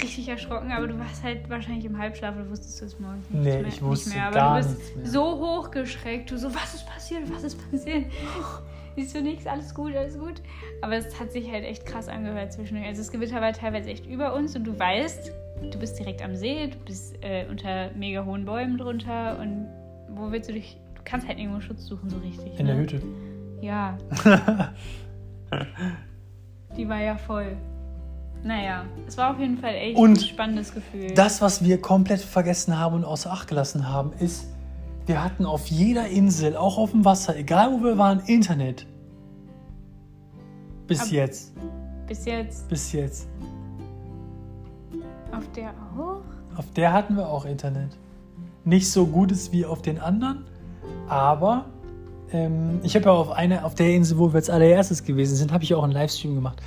Richtig 0.01 0.27
erschrocken, 0.27 0.71
aber 0.71 0.87
du 0.87 0.99
warst 0.99 1.23
halt 1.23 1.49
wahrscheinlich 1.49 1.85
im 1.85 1.97
Halbschlaf 1.97 2.35
oder 2.35 2.49
wusstest 2.49 2.81
du 2.81 2.85
es 2.85 2.99
morgens 2.99 3.29
nicht 3.29 3.43
Nee, 3.43 3.57
mehr. 3.59 3.67
ich 3.67 3.81
wusste 3.81 4.09
nicht 4.09 4.17
mehr, 4.17 4.27
aber 4.27 4.35
gar 4.35 4.61
du 4.61 4.67
bist 4.67 4.95
mehr. 4.97 5.05
so 5.05 5.23
hochgeschreckt. 5.39 6.29
Du 6.31 6.37
so, 6.37 6.53
was 6.53 6.73
ist 6.75 6.85
passiert? 6.85 7.21
Was 7.33 7.43
ist 7.43 7.71
passiert? 7.71 8.05
Siehst 8.97 9.15
du 9.15 9.21
nichts? 9.21 9.47
Alles 9.47 9.73
gut, 9.73 9.95
alles 9.95 10.19
gut. 10.19 10.41
Aber 10.81 10.95
es 10.95 11.17
hat 11.19 11.31
sich 11.31 11.49
halt 11.49 11.63
echt 11.63 11.85
krass 11.85 12.09
angehört 12.09 12.51
zwischendurch. 12.51 12.87
Also 12.87 13.01
das 13.01 13.11
Gewitter 13.11 13.39
war 13.39 13.53
teilweise 13.53 13.89
echt 13.89 14.05
über 14.05 14.33
uns 14.33 14.53
und 14.55 14.65
du 14.65 14.77
weißt, 14.77 15.31
du 15.71 15.79
bist 15.79 15.97
direkt 15.97 16.21
am 16.21 16.35
See, 16.35 16.67
du 16.67 16.77
bist 16.79 17.15
äh, 17.23 17.45
unter 17.49 17.91
mega 17.93 18.25
hohen 18.25 18.43
Bäumen 18.43 18.77
drunter 18.77 19.39
und 19.39 19.67
wo 20.09 20.29
willst 20.31 20.49
du 20.49 20.53
dich. 20.53 20.77
Du 20.95 21.01
kannst 21.05 21.25
halt 21.27 21.39
irgendwo 21.39 21.61
Schutz 21.61 21.85
suchen, 21.85 22.09
so 22.09 22.17
richtig. 22.17 22.59
In 22.59 22.65
der 22.65 22.75
ne? 22.75 22.81
Hütte. 22.81 23.01
Ja. 23.61 23.97
Die 26.75 26.87
war 26.89 27.01
ja 27.01 27.15
voll. 27.15 27.55
Naja, 28.43 28.85
es 29.07 29.17
war 29.17 29.31
auf 29.33 29.39
jeden 29.39 29.57
Fall 29.57 29.73
echt 29.75 29.97
Und 29.97 30.17
ein 30.17 30.23
spannendes 30.23 30.73
Gefühl. 30.73 31.11
Das, 31.13 31.41
was 31.41 31.63
wir 31.63 31.79
komplett 31.81 32.21
vergessen 32.21 32.79
haben 32.79 32.95
und 32.95 33.05
außer 33.05 33.31
Acht 33.31 33.47
gelassen 33.49 33.89
haben, 33.89 34.13
ist, 34.19 34.47
wir 35.05 35.23
hatten 35.23 35.45
auf 35.45 35.67
jeder 35.67 36.07
Insel, 36.07 36.55
auch 36.55 36.77
auf 36.77 36.91
dem 36.91 37.03
Wasser, 37.03 37.35
egal 37.35 37.71
wo 37.73 37.83
wir 37.83 37.97
waren, 37.97 38.19
Internet. 38.27 38.85
Bis 40.87 41.01
Ab- 41.01 41.07
jetzt. 41.11 41.53
Bis 42.07 42.25
jetzt 42.25 42.67
Bis 42.69 42.91
jetzt. 42.93 43.27
auf 45.35 45.47
der 45.55 45.69
auch. 45.97 46.21
Auf 46.57 46.71
der 46.75 46.91
hatten 46.93 47.15
wir 47.15 47.27
auch 47.29 47.45
Internet. 47.45 47.97
Nicht 48.65 48.89
so 48.91 49.05
gutes 49.05 49.51
wie 49.51 49.65
auf 49.65 49.81
den 49.81 49.99
anderen, 49.99 50.45
aber 51.07 51.65
ähm, 52.31 52.79
ich 52.83 52.95
habe 52.95 53.05
ja 53.05 53.11
auf 53.11 53.31
einer, 53.31 53.63
auf 53.65 53.75
der 53.75 53.93
Insel, 53.93 54.17
wo 54.17 54.29
wir 54.31 54.35
als 54.35 54.49
allererstes 54.49 55.03
gewesen 55.03 55.35
sind, 55.35 55.51
habe 55.51 55.63
ich 55.63 55.73
auch 55.75 55.83
einen 55.83 55.93
Livestream 55.93 56.35
gemacht. 56.35 56.61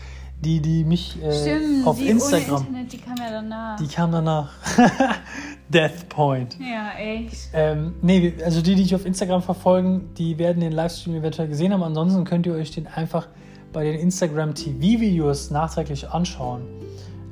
Die, 0.44 0.60
die 0.60 0.84
mich 0.84 1.22
äh, 1.22 1.32
Stimmt, 1.32 1.86
auf 1.86 1.98
die 1.98 2.08
Instagram, 2.08 2.66
Internet, 2.66 2.92
die 2.92 2.98
kam 2.98 3.16
ja 3.16 3.30
danach. 3.30 3.76
die 3.76 3.86
kam 3.86 4.12
danach. 4.12 4.50
Death 5.68 6.08
Point. 6.08 6.58
ja, 6.58 6.98
echt. 6.98 7.50
Ähm, 7.52 7.94
nee, 8.02 8.34
also 8.44 8.60
die, 8.60 8.74
die 8.74 8.82
dich 8.82 8.94
auf 8.94 9.06
Instagram 9.06 9.40
verfolgen, 9.40 10.10
die 10.18 10.38
werden 10.38 10.60
den 10.60 10.72
Livestream 10.72 11.16
eventuell 11.16 11.48
gesehen 11.48 11.72
haben. 11.72 11.82
Ansonsten 11.82 12.24
könnt 12.24 12.46
ihr 12.46 12.54
euch 12.54 12.72
den 12.72 12.88
einfach 12.88 13.28
bei 13.72 13.84
den 13.84 13.98
Instagram 13.98 14.54
TV-Videos 14.54 15.50
nachträglich 15.50 16.08
anschauen. 16.10 16.62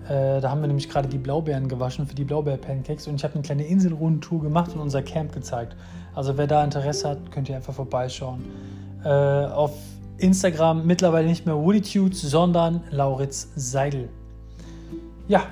Äh, 0.09 0.41
da 0.41 0.51
haben 0.51 0.61
wir 0.61 0.69
nämlich 0.69 0.89
gerade 0.89 1.09
die 1.09 1.19
Blaubeeren 1.19 1.69
gewaschen 1.69 2.07
für 2.07 2.15
die 2.15 2.25
Blaubeer-Pancakes 2.25 3.07
und 3.07 3.17
ich 3.17 3.25
habe 3.25 3.35
eine 3.35 3.43
kleine 3.43 3.65
Inselrundtour 3.65 4.43
gemacht 4.43 4.73
und 4.75 4.81
unser 4.81 5.03
Camp 5.03 5.33
gezeigt. 5.33 5.77
Also 6.15 6.37
wer 6.37 6.47
da 6.47 6.65
Interesse 6.65 7.11
hat, 7.11 7.31
könnt 7.31 7.49
ihr 7.49 7.57
einfach 7.57 7.75
vorbeischauen. 7.75 8.45
Äh, 9.05 9.09
auf 9.09 9.73
Instagram 10.21 10.87
mittlerweile 10.87 11.27
nicht 11.27 11.47
mehr 11.47 11.57
Woodytudes, 11.57 12.23
sondern 12.23 12.83
Lauritz 12.91 13.49
Seidel. 13.57 14.09
Ja, 15.29 15.47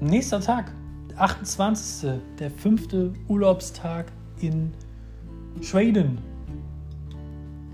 nächster 0.00 0.40
Tag, 0.40 0.72
28. 1.16 2.20
der 2.38 2.50
fünfte 2.50 3.12
Urlaubstag 3.28 4.12
in 4.40 4.72
Schweden. 5.60 6.18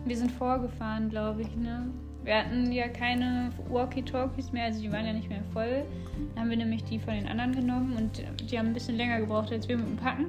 Wir 0.05 0.17
sind 0.17 0.33
vorgefahren, 0.33 1.11
glaube 1.11 1.43
ich, 1.43 1.55
ne? 1.57 1.87
Wir 2.25 2.39
hatten 2.39 2.73
ja 2.73 2.89
keine 2.89 3.51
Walkie-Talkies 3.71 4.53
mehr, 4.53 4.67
also 4.67 4.81
die 4.81 4.93
waren 4.93 5.07
ja 5.07 5.13
nicht 5.13 5.29
mehr 5.29 5.43
voll. 5.53 5.85
Dann 6.35 6.45
haben 6.45 6.51
wir 6.51 6.57
nämlich 6.57 6.85
die 6.85 6.99
von 6.99 7.15
den 7.15 7.27
anderen 7.27 7.55
genommen 7.55 7.97
und 7.97 8.23
die 8.51 8.59
haben 8.59 8.67
ein 8.69 8.75
bisschen 8.75 8.97
länger 8.97 9.21
gebraucht 9.21 9.53
als 9.53 9.69
wir 9.69 9.79
mit 9.79 9.87
dem 9.87 9.97
Packen. 9.97 10.27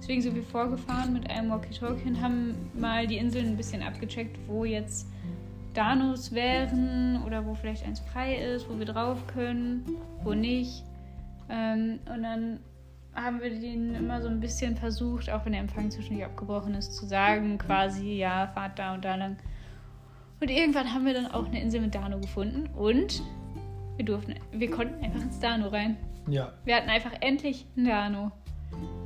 Deswegen 0.00 0.22
sind 0.22 0.36
wir 0.36 0.42
vorgefahren 0.42 1.12
mit 1.12 1.28
einem 1.30 1.50
Walkie-Talkie 1.50 2.08
und 2.08 2.20
haben 2.20 2.54
mal 2.74 3.06
die 3.06 3.16
Inseln 3.16 3.48
ein 3.48 3.56
bisschen 3.56 3.82
abgecheckt, 3.82 4.38
wo 4.46 4.64
jetzt 4.64 5.06
Danos 5.74 6.32
wären 6.32 7.22
oder 7.26 7.44
wo 7.44 7.54
vielleicht 7.54 7.84
eins 7.84 8.00
frei 8.00 8.36
ist, 8.36 8.68
wo 8.68 8.78
wir 8.78 8.86
drauf 8.86 9.26
können, 9.26 9.84
wo 10.22 10.34
nicht. 10.34 10.82
Ähm, 11.50 11.98
und 12.12 12.22
dann 12.22 12.60
haben 13.14 13.40
wir 13.40 13.50
denen 13.50 13.94
immer 13.94 14.22
so 14.22 14.28
ein 14.28 14.40
bisschen 14.40 14.76
versucht, 14.76 15.30
auch 15.30 15.44
wenn 15.44 15.52
der 15.52 15.60
Empfang 15.60 15.90
zwischendurch 15.90 16.26
abgebrochen 16.26 16.74
ist, 16.74 16.94
zu 16.94 17.06
sagen, 17.06 17.58
quasi, 17.58 18.14
ja, 18.14 18.48
fahrt 18.54 18.78
da 18.78 18.94
und 18.94 19.04
da 19.04 19.16
lang. 19.16 19.36
Und 20.40 20.50
irgendwann 20.50 20.92
haben 20.92 21.04
wir 21.04 21.14
dann 21.14 21.26
auch 21.26 21.46
eine 21.46 21.60
Insel 21.60 21.80
mit 21.80 21.94
Dano 21.94 22.20
gefunden 22.20 22.68
und 22.76 23.22
wir 23.96 24.04
durften, 24.04 24.34
wir 24.52 24.70
konnten 24.70 25.04
einfach 25.04 25.20
ins 25.20 25.40
Dano 25.40 25.68
rein. 25.68 25.96
Ja. 26.28 26.52
Wir 26.64 26.76
hatten 26.76 26.88
einfach 26.88 27.12
endlich 27.20 27.66
einen 27.76 27.86
Dano. 27.86 28.32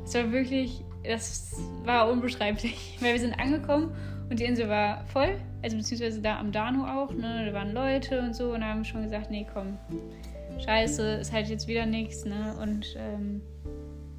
Es 0.04 0.14
war 0.14 0.30
wirklich, 0.32 0.84
das 1.04 1.56
war 1.84 2.08
unbeschreiblich, 2.10 2.96
weil 3.00 3.12
wir 3.14 3.20
sind 3.20 3.34
angekommen 3.38 3.92
und 4.30 4.40
die 4.40 4.44
Insel 4.44 4.68
war 4.68 5.04
voll, 5.06 5.38
also 5.62 5.76
beziehungsweise 5.76 6.20
da 6.20 6.38
am 6.38 6.52
Dano 6.52 6.84
auch, 6.86 7.12
ne, 7.12 7.46
da 7.46 7.52
waren 7.54 7.72
Leute 7.72 8.20
und 8.20 8.34
so 8.34 8.52
und 8.52 8.64
haben 8.64 8.84
schon 8.84 9.02
gesagt, 9.04 9.30
nee, 9.30 9.46
komm, 9.52 9.78
scheiße, 10.64 11.02
ist 11.14 11.32
halt 11.32 11.48
jetzt 11.48 11.66
wieder 11.68 11.86
nichts, 11.86 12.24
ne, 12.24 12.54
und 12.60 12.96
ähm, 12.98 13.42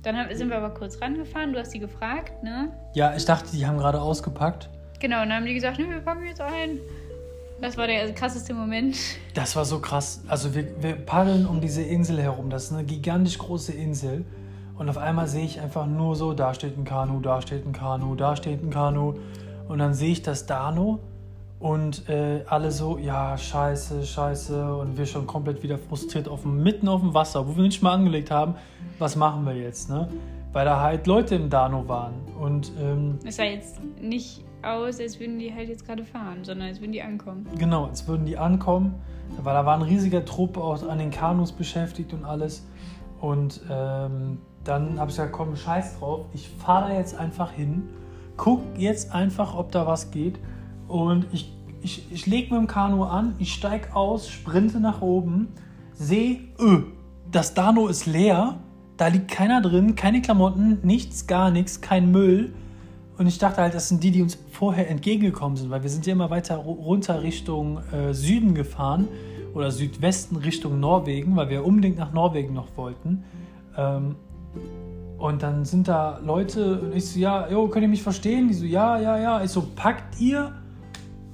dann 0.01 0.17
haben, 0.17 0.35
sind 0.35 0.49
wir 0.49 0.57
aber 0.57 0.73
kurz 0.73 1.01
rangefahren, 1.01 1.53
du 1.53 1.59
hast 1.59 1.71
sie 1.71 1.79
gefragt, 1.79 2.43
ne, 2.43 2.71
Ja, 2.93 3.15
ich 3.15 3.25
dachte, 3.25 3.51
die 3.55 3.65
haben 3.65 3.77
gerade 3.77 4.01
ausgepackt. 4.01 4.69
genau, 4.99 5.21
und 5.23 5.29
dann 5.29 5.37
haben 5.39 5.45
die 5.45 5.53
gesagt, 5.53 5.79
nee, 5.79 5.89
wir 5.89 5.99
packen 5.99 6.25
jetzt 6.25 6.41
ein. 6.41 6.79
Das 7.61 7.77
war 7.77 7.87
der 7.87 8.11
krasseste 8.13 8.53
Moment. 8.53 8.97
Das 9.35 9.55
war 9.55 9.63
so 9.63 9.79
krass. 9.79 10.21
Also 10.27 10.53
wir, 10.53 10.65
wir 10.83 10.95
paddeln 10.95 11.45
um 11.45 11.61
diese 11.61 11.81
Insel 11.81 12.21
herum. 12.21 12.49
Das 12.49 12.65
ist 12.65 12.73
eine 12.73 12.83
gigantisch 12.83 13.37
große 13.37 13.71
Insel. 13.71 14.25
Und 14.77 14.89
auf 14.89 14.97
einmal 14.97 15.27
sehe 15.27 15.45
ich 15.45 15.61
einfach 15.61 15.85
nur 15.85 16.15
so, 16.15 16.33
da 16.33 16.53
steht 16.53 16.77
ein 16.77 16.83
Kanu, 16.83 17.19
da 17.19 17.41
steht 17.41 17.65
ein 17.65 17.73
Kanu, 17.73 18.15
da 18.15 18.35
steht 18.35 18.63
ein 18.63 18.69
Kanu. 18.69 19.15
Und 19.67 19.79
dann 19.79 19.93
sehe 19.93 20.11
ich 20.11 20.21
das 20.21 20.45
Dano 20.45 20.99
und 21.59 22.09
äh, 22.09 22.43
alle 22.47 22.71
so, 22.71 22.97
ja, 22.97 23.37
scheiße, 23.37 24.05
scheiße. 24.05 24.75
Und 24.75 24.97
wir 24.97 25.05
schon 25.05 25.27
komplett 25.27 25.63
wieder 25.63 25.77
frustriert 25.77 26.27
auf 26.27 26.41
dem, 26.41 26.61
mitten 26.61 26.87
auf 26.87 27.01
dem 27.01 27.13
Wasser, 27.13 27.47
wo 27.47 27.55
wir 27.55 27.63
nicht 27.63 27.81
mal 27.81 27.93
angelegt 27.93 28.31
haben. 28.31 28.55
Was 28.99 29.15
machen 29.15 29.45
wir 29.45 29.55
jetzt, 29.55 29.89
ne? 29.89 30.09
Weil 30.51 30.65
da 30.65 30.81
halt 30.81 31.07
Leute 31.07 31.35
im 31.35 31.49
Dano 31.49 31.87
waren. 31.87 32.13
Und 32.39 32.71
ähm, 32.79 33.17
Es 33.25 33.37
sah 33.37 33.43
jetzt 33.43 33.79
nicht 34.01 34.43
aus, 34.63 34.99
als 34.99 35.19
würden 35.19 35.39
die 35.39 35.53
halt 35.53 35.69
jetzt 35.69 35.85
gerade 35.85 36.03
fahren, 36.03 36.43
sondern 36.43 36.67
als 36.67 36.81
würden 36.81 36.91
die 36.91 37.01
ankommen. 37.01 37.47
Genau, 37.57 37.85
als 37.85 38.07
würden 38.07 38.25
die 38.25 38.37
ankommen, 38.37 38.95
weil 39.41 39.53
da 39.53 39.65
war 39.65 39.75
ein 39.75 39.81
riesiger 39.81 40.25
Trupp 40.25 40.57
auch 40.57 40.87
an 40.87 40.97
den 40.99 41.11
Kanus 41.11 41.51
beschäftigt 41.51 42.13
und 42.13 42.25
alles. 42.25 42.67
Und 43.19 43.61
ähm, 43.69 44.39
dann 44.63 44.99
habe 44.99 45.09
ich 45.11 45.17
gesagt, 45.17 45.33
komm, 45.33 45.55
scheiß 45.55 45.99
drauf, 45.99 46.25
ich 46.33 46.49
fahre 46.49 46.89
da 46.89 46.97
jetzt 46.97 47.15
einfach 47.17 47.51
hin, 47.51 47.83
guck 48.37 48.61
jetzt 48.77 49.13
einfach, 49.13 49.55
ob 49.55 49.71
da 49.71 49.85
was 49.85 50.11
geht. 50.11 50.39
Und 50.87 51.27
ich, 51.31 51.53
ich, 51.81 52.11
ich 52.11 52.25
lege 52.27 52.53
mit 52.53 52.61
dem 52.61 52.67
Kanu 52.67 53.03
an, 53.03 53.35
ich 53.39 53.53
steige 53.53 53.95
aus, 53.95 54.29
sprinte 54.29 54.79
nach 54.79 55.01
oben, 55.01 55.49
sehe, 55.93 56.39
öh, 56.59 56.83
das 57.31 57.53
Dano 57.53 57.87
ist 57.87 58.05
leer, 58.05 58.59
da 58.97 59.07
liegt 59.07 59.29
keiner 59.29 59.61
drin, 59.61 59.95
keine 59.95 60.21
Klamotten, 60.21 60.79
nichts, 60.83 61.27
gar 61.27 61.51
nichts, 61.51 61.81
kein 61.81 62.11
Müll. 62.11 62.53
Und 63.17 63.27
ich 63.27 63.37
dachte 63.37 63.61
halt, 63.61 63.73
das 63.73 63.89
sind 63.89 64.03
die, 64.03 64.11
die 64.11 64.21
uns 64.21 64.37
vorher 64.51 64.89
entgegengekommen 64.89 65.55
sind, 65.57 65.69
weil 65.69 65.83
wir 65.83 65.89
sind 65.89 66.05
ja 66.05 66.13
immer 66.13 66.29
weiter 66.29 66.57
ru- 66.57 66.83
runter 66.83 67.21
Richtung 67.21 67.79
äh, 67.91 68.13
Süden 68.13 68.55
gefahren 68.55 69.07
oder 69.53 69.71
Südwesten 69.71 70.35
Richtung 70.35 70.79
Norwegen, 70.79 71.35
weil 71.35 71.49
wir 71.49 71.65
unbedingt 71.65 71.97
nach 71.97 72.11
Norwegen 72.11 72.53
noch 72.53 72.75
wollten. 72.75 73.23
Ähm, 73.77 74.15
und 75.23 75.41
dann 75.41 75.63
sind 75.63 75.87
da 75.87 76.19
Leute 76.21 76.81
und 76.81 76.97
ich 76.97 77.07
so, 77.07 77.17
ja, 77.17 77.47
jo, 77.49 77.69
könnt 77.69 77.83
ihr 77.83 77.87
mich 77.87 78.03
verstehen? 78.03 78.49
Die 78.49 78.53
so, 78.53 78.65
ja, 78.65 78.99
ja, 78.99 79.17
ja. 79.17 79.41
Ich 79.41 79.51
so, 79.51 79.65
packt 79.73 80.19
ihr 80.19 80.51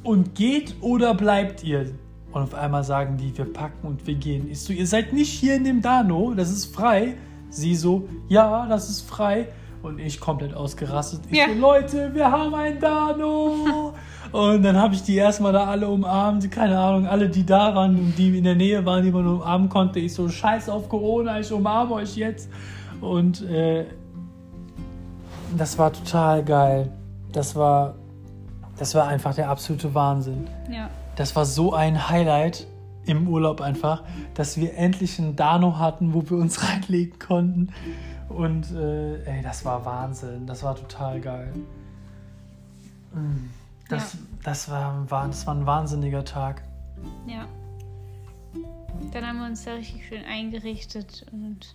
und 0.04 0.36
geht 0.36 0.76
oder 0.82 1.16
bleibt 1.16 1.64
ihr? 1.64 1.90
Und 2.32 2.44
auf 2.44 2.54
einmal 2.54 2.84
sagen 2.84 3.18
die, 3.18 3.36
wir 3.36 3.52
packen 3.52 3.88
und 3.88 4.06
wir 4.06 4.14
gehen. 4.14 4.48
Ich 4.48 4.62
so, 4.62 4.74
ihr 4.74 4.86
seid 4.86 5.12
nicht 5.12 5.32
hier 5.32 5.56
in 5.56 5.64
dem 5.64 5.82
Dano, 5.82 6.36
das 6.36 6.52
ist 6.52 6.72
frei. 6.72 7.16
Sie 7.50 7.74
so, 7.74 8.08
ja, 8.28 8.68
das 8.68 8.92
ist 8.92 9.10
frei. 9.10 9.48
Und 9.82 9.98
ich 9.98 10.20
komplett 10.20 10.54
ausgerastet. 10.54 11.22
Ich 11.32 11.40
Ja. 11.40 11.46
so, 11.48 11.60
Leute, 11.60 12.14
wir 12.14 12.30
haben 12.32 12.54
ein 12.54 12.80
Dano. 12.80 13.96
und 14.32 14.62
dann 14.62 14.78
habe 14.78 14.94
ich 14.94 15.02
die 15.02 15.16
erstmal 15.16 15.54
da 15.54 15.66
alle 15.66 15.90
umarmt. 15.90 16.52
Keine 16.52 16.78
Ahnung, 16.78 17.08
alle, 17.08 17.28
die 17.28 17.44
da 17.44 17.74
waren 17.74 17.96
und 17.96 18.14
die 18.16 18.38
in 18.38 18.44
der 18.44 18.54
Nähe 18.54 18.86
waren, 18.86 19.04
die 19.04 19.10
man 19.10 19.26
umarmen 19.26 19.68
konnte. 19.68 19.98
Ich 20.00 20.14
so, 20.14 20.30
scheiß 20.30 20.70
auf 20.70 20.88
Corona, 20.88 21.40
ich 21.40 21.52
umarme 21.52 21.96
euch 21.96 22.16
jetzt. 22.16 22.52
Und 23.02 23.42
äh, 23.42 23.86
das 25.58 25.78
war 25.78 25.94
total 25.94 26.44
geil. 26.44 26.92
Das 27.32 27.56
war, 27.56 27.96
das 28.78 28.96
war 28.96 29.08
einfach 29.08 29.36
der 29.36 29.50
absolute 29.50 29.94
Wahnsinn. 29.94 30.48
Ja. 30.72 30.90
Das 31.16 31.36
war 31.36 31.46
so 31.46 31.74
ein 31.74 32.10
Highlight 32.10 32.68
im 33.06 33.28
Urlaub 33.28 33.62
einfach, 33.62 34.04
dass 34.36 34.58
wir 34.58 34.76
endlich 34.76 35.20
einen 35.20 35.36
Dano 35.36 35.78
hatten, 35.78 36.14
wo 36.14 36.30
wir 36.30 36.38
uns 36.38 36.64
reinlegen 36.68 37.20
konnten. 37.20 37.70
Und 38.30 38.72
äh, 38.72 39.24
ey, 39.24 39.42
das 39.42 39.66
war 39.66 39.84
Wahnsinn. 39.86 40.46
Das 40.46 40.64
war 40.64 40.76
total 40.76 41.20
geil. 41.20 41.52
Mm, 43.14 43.50
Das, 43.88 44.18
das, 44.44 44.70
war, 44.70 45.10
war, 45.10 45.28
das 45.28 45.48
war 45.48 45.56
ein 45.56 45.66
wahnsinniger 45.66 46.24
Tag. 46.24 46.62
Ja. 47.26 47.48
Dann 49.12 49.26
haben 49.26 49.40
wir 49.40 49.48
uns 49.48 49.64
da 49.66 49.74
richtig 49.74 50.06
schön 50.08 50.24
eingerichtet 50.26 51.26
und 51.32 51.74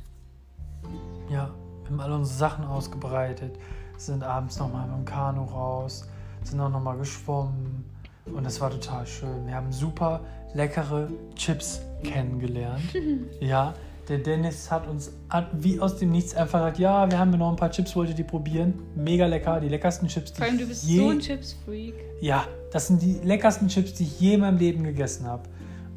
Ja, 1.29 1.51
wir 1.83 1.91
haben 1.91 2.01
alle 2.01 2.15
unsere 2.15 2.39
Sachen 2.39 2.65
ausgebreitet, 2.65 3.57
sind 3.97 4.23
abends 4.23 4.59
nochmal 4.59 4.87
mit 4.87 4.97
dem 4.97 5.05
Kanu 5.05 5.45
raus, 5.45 6.09
sind 6.43 6.61
auch 6.61 6.71
nochmal 6.71 6.97
geschwommen 6.97 7.85
und 8.27 8.45
das 8.45 8.61
war 8.61 8.71
total 8.71 9.07
schön. 9.07 9.47
Wir 9.47 9.55
haben 9.55 9.71
super 9.73 10.21
leckere 10.55 11.09
Chips 11.35 11.81
kennengelernt. 12.03 12.83
ja, 13.41 13.75
der 14.09 14.19
Dennis 14.19 14.71
hat 14.71 14.87
uns 14.87 15.13
hat 15.29 15.49
wie 15.53 15.81
aus 15.81 15.97
dem 15.97 16.11
Nichts 16.11 16.35
einfach 16.35 16.61
gesagt, 16.61 16.79
ja, 16.79 17.11
wir 17.11 17.19
haben 17.19 17.31
hier 17.31 17.39
noch 17.39 17.51
ein 17.51 17.57
paar 17.57 17.71
Chips, 17.71 17.97
wollt 17.97 18.11
ihr 18.11 18.15
die 18.15 18.25
probieren? 18.25 18.75
Mega 18.95 19.27
lecker, 19.27 19.61
die 19.61 19.69
leckersten 19.69 20.09
Chips, 20.09 20.33
die 20.33 20.39
vor 20.39 20.47
allem 20.47 20.59
du 20.59 20.67
bist 20.67 20.85
je 20.85 20.99
so 20.99 21.09
ein 21.09 21.21
Chips-Freak. 21.21 21.95
ja, 22.21 22.47
das 22.71 22.89
sind 22.89 23.01
die 23.03 23.21
leckersten 23.23 23.69
Chips, 23.69 23.95
die 23.95 24.05
ich 24.05 24.21
je 24.21 24.35
in 24.35 24.41
meinem 24.41 24.59
Leben 24.59 24.85
gegessen 24.85 25.27
habe. 25.27 25.45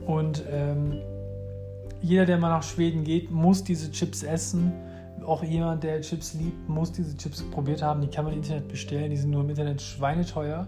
Und 0.06 0.44
ähm, 0.50 1.02
jeder, 2.02 2.26
der 2.26 2.38
mal 2.38 2.50
nach 2.50 2.64
Schweden 2.64 3.04
geht, 3.04 3.32
muss 3.32 3.64
diese 3.64 3.92
Chips 3.92 4.24
essen. 4.24 4.72
Auch 5.26 5.44
jemand, 5.44 5.84
der 5.84 6.02
Chips 6.02 6.34
liebt, 6.36 6.70
muss 6.70 6.92
diese 6.92 7.16
Chips 7.18 7.44
probiert 7.52 7.82
haben. 7.82 8.02
Die 8.02 8.08
kann 8.08 8.24
man 8.24 8.34
im 8.34 8.40
Internet 8.40 8.68
bestellen. 8.68 9.10
Die 9.10 9.18
sind 9.18 9.32
nur 9.32 9.42
im 9.42 9.50
Internet 9.50 9.82
schweineteuer. 9.82 10.68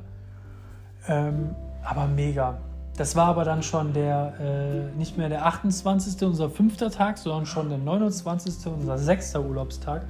Ähm, 1.08 1.56
aber 1.84 2.08
mega. 2.08 2.60
Das 2.98 3.16
war 3.16 3.28
aber 3.28 3.46
dann 3.46 3.64
schon 3.64 3.94
der, 3.94 4.34
äh, 4.42 4.98
nicht 4.98 5.18
mehr 5.18 5.30
der 5.30 5.46
28. 5.46 6.22
unser 6.28 6.50
fünfter 6.50 6.92
Tag, 6.92 7.18
sondern 7.18 7.46
schon 7.46 7.70
der 7.70 7.78
29. 7.78 8.68
unser 8.74 8.98
sechster 8.98 9.42
Urlaubstag. 9.42 10.06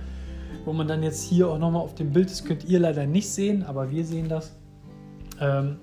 Wo 0.66 0.74
man 0.74 0.88
dann 0.88 1.04
jetzt 1.04 1.24
hier 1.24 1.50
auch 1.50 1.60
nochmal 1.60 1.84
auf 1.84 1.94
dem 1.94 2.12
Bild, 2.12 2.32
das 2.32 2.44
könnt 2.44 2.66
ihr 2.66 2.80
leider 2.80 3.06
nicht 3.06 3.30
sehen, 3.30 3.64
aber 3.64 3.92
wir 3.92 4.04
sehen 4.04 4.28
das. 4.28 4.56
Ähm, 5.40 5.78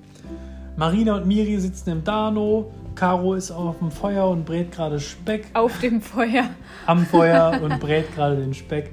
Marina 0.77 1.17
und 1.17 1.27
Miri 1.27 1.59
sitzen 1.61 1.91
im 1.91 2.05
Dano. 2.05 2.73
Caro 2.97 3.35
ist 3.35 3.51
auf 3.51 3.79
dem 3.79 3.91
Feuer 3.91 4.29
und 4.29 4.47
brät 4.47 4.73
gerade 4.73 4.99
Speck 4.99 5.47
Auf 5.53 5.79
dem 5.81 6.01
Feuer. 6.01 6.49
am 6.87 7.05
Feuer 7.05 7.61
und 7.63 7.79
brät 7.79 8.13
gerade 8.15 8.37
den 8.37 8.55
Speck. 8.55 8.91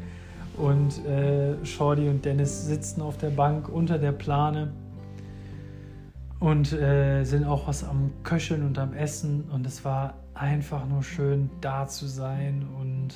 Und 0.58 1.04
äh, 1.06 1.66
Shorty 1.66 2.10
und 2.10 2.24
Dennis 2.24 2.68
sitzen 2.68 3.01
auf 3.01 3.18
der 3.18 3.30
Bank 3.30 3.70
unter 3.70 3.97
der 3.97 4.12
Plane 4.12 4.72
und 6.39 6.74
äh, 6.74 7.24
sind 7.24 7.45
auch 7.45 7.68
was 7.68 7.84
am 7.84 8.12
Köcheln 8.24 8.64
und 8.64 8.78
am 8.78 8.93
Essen. 8.93 9.45
Und 9.51 9.66
es 9.66 9.84
war 9.86 10.16
einfach 10.34 10.86
nur 10.86 11.01
schön, 11.01 11.49
da 11.62 11.88
zu 11.88 12.06
sein. 12.06 12.68
Und 12.80 13.16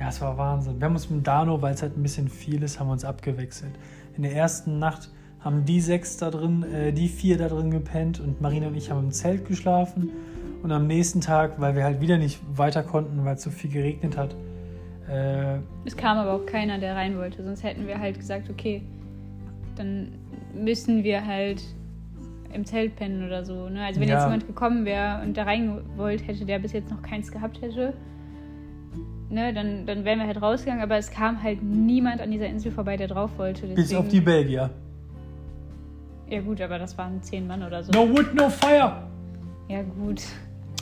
ja, 0.00 0.08
es 0.08 0.20
war 0.22 0.38
Wahnsinn. 0.38 0.80
Wir 0.80 0.86
haben 0.86 0.94
uns 0.94 1.10
mit 1.10 1.26
Dano, 1.26 1.60
weil 1.60 1.74
es 1.74 1.82
halt 1.82 1.96
ein 1.96 2.02
bisschen 2.02 2.28
viel 2.28 2.62
ist, 2.62 2.80
haben 2.80 2.88
wir 2.88 2.94
uns 2.94 3.04
abgewechselt. 3.04 3.72
In 4.16 4.22
der 4.22 4.34
ersten 4.34 4.78
Nacht 4.78 5.10
haben 5.48 5.64
die 5.64 5.80
sechs 5.80 6.18
da 6.18 6.30
drin, 6.30 6.62
äh, 6.62 6.92
die 6.92 7.08
vier 7.08 7.38
da 7.38 7.48
drin 7.48 7.70
gepennt 7.70 8.20
und 8.20 8.42
Marina 8.42 8.66
und 8.66 8.76
ich 8.76 8.90
haben 8.90 9.04
im 9.04 9.12
Zelt 9.12 9.46
geschlafen. 9.48 10.10
Und 10.62 10.70
am 10.72 10.86
nächsten 10.86 11.22
Tag, 11.22 11.58
weil 11.58 11.74
wir 11.74 11.84
halt 11.84 12.02
wieder 12.02 12.18
nicht 12.18 12.38
weiter 12.54 12.82
konnten, 12.82 13.24
weil 13.24 13.36
es 13.36 13.42
so 13.44 13.50
viel 13.50 13.70
geregnet 13.70 14.18
hat, 14.18 14.34
äh, 15.10 15.56
Es 15.86 15.96
kam 15.96 16.18
aber 16.18 16.34
auch 16.34 16.44
keiner, 16.44 16.78
der 16.78 16.94
rein 16.96 17.16
wollte. 17.16 17.42
Sonst 17.42 17.62
hätten 17.62 17.86
wir 17.86 17.98
halt 17.98 18.18
gesagt, 18.18 18.50
okay, 18.50 18.82
dann 19.76 20.08
müssen 20.54 21.02
wir 21.02 21.26
halt 21.26 21.62
im 22.52 22.66
Zelt 22.66 22.96
pennen 22.96 23.24
oder 23.26 23.42
so. 23.42 23.70
Ne? 23.70 23.82
Also 23.86 24.02
wenn 24.02 24.08
Ja. 24.08 24.16
jetzt 24.16 24.24
jemand 24.24 24.46
gekommen 24.46 24.84
wäre 24.84 25.22
und 25.22 25.34
da 25.34 25.44
rein 25.44 25.80
wollt 25.96 26.26
hätte, 26.28 26.44
der 26.44 26.58
bis 26.58 26.72
jetzt 26.72 26.90
noch 26.90 27.00
keins 27.00 27.32
gehabt 27.32 27.62
hätte, 27.62 27.94
ne, 29.30 29.54
dann, 29.54 29.86
dann 29.86 30.04
wären 30.04 30.18
wir 30.18 30.26
halt 30.26 30.42
rausgegangen. 30.42 30.82
Aber 30.82 30.98
es 30.98 31.10
kam 31.10 31.42
halt 31.42 31.62
niemand 31.62 32.20
an 32.20 32.30
dieser 32.30 32.48
Insel 32.48 32.70
vorbei, 32.70 32.98
der 32.98 33.08
drauf 33.08 33.30
wollte. 33.38 33.62
Deswegen, 33.62 33.76
bis 33.76 33.94
auf 33.94 34.08
die 34.08 34.20
Belgier. 34.20 34.68
Ja 36.30 36.42
gut, 36.42 36.60
aber 36.60 36.78
das 36.78 36.96
waren 36.98 37.22
zehn 37.22 37.46
Mann 37.46 37.62
oder 37.62 37.82
so. 37.82 37.90
No 37.92 38.08
wood, 38.08 38.34
no 38.34 38.50
fire! 38.50 39.02
Ja 39.68 39.82
gut. 39.82 40.22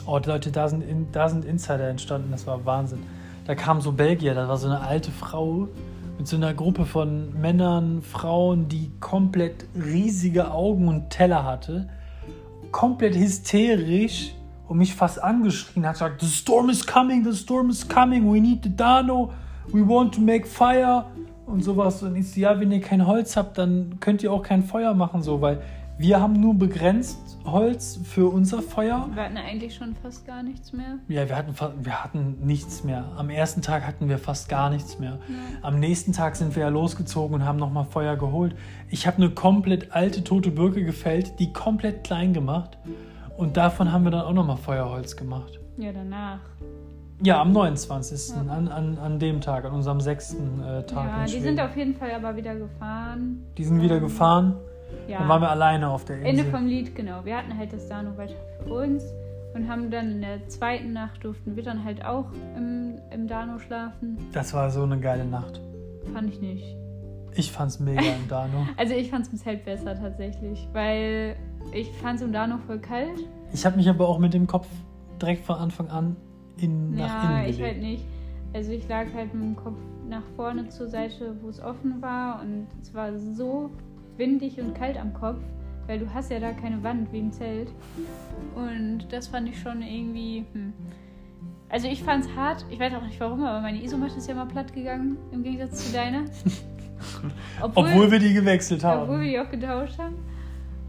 Oh, 0.05 0.19
Leute, 0.25 0.51
da 0.51 0.67
sind, 0.67 0.81
in, 0.81 1.11
da 1.11 1.29
sind 1.29 1.45
Insider 1.45 1.89
entstanden, 1.89 2.31
das 2.31 2.45
war 2.47 2.65
Wahnsinn. 2.65 2.99
Da 3.45 3.55
kam 3.55 3.79
so 3.79 3.93
Belgier, 3.93 4.33
da 4.33 4.47
war 4.47 4.57
so 4.57 4.67
eine 4.67 4.81
alte 4.81 5.11
Frau 5.11 5.69
mit 6.17 6.27
so 6.27 6.35
einer 6.35 6.53
Gruppe 6.53 6.85
von 6.85 7.39
Männern, 7.39 8.01
Frauen, 8.01 8.67
die 8.67 8.91
komplett 8.99 9.65
riesige 9.75 10.51
Augen 10.51 10.87
und 10.87 11.09
Teller 11.09 11.45
hatte. 11.45 11.87
Komplett 12.71 13.15
hysterisch 13.15 14.33
und 14.67 14.79
mich 14.79 14.93
fast 14.93 15.23
angeschrien 15.23 15.85
hat, 15.85 15.93
gesagt, 15.93 16.21
the 16.21 16.27
storm 16.27 16.69
is 16.69 16.85
coming, 16.85 17.23
the 17.23 17.33
storm 17.37 17.69
is 17.69 17.87
coming, 17.87 18.29
we 18.29 18.41
need 18.41 18.63
the 18.63 18.75
Dano, 18.75 19.31
we 19.71 19.87
want 19.87 20.13
to 20.13 20.19
make 20.19 20.45
fire 20.45 21.05
und 21.47 21.63
sowas. 21.63 22.03
Und 22.03 22.15
ich 22.15 22.31
so, 22.31 22.39
ja, 22.39 22.59
wenn 22.59 22.71
ihr 22.71 22.81
kein 22.81 23.07
Holz 23.07 23.35
habt, 23.35 23.57
dann 23.57 23.99
könnt 23.99 24.21
ihr 24.21 24.31
auch 24.31 24.43
kein 24.43 24.63
Feuer 24.63 24.93
machen, 24.93 25.21
so, 25.21 25.41
weil 25.41 25.61
wir 25.99 26.21
haben 26.21 26.33
nur 26.39 26.53
begrenzt 26.53 27.39
Holz 27.43 27.99
für 28.03 28.31
unser 28.31 28.61
Feuer. 28.61 29.09
Wir 29.15 29.23
hatten 29.23 29.37
eigentlich 29.37 29.73
schon 29.73 29.95
fast 29.95 30.27
gar 30.27 30.43
nichts 30.43 30.71
mehr. 30.71 30.99
Ja, 31.07 31.27
wir 31.27 31.35
hatten, 31.35 31.55
wir 31.83 32.03
hatten 32.03 32.37
nichts 32.45 32.83
mehr. 32.83 33.05
Am 33.17 33.31
ersten 33.31 33.63
Tag 33.63 33.87
hatten 33.87 34.07
wir 34.07 34.19
fast 34.19 34.47
gar 34.47 34.69
nichts 34.69 34.99
mehr. 34.99 35.17
Am 35.63 35.79
nächsten 35.79 36.13
Tag 36.13 36.35
sind 36.35 36.55
wir 36.55 36.63
ja 36.63 36.69
losgezogen 36.69 37.33
und 37.33 37.45
haben 37.45 37.57
nochmal 37.57 37.85
Feuer 37.85 38.15
geholt. 38.15 38.55
Ich 38.89 39.07
habe 39.07 39.17
eine 39.17 39.31
komplett 39.31 39.91
alte 39.93 40.23
tote 40.23 40.51
Birke 40.51 40.85
gefällt, 40.85 41.39
die 41.39 41.51
komplett 41.51 42.03
klein 42.03 42.31
gemacht. 42.31 42.77
Und 43.35 43.57
davon 43.57 43.91
haben 43.91 44.03
wir 44.03 44.11
dann 44.11 44.21
auch 44.21 44.33
nochmal 44.33 44.57
Feuerholz 44.57 45.15
gemacht. 45.15 45.59
Ja, 45.77 45.91
danach. 45.93 46.41
Ja, 47.23 47.41
am 47.41 47.51
29. 47.51 48.35
Ja. 48.35 48.41
An, 48.51 48.67
an, 48.67 48.97
an 48.97 49.19
dem 49.19 49.41
Tag, 49.41 49.65
an 49.65 49.73
unserem 49.73 49.99
sechsten 50.01 50.61
äh, 50.61 50.83
Tag. 50.85 51.05
Ja, 51.05 51.25
die 51.25 51.39
sind 51.39 51.59
auf 51.59 51.75
jeden 51.75 51.95
Fall 51.95 52.11
aber 52.11 52.35
wieder 52.35 52.55
gefahren. 52.55 53.43
die 53.57 53.63
sind 53.63 53.81
wieder 53.81 53.95
ähm, 53.95 54.03
gefahren. 54.03 54.55
Ja. 55.07 55.19
Dann 55.19 55.29
waren 55.29 55.41
wir 55.41 55.49
alleine 55.49 55.89
auf 55.89 56.05
der 56.05 56.17
Ende 56.17 56.29
Insel. 56.29 56.51
vom 56.51 56.67
Lied, 56.67 56.95
genau. 56.95 57.25
Wir 57.25 57.37
hatten 57.37 57.57
halt 57.57 57.73
das 57.73 57.87
Dano 57.89 58.15
weiter 58.17 58.35
für 58.63 58.73
uns 58.73 59.03
und 59.55 59.67
haben 59.67 59.89
dann 59.89 60.11
in 60.11 60.21
der 60.21 60.47
zweiten 60.47 60.93
Nacht 60.93 61.23
durften 61.23 61.55
wir 61.55 61.63
dann 61.63 61.83
halt 61.83 62.05
auch 62.05 62.25
im, 62.55 62.99
im 63.11 63.27
Dano 63.27 63.57
schlafen. 63.57 64.17
Das 64.31 64.53
war 64.53 64.69
so 64.69 64.83
eine 64.83 64.99
geile 64.99 65.25
Nacht. 65.25 65.59
Fand 66.13 66.29
ich 66.29 66.39
nicht. 66.39 66.77
Ich 67.33 67.51
fand's 67.51 67.79
mega 67.79 68.01
im 68.01 68.27
Dano. 68.27 68.67
Also 68.77 68.93
ich 68.93 69.09
fand 69.09 69.25
es 69.25 69.33
im 69.33 69.39
Zelt 69.39 69.65
besser 69.65 69.95
tatsächlich, 69.95 70.67
weil 70.73 71.35
ich 71.71 71.91
fand 71.93 72.19
es 72.19 72.25
im 72.25 72.31
Dano 72.31 72.59
voll 72.65 72.79
kalt. 72.79 73.19
Ich 73.51 73.65
habe 73.65 73.77
mich 73.77 73.89
aber 73.89 74.07
auch 74.07 74.19
mit 74.19 74.33
dem 74.33 74.45
Kopf 74.45 74.67
direkt 75.19 75.45
von 75.45 75.55
Anfang 75.55 75.89
an 75.89 76.15
in, 76.61 76.95
nach 76.95 77.23
ja, 77.23 77.39
innen 77.39 77.49
ich 77.49 77.61
halt 77.61 77.75
gelegt. 77.75 77.81
nicht. 77.81 78.05
Also 78.53 78.71
ich 78.71 78.87
lag 78.87 79.05
halt 79.13 79.33
mit 79.33 79.43
dem 79.43 79.55
Kopf 79.55 79.77
nach 80.07 80.23
vorne 80.35 80.69
zur 80.69 80.87
Seite, 80.87 81.35
wo 81.41 81.49
es 81.49 81.59
offen 81.59 82.01
war 82.01 82.41
und 82.41 82.67
es 82.81 82.93
war 82.93 83.17
so 83.17 83.69
windig 84.15 84.59
und 84.59 84.73
kalt 84.73 84.97
am 84.97 85.13
Kopf, 85.13 85.39
weil 85.85 85.99
du 85.99 86.13
hast 86.13 86.31
ja 86.31 86.39
da 86.39 86.51
keine 86.51 86.81
Wand 86.83 87.11
wie 87.11 87.19
im 87.19 87.31
Zelt. 87.31 87.71
Und 88.55 89.07
das 89.11 89.27
fand 89.27 89.49
ich 89.49 89.59
schon 89.59 89.81
irgendwie. 89.81 90.45
Hm. 90.53 90.73
Also 91.69 91.89
ich 91.89 92.01
fand 92.01 92.23
es 92.23 92.35
hart, 92.35 92.65
ich 92.69 92.79
weiß 92.79 92.93
auch 92.93 93.03
nicht 93.03 93.19
warum, 93.19 93.43
aber 93.43 93.59
meine 93.59 93.83
Isomatte 93.83 94.17
ist 94.17 94.29
ja 94.29 94.35
mal 94.35 94.45
platt 94.45 94.71
gegangen, 94.73 95.17
im 95.33 95.43
Gegensatz 95.43 95.87
zu 95.87 95.93
deiner. 95.93 96.23
Obwohl 97.61 98.09
wir 98.09 98.19
die 98.19 98.33
gewechselt 98.33 98.85
haben. 98.85 99.03
Obwohl 99.03 99.19
wir 99.19 99.31
die 99.31 99.39
auch 99.39 99.51
getauscht 99.51 99.99
haben. 99.99 100.15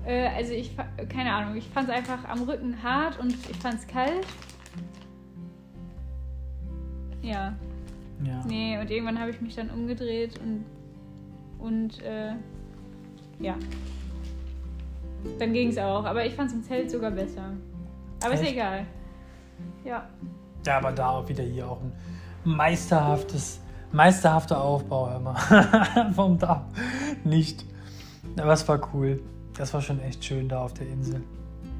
Äh, 0.06 0.28
also 0.28 0.52
ich, 0.52 0.76
keine 1.08 1.32
Ahnung, 1.32 1.56
ich 1.56 1.68
fand 1.68 1.88
es 1.88 1.94
einfach 1.94 2.24
am 2.28 2.42
Rücken 2.42 2.80
hart 2.80 3.18
und 3.18 3.34
ich 3.50 3.56
fand 3.56 3.74
es 3.74 3.86
kalt. 3.88 4.26
Ja, 7.22 7.54
ja. 8.24 8.44
nee, 8.46 8.78
und 8.78 8.90
irgendwann 8.90 9.18
habe 9.18 9.30
ich 9.30 9.40
mich 9.40 9.54
dann 9.56 9.70
umgedreht 9.70 10.38
und, 10.40 10.64
und 11.58 12.02
äh, 12.02 12.32
ja. 13.40 13.54
Dann 15.38 15.52
ging 15.52 15.68
es 15.68 15.78
auch, 15.78 16.04
aber 16.04 16.24
ich 16.24 16.34
fand 16.34 16.50
es 16.50 16.56
im 16.56 16.62
Zelt 16.62 16.90
sogar 16.90 17.10
besser. 17.10 17.52
Aber 18.22 18.34
ist 18.34 18.40
Echt? 18.40 18.52
egal. 18.52 18.86
Ja, 19.84 20.08
ja, 20.66 20.76
aber 20.76 20.92
da 20.92 21.10
auch 21.10 21.28
wieder 21.28 21.44
hier 21.44 21.66
auch 21.66 21.80
ein 21.80 21.92
meisterhaftes, 22.44 23.60
meisterhafter 23.92 24.60
Aufbau, 24.60 25.10
hör 25.10 25.20
mal. 25.20 26.12
Vom 26.14 26.38
Dach. 26.38 26.62
Nicht. 27.24 27.64
Aber 28.38 28.52
es 28.52 28.66
war 28.68 28.80
cool. 28.92 29.22
Das 29.56 29.72
war 29.74 29.80
schon 29.80 30.00
echt 30.00 30.24
schön 30.24 30.48
da 30.48 30.60
auf 30.60 30.74
der 30.74 30.88
Insel. 30.88 31.22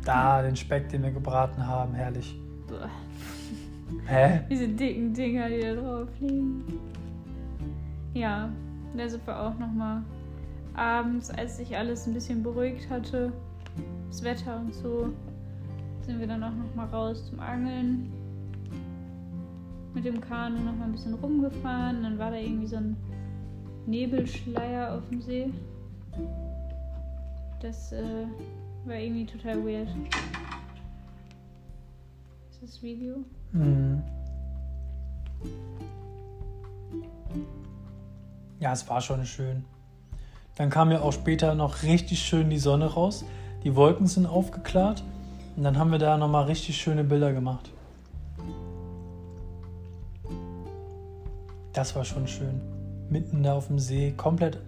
Da, 0.05 0.43
den 0.43 0.57
Speck, 0.57 0.89
den 0.89 1.03
wir 1.03 1.11
gebraten 1.11 1.67
haben, 1.67 1.95
herrlich. 1.95 2.41
Boah, 2.67 2.89
Hä? 4.07 4.41
diese 4.51 4.69
dicken 4.69 5.13
Dinger, 5.13 5.49
die 5.49 5.61
da 5.61 5.75
drauf 5.75 6.09
liegen. 6.21 6.65
Ja, 8.15 8.51
da 8.97 9.09
sind 9.09 9.27
wir 9.27 9.39
auch 9.39 9.59
nochmal 9.59 10.03
abends, 10.75 11.31
als 11.31 11.59
sich 11.59 11.77
alles 11.77 12.07
ein 12.07 12.15
bisschen 12.15 12.43
beruhigt 12.43 12.89
hatte, 12.89 13.33
das 14.09 14.23
Wetter 14.23 14.61
und 14.61 14.75
so, 14.75 15.13
sind 16.09 16.21
wir 16.21 16.27
dann 16.27 16.43
auch 16.43 16.55
nochmal 16.55 16.89
raus 16.89 17.27
zum 17.27 17.39
Angeln. 17.41 18.11
Mit 19.95 20.05
dem 20.05 20.21
Kanu 20.21 20.59
nochmal 20.61 20.89
ein 20.89 20.93
bisschen 20.93 21.15
rumgefahren. 21.15 22.03
Dann 22.03 22.19
war 22.19 22.31
da 22.31 22.37
irgendwie 22.37 22.67
so 22.67 22.77
ein 22.77 22.97
Nebelschleier 23.87 24.95
auf 24.95 25.09
dem 25.11 25.21
See. 25.21 25.53
Das 27.61 27.93
äh, 27.93 28.27
war 28.85 28.97
irgendwie 28.97 29.27
total 29.27 29.65
weird. 29.65 29.89
Ist 32.51 32.63
das 32.63 32.83
Video? 32.83 33.25
Mhm. 33.53 34.03
Ja, 38.61 38.73
es 38.73 38.89
war 38.89 39.01
schon 39.01 39.25
schön. 39.25 39.65
Dann 40.57 40.71
kam 40.71 40.91
ja 40.91 41.01
auch 41.01 41.13
später 41.13 41.55
noch 41.55 41.85
richtig 41.85 42.21
schön 42.21 42.51
die 42.51 42.59
Sonne 42.59 42.87
raus. 42.87 43.25
Die 43.63 43.77
Wolken 43.77 44.07
sind 44.09 44.27
aufgeklärt. 44.27 45.05
Und 45.57 45.63
dann 45.63 45.79
haben 45.79 45.93
wir 45.93 45.99
da 45.99 46.17
nochmal 46.17 46.45
richtig 46.45 46.81
schöne 46.81 47.05
Bilder 47.05 47.33
gemacht. 47.33 47.71
Das 51.73 51.95
war 51.95 52.05
schon 52.05 52.27
schön. 52.27 52.61
Mitten 53.09 53.43
da 53.45 53.55
auf 53.55 53.69
dem 53.69 53.79
See, 53.79 54.13
komplett, 54.17 54.59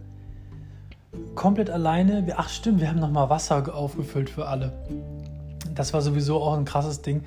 komplett 1.35 1.68
alleine. 1.68 2.24
Ach 2.37 2.49
stimmt, 2.49 2.81
wir 2.81 2.89
haben 2.89 3.01
nochmal 3.01 3.28
Wasser 3.28 3.74
aufgefüllt 3.74 4.31
für 4.31 4.47
alle. 4.47 4.72
Das 5.74 5.93
war 5.93 6.03
sowieso 6.03 6.41
auch 6.41 6.57
ein 6.57 6.64
krasses 6.64 7.03
Ding. 7.03 7.24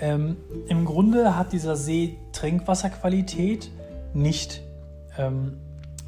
Ähm, 0.00 0.36
Im 0.68 0.84
Grunde 0.84 1.36
hat 1.36 1.52
dieser 1.52 1.76
See 1.76 2.18
Trinkwasserqualität 2.32 3.70
nicht. 4.12 4.62
Ähm, 5.18 5.58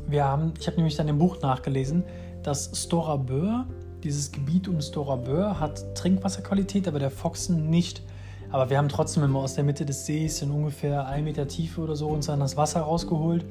wir 0.06 0.24
haben, 0.24 0.54
ich 0.58 0.66
habe 0.66 0.76
nämlich 0.76 0.96
dann 0.96 1.08
im 1.08 1.18
Buch 1.18 1.40
nachgelesen, 1.40 2.04
dass 2.42 2.70
Stora 2.74 3.16
Böhr, 3.16 3.66
dieses 4.02 4.30
Gebiet 4.32 4.68
um 4.68 4.80
Stora 4.80 5.16
Böhr, 5.16 5.58
hat 5.58 5.94
Trinkwasserqualität, 5.96 6.86
aber 6.86 6.98
der 6.98 7.10
Foxen 7.10 7.70
nicht. 7.70 8.02
Aber 8.50 8.70
wir 8.70 8.78
haben 8.78 8.88
trotzdem 8.88 9.24
immer 9.24 9.40
aus 9.40 9.54
der 9.54 9.64
Mitte 9.64 9.84
des 9.84 10.06
Sees 10.06 10.40
in 10.42 10.50
ungefähr 10.50 11.06
ein 11.06 11.24
Meter 11.24 11.48
Tiefe 11.48 11.80
oder 11.80 11.96
so 11.96 12.08
uns 12.08 12.26
dann 12.26 12.40
das 12.40 12.56
Wasser 12.56 12.80
rausgeholt 12.80 13.44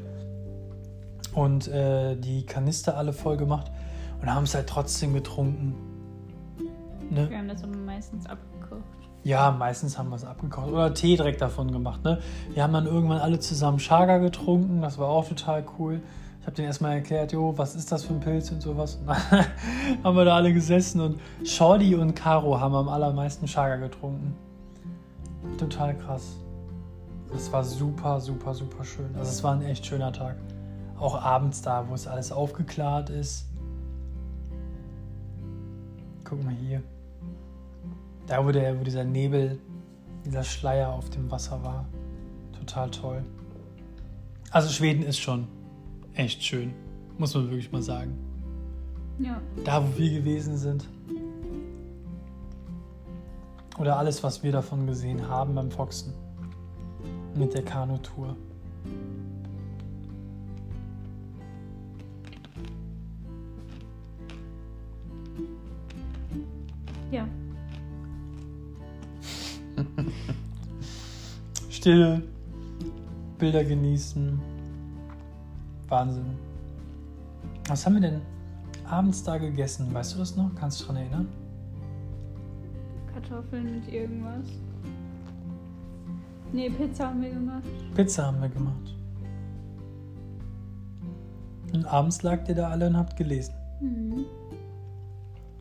und 1.34 1.68
äh, 1.68 2.16
die 2.16 2.46
Kanister 2.46 2.98
alle 2.98 3.12
voll 3.12 3.36
gemacht 3.36 3.72
und 4.22 4.34
haben 4.34 4.46
es 4.46 4.56
halt 4.56 4.68
trotzdem 4.68 5.14
getrunken. 5.14 5.76
Ne? 7.10 7.30
Wir 7.30 7.38
haben 7.38 7.50
das 7.50 7.64
aber 7.64 7.76
meistens 7.76 8.26
abgekocht. 8.26 8.55
Ja, 9.26 9.50
meistens 9.50 9.98
haben 9.98 10.10
wir 10.10 10.18
es 10.18 10.24
abgekocht 10.24 10.72
oder 10.72 10.94
Tee 10.94 11.16
direkt 11.16 11.42
davon 11.42 11.72
gemacht. 11.72 12.04
Ne? 12.04 12.20
Wir 12.54 12.62
haben 12.62 12.74
dann 12.74 12.86
irgendwann 12.86 13.18
alle 13.18 13.40
zusammen 13.40 13.80
Chaga 13.80 14.20
getrunken, 14.20 14.84
das 14.84 15.00
war 15.00 15.10
auch 15.10 15.28
total 15.28 15.66
cool. 15.80 16.00
Ich 16.40 16.46
habe 16.46 16.56
denen 16.56 16.68
erstmal 16.68 16.98
erklärt, 16.98 17.32
jo, 17.32 17.58
was 17.58 17.74
ist 17.74 17.92
das 17.92 18.04
für 18.04 18.14
ein 18.14 18.20
Pilz 18.20 18.52
und 18.52 18.62
sowas. 18.62 18.98
Und 18.98 19.08
dann 19.08 19.18
haben 20.04 20.16
wir 20.16 20.26
da 20.26 20.36
alle 20.36 20.54
gesessen 20.54 21.02
und 21.02 21.20
Shorty 21.44 21.96
und 21.96 22.14
Caro 22.14 22.60
haben 22.60 22.76
am 22.76 22.88
allermeisten 22.88 23.48
Chaga 23.48 23.78
getrunken. 23.78 24.36
Total 25.58 25.98
krass. 25.98 26.36
Das 27.34 27.52
war 27.52 27.64
super, 27.64 28.22
super, 28.22 28.54
super 28.54 28.84
schön. 28.84 29.10
Also 29.18 29.32
es 29.32 29.44
war 29.44 29.56
ein 29.56 29.64
echt 29.64 29.88
schöner 29.88 30.14
Tag. 30.14 30.36
Auch 31.00 31.20
abends 31.20 31.64
da, 31.64 31.90
wo 31.90 31.96
es 31.96 32.06
alles 32.06 32.32
aufgeklärt 32.32 33.10
ist. 33.10 33.48
Guck 36.24 36.44
mal 36.44 36.54
hier. 36.54 36.84
Da, 38.28 38.46
wo, 38.46 38.52
der, 38.52 38.80
wo 38.80 38.84
dieser 38.84 39.04
Nebel, 39.04 39.60
dieser 40.26 40.44
Schleier 40.44 40.92
auf 40.92 41.10
dem 41.10 41.30
Wasser 41.30 41.64
war. 41.64 41.86
Total 42.58 42.90
toll. 42.90 43.24
Also 44.52 44.70
Schweden 44.70 45.04
ist 45.04 45.20
schon 45.20 45.48
echt 46.16 46.44
schön. 46.44 46.74
Muss 47.18 47.34
man 47.36 47.46
wirklich 47.50 47.72
mal 47.72 47.82
sagen. 47.82 48.18
Ja. 49.20 49.42
Da, 49.64 49.84
wo 49.84 49.98
wir 49.98 50.10
gewesen 50.10 50.58
sind. 50.58 50.88
Oder 53.78 53.98
alles, 53.98 54.24
was 54.24 54.42
wir 54.44 54.52
davon 54.52 54.88
gesehen 54.88 55.28
haben 55.28 55.56
beim 55.56 55.70
Foxen. 55.70 56.14
Mit 57.36 57.54
der 57.54 57.64
Kanutour. 57.64 58.36
Ja. 67.12 67.28
Stille, 71.70 72.22
Bilder 73.38 73.64
genießen. 73.64 74.40
Wahnsinn. 75.88 76.26
Was 77.68 77.86
haben 77.86 77.96
wir 77.96 78.02
denn 78.02 78.22
abends 78.88 79.24
da 79.24 79.38
gegessen? 79.38 79.94
Weißt 79.94 80.16
du 80.16 80.20
das 80.20 80.36
noch? 80.36 80.54
Kannst 80.56 80.80
du 80.80 80.84
dich 80.84 80.88
daran 80.88 81.02
erinnern? 81.02 81.28
Kartoffeln 83.14 83.80
mit 83.80 83.92
irgendwas. 83.92 84.46
Nee, 86.52 86.70
Pizza 86.70 87.08
haben 87.08 87.22
wir 87.22 87.32
gemacht. 87.32 87.64
Pizza 87.96 88.28
haben 88.28 88.42
wir 88.42 88.50
gemacht. 88.50 88.96
Und 91.74 91.86
abends 91.86 92.24
lagt 92.24 92.48
ihr 92.50 92.56
da 92.56 92.70
alle 92.70 92.88
und 92.88 92.96
habt 92.98 93.18
gelesen. 93.18 93.54
Mhm. 93.82 94.26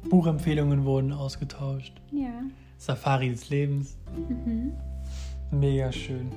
Buchempfehlungen 0.09 0.85
wurden 0.85 1.13
ausgetauscht. 1.13 2.01
Ja. 2.13 2.43
Safari 2.85 3.31
des 3.31 3.49
Lebens. 3.49 3.97
Mhm. 4.15 4.75
Mega 5.51 5.91
schön. 5.91 6.31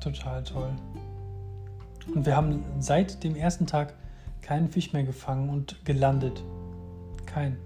Total 0.00 0.44
toll. 0.44 0.70
Und 2.14 2.24
wir 2.24 2.36
haben 2.36 2.62
seit 2.78 3.24
dem 3.24 3.34
ersten 3.34 3.66
Tag 3.66 3.94
keinen 4.42 4.68
Fisch 4.68 4.92
mehr 4.92 5.02
gefangen 5.02 5.48
und 5.48 5.84
gelandet. 5.84 6.40
Kein. 7.26 7.56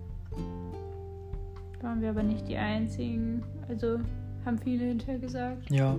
Waren 1.83 2.01
wir 2.01 2.09
aber 2.09 2.23
nicht 2.23 2.49
die 2.49 2.57
einzigen. 2.57 3.43
Also 3.69 3.99
haben 4.47 4.59
viele 4.59 4.87
hinterher 4.87 5.19
gesagt. 5.19 5.71
Ja, 5.71 5.95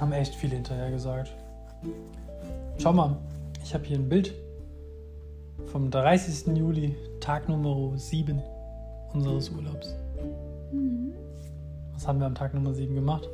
haben 0.00 0.10
echt 0.10 0.34
viele 0.34 0.56
hinterher 0.56 0.90
gesagt. 0.90 1.32
Schau 2.78 2.92
mal, 2.92 3.16
ich 3.62 3.72
habe 3.72 3.84
hier 3.84 3.98
ein 3.98 4.08
Bild 4.08 4.34
vom 5.66 5.90
30. 5.90 6.56
Juli, 6.56 6.96
Tag 7.20 7.48
Nummer 7.48 7.96
7 7.96 8.42
unseres 9.12 9.50
Urlaubs. 9.50 9.94
Mhm. 10.72 11.14
Was 11.92 12.06
haben 12.06 12.18
wir 12.18 12.26
am 12.26 12.34
Tag 12.34 12.54
Nummer 12.54 12.74
7 12.74 12.94
gemacht? 12.94 13.28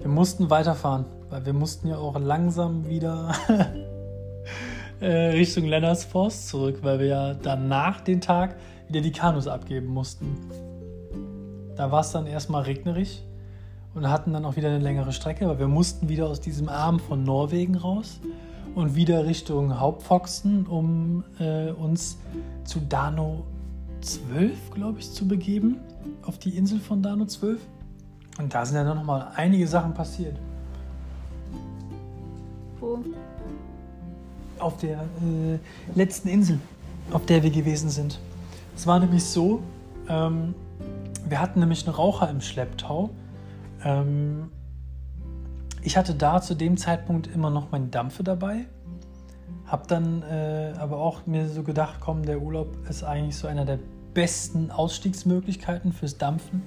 Wir 0.00 0.08
mussten 0.08 0.50
weiterfahren, 0.50 1.06
weil 1.30 1.46
wir 1.46 1.52
mussten 1.52 1.88
ja 1.88 1.96
auch 1.96 2.18
langsam 2.18 2.88
wieder 2.88 3.32
äh, 5.00 5.06
Richtung 5.06 5.64
Lennarts 5.64 6.04
Forst 6.04 6.48
zurück, 6.48 6.78
weil 6.82 6.98
wir 6.98 7.06
ja 7.06 7.34
danach 7.34 8.00
den 8.00 8.20
Tag 8.20 8.56
wieder 8.88 9.00
die 9.00 9.12
Kanus 9.12 9.46
abgeben 9.46 9.86
mussten. 9.86 10.36
Da 11.76 11.90
war 11.90 12.00
es 12.00 12.12
dann 12.12 12.26
erstmal 12.26 12.62
regnerig 12.62 13.24
und 13.94 14.08
hatten 14.08 14.32
dann 14.32 14.44
auch 14.44 14.56
wieder 14.56 14.68
eine 14.68 14.78
längere 14.78 15.12
Strecke, 15.12 15.48
weil 15.48 15.58
wir 15.58 15.68
mussten 15.68 16.08
wieder 16.08 16.26
aus 16.26 16.40
diesem 16.40 16.68
Arm 16.68 16.98
von 16.98 17.22
Norwegen 17.22 17.76
raus 17.76 18.20
und 18.74 18.94
wieder 18.94 19.26
Richtung 19.26 19.78
Hauptfoxen, 19.78 20.66
um 20.66 21.24
äh, 21.38 21.70
uns 21.70 22.18
zu 22.64 22.80
Dano 22.80 23.44
12, 24.00 24.70
glaube 24.72 24.98
ich, 24.98 25.12
zu 25.12 25.26
begeben, 25.26 25.76
auf 26.22 26.38
die 26.38 26.56
Insel 26.56 26.80
von 26.80 27.02
Dano 27.02 27.24
12. 27.24 27.60
Und 28.38 28.52
da 28.52 28.66
sind 28.66 28.76
ja 28.76 28.84
dann 28.84 28.96
nochmal 28.96 29.28
einige 29.36 29.66
Sachen 29.66 29.94
passiert. 29.94 30.36
Wo? 32.80 32.98
Auf 34.58 34.76
der 34.78 35.02
äh, 35.02 35.58
letzten 35.94 36.28
Insel, 36.28 36.58
auf 37.12 37.24
der 37.26 37.42
wir 37.42 37.50
gewesen 37.50 37.90
sind. 37.90 38.18
Es 38.76 38.86
war 38.86 38.98
nämlich 38.98 39.24
so, 39.24 39.62
ähm, 40.08 40.54
wir 41.28 41.40
hatten 41.40 41.60
nämlich 41.60 41.86
einen 41.86 41.94
Raucher 41.94 42.28
im 42.28 42.40
Schlepptau. 42.40 43.10
Ähm, 43.84 44.50
ich 45.84 45.98
hatte 45.98 46.14
da 46.14 46.40
zu 46.40 46.54
dem 46.54 46.76
Zeitpunkt 46.78 47.26
immer 47.26 47.50
noch 47.50 47.70
meine 47.70 47.88
Dampfe 47.88 48.24
dabei. 48.24 48.66
Hab 49.66 49.86
dann 49.86 50.22
äh, 50.22 50.72
aber 50.78 50.96
auch 50.98 51.26
mir 51.26 51.46
so 51.48 51.62
gedacht, 51.62 51.96
komm, 52.00 52.24
der 52.24 52.40
Urlaub 52.40 52.88
ist 52.88 53.04
eigentlich 53.04 53.36
so 53.36 53.46
einer 53.46 53.66
der 53.66 53.78
besten 54.14 54.70
Ausstiegsmöglichkeiten 54.70 55.92
fürs 55.92 56.16
Dampfen. 56.16 56.62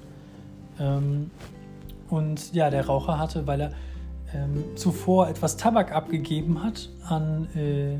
Ähm, 0.78 1.30
und 2.08 2.54
ja, 2.54 2.70
der 2.70 2.86
Raucher 2.86 3.18
hatte, 3.18 3.46
weil 3.46 3.60
er 3.60 3.72
ähm, 4.34 4.64
zuvor 4.76 5.28
etwas 5.28 5.56
Tabak 5.56 5.92
abgegeben 5.92 6.62
hat 6.62 6.88
an 7.08 7.48
äh, 7.56 7.98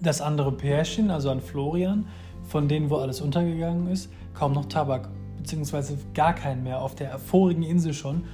das 0.00 0.22
andere 0.22 0.52
Pärchen, 0.52 1.10
also 1.10 1.30
an 1.30 1.40
Florian, 1.40 2.06
von 2.44 2.66
denen, 2.68 2.88
wo 2.88 2.96
alles 2.96 3.20
untergegangen 3.20 3.88
ist, 3.88 4.10
kaum 4.32 4.52
noch 4.52 4.66
Tabak, 4.66 5.10
beziehungsweise 5.36 5.98
gar 6.14 6.32
keinen 6.32 6.62
mehr, 6.62 6.80
auf 6.80 6.94
der 6.94 7.18
vorigen 7.18 7.62
Insel 7.62 7.92
schon. 7.92 8.24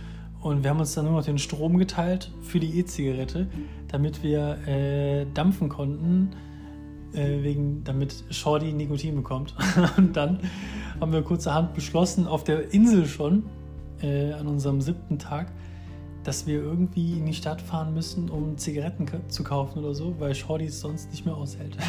Und 0.43 0.65
wir 0.65 0.71
haben 0.71 0.81
uns 0.81 0.95
dann 0.95 1.05
nur 1.05 1.15
noch 1.15 1.25
den 1.25 1.39
Strom 1.39 1.79
geteilt 1.79 2.33
für 2.43 2.59
die 2.59 2.79
E-Zigarette, 2.81 3.47
damit 3.89 4.23
wir 4.23 4.59
äh, 4.67 5.25
dampfen 5.33 5.69
konnten, 5.69 6.31
äh, 7.15 7.43
wegen, 7.43 7.85
damit 7.85 8.25
Shorty 8.31 8.73
Nikotin 8.73 9.15
bekommt. 9.15 9.55
Und 9.97 10.17
dann 10.17 10.41
haben 11.01 11.13
wir 11.13 11.23
kurzerhand 11.23 11.75
beschlossen, 11.75 12.27
auf 12.27 12.43
der 12.43 12.73
Insel 12.75 13.07
schon, 13.07 13.45
äh, 14.03 14.33
an 14.33 14.49
unserem 14.49 14.81
siebten 14.81 15.19
Tag, 15.19 15.53
dass 16.25 16.47
wir 16.47 16.61
irgendwie 16.61 17.19
in 17.19 17.27
die 17.27 17.35
Stadt 17.35 17.63
fahren 17.63 17.95
müssen, 17.95 18.29
um 18.29 18.59
Zigaretten 18.59 19.07
zu 19.29 19.45
kaufen 19.45 19.79
oder 19.79 19.95
so, 19.95 20.15
weil 20.19 20.35
Shorty 20.35 20.67
es 20.67 20.81
sonst 20.81 21.11
nicht 21.11 21.25
mehr 21.25 21.37
aushält. 21.37 21.77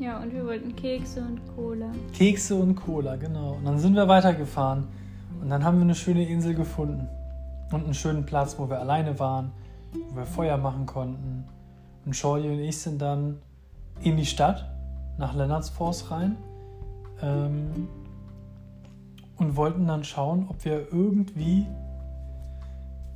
Ja, 0.00 0.22
und 0.22 0.32
wir 0.32 0.46
wollten 0.46 0.76
Kekse 0.76 1.20
und 1.20 1.40
Cola. 1.56 1.90
Kekse 2.12 2.54
und 2.54 2.76
Cola, 2.76 3.16
genau. 3.16 3.54
Und 3.54 3.64
dann 3.64 3.80
sind 3.80 3.96
wir 3.96 4.06
weitergefahren. 4.06 4.86
Und 5.42 5.48
dann 5.48 5.64
haben 5.64 5.78
wir 5.78 5.82
eine 5.82 5.96
schöne 5.96 6.24
Insel 6.24 6.54
gefunden. 6.54 7.08
Und 7.70 7.84
einen 7.84 7.94
schönen 7.94 8.24
Platz, 8.24 8.58
wo 8.58 8.68
wir 8.68 8.80
alleine 8.80 9.18
waren, 9.18 9.52
wo 10.10 10.16
wir 10.16 10.26
Feuer 10.26 10.56
machen 10.56 10.86
konnten. 10.86 11.44
Und 12.04 12.16
Shorty 12.16 12.48
und 12.48 12.60
ich 12.60 12.78
sind 12.78 13.00
dann 13.00 13.38
in 14.00 14.16
die 14.16 14.26
Stadt, 14.26 14.70
nach 15.18 15.34
Lennartsforst 15.34 16.10
rein. 16.10 16.36
Ähm, 17.20 17.88
und 19.36 19.56
wollten 19.56 19.86
dann 19.86 20.04
schauen, 20.04 20.46
ob 20.48 20.64
wir 20.64 20.92
irgendwie 20.92 21.66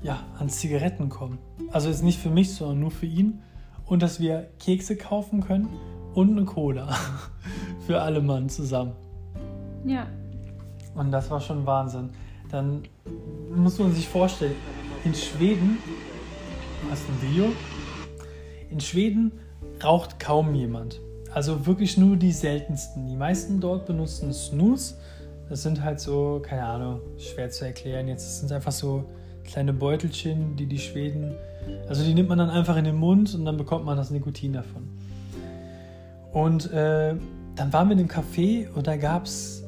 ja, 0.02 0.18
an 0.38 0.48
Zigaretten 0.48 1.08
kommen. 1.08 1.38
Also 1.72 1.88
jetzt 1.88 2.02
nicht 2.02 2.18
für 2.18 2.30
mich, 2.30 2.54
sondern 2.54 2.80
nur 2.80 2.90
für 2.90 3.06
ihn. 3.06 3.42
Und 3.86 4.02
dass 4.02 4.20
wir 4.20 4.48
Kekse 4.58 4.96
kaufen 4.96 5.40
können 5.40 5.68
und 6.14 6.36
eine 6.36 6.44
Cola. 6.44 6.94
für 7.86 8.00
alle 8.00 8.20
Mann 8.20 8.48
zusammen. 8.48 8.92
Ja. 9.84 10.06
Und 10.94 11.10
das 11.10 11.30
war 11.30 11.40
schon 11.40 11.66
Wahnsinn. 11.66 12.10
Dann 12.52 12.82
muss 13.54 13.78
man 13.78 13.92
sich 13.92 14.06
vorstellen, 14.06 14.54
in 15.04 15.14
Schweden, 15.14 15.78
hast 16.90 17.02
ein 17.08 17.30
Video? 17.30 17.46
In 18.70 18.80
Schweden 18.80 19.32
raucht 19.82 20.20
kaum 20.20 20.54
jemand. 20.54 21.00
Also 21.34 21.66
wirklich 21.66 21.96
nur 21.96 22.16
die 22.16 22.30
seltensten. 22.30 23.08
Die 23.08 23.16
meisten 23.16 23.58
dort 23.58 23.86
benutzen 23.86 24.32
Snus. 24.32 24.96
Das 25.48 25.62
sind 25.62 25.82
halt 25.82 25.98
so, 25.98 26.40
keine 26.40 26.64
Ahnung, 26.64 27.00
schwer 27.18 27.50
zu 27.50 27.64
erklären. 27.64 28.06
Jetzt 28.06 28.24
das 28.24 28.40
sind 28.40 28.52
einfach 28.52 28.72
so 28.72 29.04
kleine 29.44 29.72
Beutelchen, 29.72 30.56
die 30.56 30.66
die 30.66 30.78
Schweden, 30.78 31.34
also 31.88 32.04
die 32.04 32.14
nimmt 32.14 32.28
man 32.28 32.38
dann 32.38 32.50
einfach 32.50 32.76
in 32.76 32.84
den 32.84 32.96
Mund 32.96 33.34
und 33.34 33.44
dann 33.44 33.56
bekommt 33.56 33.84
man 33.84 33.96
das 33.96 34.10
Nikotin 34.10 34.52
davon. 34.52 34.88
Und 36.32 36.72
äh, 36.72 37.14
dann 37.56 37.72
waren 37.72 37.88
wir 37.88 37.92
in 37.92 38.00
einem 38.00 38.08
Café 38.08 38.68
und 38.74 38.86
da 38.86 38.96
gab 38.96 39.26
es, 39.26 39.61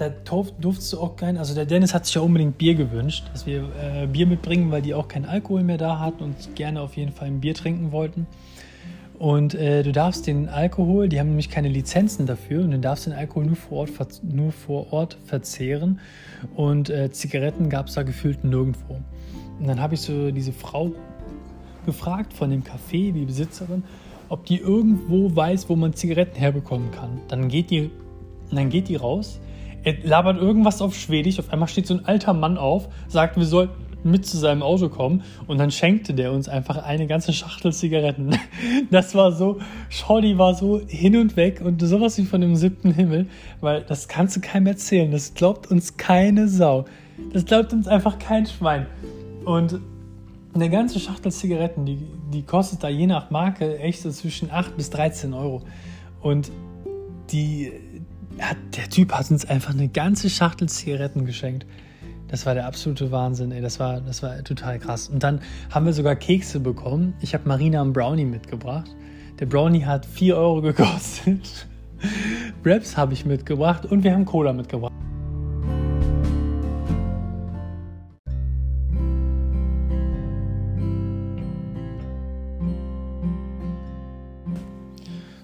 da 0.00 0.08
durf, 0.08 0.52
durftest 0.60 0.92
du 0.92 1.00
auch 1.00 1.16
kein, 1.16 1.36
also 1.36 1.54
der 1.54 1.66
Dennis 1.66 1.92
hat 1.92 2.06
sich 2.06 2.14
ja 2.14 2.22
unbedingt 2.22 2.58
Bier 2.58 2.74
gewünscht, 2.74 3.24
dass 3.32 3.46
wir 3.46 3.68
äh, 3.82 4.06
Bier 4.06 4.26
mitbringen, 4.26 4.70
weil 4.70 4.82
die 4.82 4.94
auch 4.94 5.08
keinen 5.08 5.26
Alkohol 5.26 5.62
mehr 5.62 5.78
da 5.78 5.98
hatten 5.98 6.22
und 6.22 6.54
gerne 6.54 6.80
auf 6.80 6.96
jeden 6.96 7.12
Fall 7.12 7.28
ein 7.28 7.40
Bier 7.40 7.54
trinken 7.54 7.92
wollten. 7.92 8.26
Und 9.18 9.54
äh, 9.54 9.82
du 9.82 9.92
darfst 9.92 10.26
den 10.26 10.48
Alkohol, 10.48 11.10
die 11.10 11.20
haben 11.20 11.28
nämlich 11.28 11.50
keine 11.50 11.68
Lizenzen 11.68 12.24
dafür 12.24 12.64
und 12.64 12.70
du 12.70 12.78
darfst 12.78 13.04
den 13.04 13.12
Alkohol 13.12 13.44
nur 13.44 13.56
vor 13.56 13.78
Ort, 13.80 14.22
nur 14.22 14.50
vor 14.50 14.92
Ort 14.94 15.18
verzehren. 15.26 16.00
Und 16.56 16.88
äh, 16.88 17.10
Zigaretten 17.12 17.68
gab 17.68 17.88
es 17.88 17.94
da 17.94 18.02
gefühlt 18.02 18.44
nirgendwo. 18.44 18.98
Und 19.58 19.68
dann 19.68 19.78
habe 19.78 19.92
ich 19.92 20.00
so 20.00 20.30
diese 20.30 20.52
Frau 20.52 20.92
gefragt 21.84 22.32
von 22.32 22.48
dem 22.48 22.62
Café, 22.62 23.12
die 23.12 23.26
Besitzerin, 23.26 23.84
ob 24.30 24.46
die 24.46 24.56
irgendwo 24.56 25.36
weiß, 25.36 25.68
wo 25.68 25.76
man 25.76 25.92
Zigaretten 25.92 26.36
herbekommen 26.36 26.90
kann. 26.90 27.20
Dann 27.28 27.48
geht 27.48 27.70
die, 27.70 27.90
dann 28.50 28.70
geht 28.70 28.88
die 28.88 28.96
raus, 28.96 29.38
er 29.82 29.94
labert 30.02 30.38
irgendwas 30.38 30.82
auf 30.82 30.94
Schwedisch, 30.94 31.38
auf 31.38 31.52
einmal 31.52 31.68
steht 31.68 31.86
so 31.86 31.94
ein 31.94 32.04
alter 32.04 32.34
Mann 32.34 32.58
auf, 32.58 32.88
sagt, 33.08 33.36
wir 33.36 33.44
sollten 33.44 33.74
mit 34.02 34.26
zu 34.26 34.38
seinem 34.38 34.62
Auto 34.62 34.88
kommen 34.88 35.22
und 35.46 35.58
dann 35.58 35.70
schenkte 35.70 36.14
der 36.14 36.32
uns 36.32 36.48
einfach 36.48 36.82
eine 36.82 37.06
ganze 37.06 37.32
Schachtel 37.32 37.72
Zigaretten. 37.72 38.30
Das 38.90 39.14
war 39.14 39.32
so, 39.32 39.60
Shorty 39.88 40.38
war 40.38 40.54
so 40.54 40.80
hin 40.86 41.16
und 41.16 41.36
weg 41.36 41.60
und 41.62 41.80
sowas 41.82 42.18
wie 42.18 42.24
von 42.24 42.40
dem 42.40 42.56
siebten 42.56 42.92
Himmel, 42.92 43.26
weil 43.60 43.82
das 43.82 44.08
kannst 44.08 44.36
du 44.36 44.40
keinem 44.40 44.66
erzählen, 44.66 45.10
das 45.10 45.34
glaubt 45.34 45.70
uns 45.70 45.96
keine 45.96 46.48
Sau. 46.48 46.86
Das 47.32 47.44
glaubt 47.44 47.72
uns 47.72 47.86
einfach 47.86 48.18
kein 48.18 48.46
Schwein. 48.46 48.86
Und 49.44 49.80
eine 50.54 50.70
ganze 50.70 50.98
Schachtel 50.98 51.30
Zigaretten, 51.30 51.84
die, 51.84 51.98
die 52.32 52.42
kostet 52.42 52.82
da 52.82 52.88
je 52.88 53.06
nach 53.06 53.30
Marke 53.30 53.78
echt 53.78 54.02
so 54.02 54.10
zwischen 54.10 54.50
8 54.50 54.76
bis 54.76 54.90
13 54.90 55.34
Euro. 55.34 55.62
Und 56.20 56.50
die, 57.30 57.72
hat, 58.42 58.56
der 58.76 58.88
Typ 58.88 59.12
hat 59.12 59.30
uns 59.30 59.44
einfach 59.44 59.74
eine 59.74 59.88
ganze 59.88 60.30
Schachtel 60.30 60.68
Zigaretten 60.68 61.26
geschenkt. 61.26 61.66
Das 62.28 62.46
war 62.46 62.54
der 62.54 62.66
absolute 62.66 63.10
Wahnsinn, 63.10 63.50
ey. 63.50 63.60
Das 63.60 63.80
war, 63.80 64.00
das 64.00 64.22
war 64.22 64.42
total 64.44 64.78
krass. 64.78 65.08
Und 65.08 65.22
dann 65.22 65.40
haben 65.70 65.86
wir 65.86 65.92
sogar 65.92 66.14
Kekse 66.14 66.60
bekommen. 66.60 67.14
Ich 67.20 67.34
habe 67.34 67.48
Marina 67.48 67.80
einen 67.80 67.92
Brownie 67.92 68.24
mitgebracht. 68.24 68.94
Der 69.40 69.46
Brownie 69.46 69.84
hat 69.84 70.06
4 70.06 70.36
Euro 70.36 70.62
gekostet. 70.62 71.66
Wraps 72.62 72.96
habe 72.96 73.14
ich 73.14 73.24
mitgebracht 73.24 73.84
und 73.84 74.04
wir 74.04 74.12
haben 74.12 74.24
Cola 74.24 74.52
mitgebracht. 74.52 74.92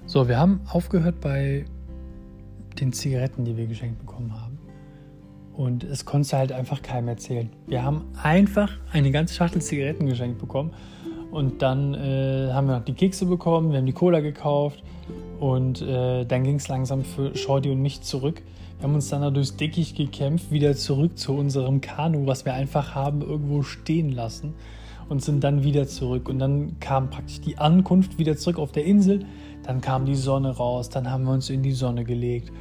So, 0.06 0.28
wir 0.28 0.38
haben 0.38 0.60
aufgehört 0.68 1.20
bei 1.20 1.66
den 2.80 2.92
Zigaretten, 2.92 3.44
die 3.44 3.56
wir 3.56 3.66
geschenkt 3.66 3.98
bekommen 3.98 4.32
haben. 4.40 4.58
Und 5.56 5.84
es 5.84 6.04
konnte 6.04 6.36
halt 6.36 6.52
einfach 6.52 6.82
keinem 6.82 7.08
erzählen. 7.08 7.48
Wir 7.66 7.82
haben 7.82 8.04
einfach 8.22 8.70
eine 8.92 9.10
ganze 9.10 9.34
Schachtel 9.34 9.62
Zigaretten 9.62 10.06
geschenkt 10.06 10.38
bekommen. 10.38 10.72
Und 11.30 11.62
dann 11.62 11.94
äh, 11.94 12.50
haben 12.52 12.68
wir 12.68 12.78
noch 12.78 12.84
die 12.84 12.92
Kekse 12.92 13.26
bekommen, 13.26 13.70
wir 13.70 13.78
haben 13.78 13.86
die 13.86 13.92
Cola 13.92 14.20
gekauft. 14.20 14.82
Und 15.40 15.82
äh, 15.82 16.24
dann 16.24 16.44
ging 16.44 16.56
es 16.56 16.68
langsam 16.68 17.04
für 17.04 17.34
Shorty 17.34 17.70
und 17.70 17.80
mich 17.80 18.02
zurück. 18.02 18.42
Wir 18.78 18.84
haben 18.84 18.94
uns 18.94 19.08
dann 19.08 19.22
da 19.22 19.30
durchs 19.30 19.56
Dickicht 19.56 19.96
gekämpft, 19.96 20.50
wieder 20.50 20.74
zurück 20.76 21.18
zu 21.18 21.32
unserem 21.34 21.80
Kanu, 21.80 22.26
was 22.26 22.44
wir 22.44 22.52
einfach 22.52 22.94
haben 22.94 23.22
irgendwo 23.22 23.62
stehen 23.62 24.12
lassen. 24.12 24.54
Und 25.08 25.22
sind 25.22 25.44
dann 25.44 25.62
wieder 25.62 25.86
zurück. 25.86 26.28
Und 26.28 26.38
dann 26.38 26.80
kam 26.80 27.10
praktisch 27.10 27.40
die 27.40 27.58
Ankunft 27.58 28.18
wieder 28.18 28.36
zurück 28.36 28.58
auf 28.58 28.72
der 28.72 28.84
Insel. 28.84 29.24
Dann 29.66 29.80
kam 29.80 30.06
die 30.06 30.14
Sonne 30.14 30.56
raus, 30.56 30.88
dann 30.88 31.10
haben 31.10 31.24
wir 31.24 31.32
uns 31.32 31.50
in 31.50 31.62
die 31.62 31.72
Sonne 31.72 32.04
gelegt 32.04 32.52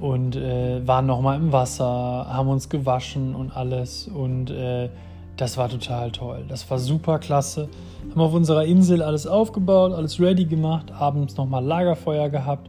und 0.00 0.36
äh, 0.36 0.86
waren 0.86 1.06
nochmal 1.06 1.38
im 1.38 1.52
Wasser, 1.52 1.84
haben 1.84 2.48
uns 2.48 2.68
gewaschen 2.68 3.34
und 3.34 3.56
alles. 3.56 4.08
Und 4.08 4.50
äh, 4.50 4.88
das 5.36 5.56
war 5.56 5.68
total 5.68 6.10
toll. 6.10 6.44
Das 6.48 6.68
war 6.70 6.78
super 6.78 7.18
klasse. 7.20 7.68
Haben 8.10 8.20
auf 8.20 8.34
unserer 8.34 8.64
Insel 8.64 9.02
alles 9.02 9.26
aufgebaut, 9.26 9.92
alles 9.92 10.20
ready 10.20 10.44
gemacht, 10.44 10.90
abends 10.90 11.36
nochmal 11.36 11.64
Lagerfeuer 11.64 12.28
gehabt. 12.28 12.68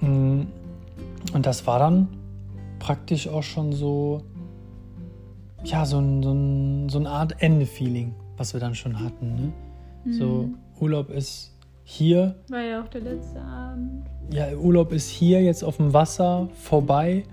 Mm. 0.00 0.42
Und 1.32 1.46
das 1.46 1.66
war 1.66 1.78
dann 1.78 2.08
praktisch 2.78 3.28
auch 3.28 3.42
schon 3.42 3.72
so, 3.72 4.22
ja, 5.64 5.86
so, 5.86 5.98
ein, 5.98 6.22
so, 6.22 6.32
ein, 6.32 6.88
so 6.88 6.98
eine 6.98 7.10
Art 7.10 7.36
Ende-Feeling, 7.38 8.14
was 8.36 8.52
wir 8.52 8.60
dann 8.60 8.74
schon 8.74 9.00
hatten. 9.00 9.34
Ne? 9.34 9.52
Mhm. 10.04 10.12
So, 10.12 10.48
Urlaub 10.80 11.10
ist 11.10 11.53
hier. 11.84 12.34
War 12.48 12.62
ja 12.62 12.82
auch 12.82 12.88
der 12.88 13.02
letzte 13.02 13.40
Abend. 13.40 14.06
Ja, 14.32 14.52
Urlaub 14.56 14.92
ist 14.92 15.08
hier 15.08 15.42
jetzt 15.42 15.62
auf 15.62 15.76
dem 15.76 15.92
Wasser 15.92 16.48
vorbei. 16.54 17.24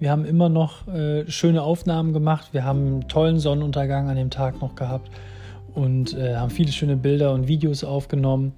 Wir 0.00 0.10
haben 0.10 0.24
immer 0.24 0.48
noch 0.48 0.88
äh, 0.88 1.28
schöne 1.30 1.62
Aufnahmen 1.62 2.12
gemacht. 2.12 2.48
Wir 2.52 2.64
haben 2.64 2.86
einen 2.86 3.08
tollen 3.08 3.38
Sonnenuntergang 3.38 4.08
an 4.08 4.16
dem 4.16 4.30
Tag 4.30 4.60
noch 4.60 4.74
gehabt 4.74 5.10
und 5.74 6.16
äh, 6.16 6.36
haben 6.36 6.50
viele 6.50 6.72
schöne 6.72 6.96
Bilder 6.96 7.32
und 7.32 7.48
Videos 7.48 7.84
aufgenommen. 7.84 8.52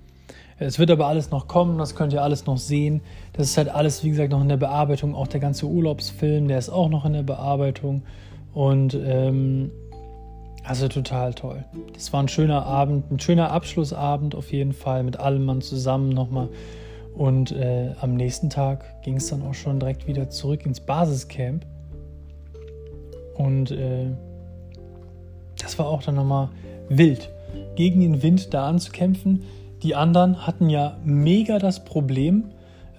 Es 0.59 0.79
wird 0.79 0.91
aber 0.91 1.07
alles 1.07 1.31
noch 1.31 1.49
kommen, 1.49 1.79
das 1.79 1.95
könnt 1.95 2.13
ihr 2.13 2.23
alles 2.23 2.45
noch 2.45 2.59
sehen. 2.59 3.01
Das 3.33 3.47
ist 3.47 3.57
halt 3.57 3.71
alles, 3.71 4.05
wie 4.05 4.11
gesagt, 4.11 4.31
noch 4.31 4.43
in 4.43 4.49
der 4.51 4.59
Bearbeitung. 4.59 5.15
Auch 5.15 5.27
der 5.27 5.41
ganze 5.41 5.67
Urlaubsfilm, 5.67 6.49
der 6.49 6.59
ist 6.59 6.69
auch 6.69 6.91
noch 6.91 7.07
in 7.07 7.15
der 7.15 7.23
Bearbeitung. 7.23 8.03
Und 8.53 8.95
ähm, 8.95 9.71
also 10.71 10.87
total 10.87 11.35
toll. 11.35 11.65
Das 11.95 12.13
war 12.13 12.23
ein 12.23 12.29
schöner 12.29 12.65
Abend, 12.65 13.11
ein 13.11 13.19
schöner 13.19 13.51
Abschlussabend 13.51 14.37
auf 14.37 14.53
jeden 14.53 14.73
Fall 14.73 15.03
mit 15.03 15.19
allem 15.19 15.45
Mann 15.45 15.63
zusammen 15.63 16.11
nochmal. 16.11 16.49
Und 17.13 17.51
äh, 17.51 17.91
am 18.01 18.15
nächsten 18.15 18.51
Tag 18.51 19.03
ging 19.03 19.17
es 19.17 19.29
dann 19.31 19.43
auch 19.43 19.55
schon 19.55 19.81
direkt 19.81 20.07
wieder 20.07 20.31
zurück 20.31 20.65
ins 20.65 20.79
Basiscamp. 20.79 21.67
Und 23.35 23.73
äh, 23.73 24.13
das 25.61 25.77
war 25.81 25.89
auch 25.89 26.05
dann 26.05 26.15
nochmal 26.15 26.51
wild, 26.89 27.31
gegen 27.75 27.99
den 27.99 28.23
Wind 28.23 28.55
da 28.55 28.69
anzukämpfen. 28.69 29.43
Die 29.83 29.97
anderen 29.97 30.47
hatten 30.47 30.71
ja 30.71 30.99
mega 31.05 31.59
das 31.59 31.85
Problem, 31.85 32.45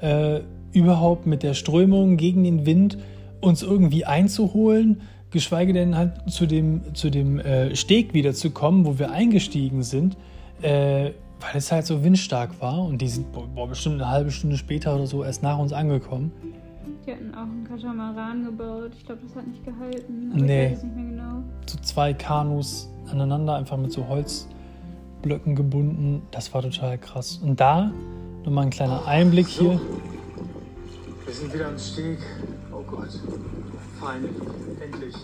äh, 0.02 0.42
überhaupt 0.74 1.26
mit 1.26 1.42
der 1.42 1.54
Strömung 1.54 2.18
gegen 2.18 2.44
den 2.44 2.66
Wind 2.66 2.98
uns 3.40 3.64
irgendwie 3.64 4.04
einzuholen 4.04 5.04
geschweige 5.32 5.74
denn 5.74 5.98
halt 5.98 6.30
zu 6.30 6.46
dem, 6.46 6.94
zu 6.94 7.10
dem 7.10 7.40
äh, 7.40 7.76
Steg 7.76 8.14
wieder 8.14 8.34
zu 8.34 8.52
kommen, 8.52 8.86
wo 8.86 9.00
wir 9.00 9.12
eingestiegen 9.12 9.82
sind, 9.84 10.18
äh, 10.62 11.12
weil 11.40 11.56
es 11.56 11.72
halt 11.72 11.86
so 11.86 12.04
windstark 12.04 12.62
war 12.62 12.84
und 12.84 13.02
die 13.02 13.08
sind 13.08 13.32
boah, 13.32 13.68
bestimmt 13.68 13.96
eine 13.96 14.10
halbe 14.10 14.32
Stunde 14.32 14.58
später 14.58 14.94
oder 14.94 15.08
so 15.08 15.24
erst 15.24 15.42
nach 15.42 15.58
uns 15.58 15.74
angekommen. 15.74 16.32
Die 17.06 17.12
hatten 17.12 17.34
auch 17.34 17.42
einen 17.42 17.64
Katamaran 17.64 18.46
gebaut. 18.46 18.92
Ich 18.96 19.06
glaube, 19.06 19.22
das 19.26 19.36
hat 19.36 19.48
nicht 19.48 19.66
gehalten. 19.66 20.32
Aber 20.34 20.44
nee. 20.44 20.68
Ich 20.68 20.74
weiß 20.74 20.84
nicht 20.84 20.96
mehr 20.96 21.06
genau. 21.06 21.44
Zu 21.66 21.82
zwei 21.82 22.14
Kanus 22.14 22.90
aneinander, 23.10 23.56
einfach 23.56 23.78
mit 23.78 23.92
so 23.92 24.08
Holzblöcken 24.08 25.56
gebunden. 25.56 26.22
Das 26.32 26.54
war 26.54 26.62
total 26.62 26.98
krass. 27.00 27.40
Und 27.44 27.60
da 27.60 27.92
nochmal 28.44 28.66
ein 28.66 28.70
kleiner 28.70 29.08
Einblick 29.08 29.48
so. 29.48 29.62
hier. 29.62 29.82
Wir 31.26 31.34
sind 31.34 31.54
wieder 31.54 31.70
am 31.70 31.78
Steg. 31.78 32.20
Oh 32.72 32.84
Gott. 32.86 33.10
Fein. 34.02 34.28
Endlich. 34.84 35.16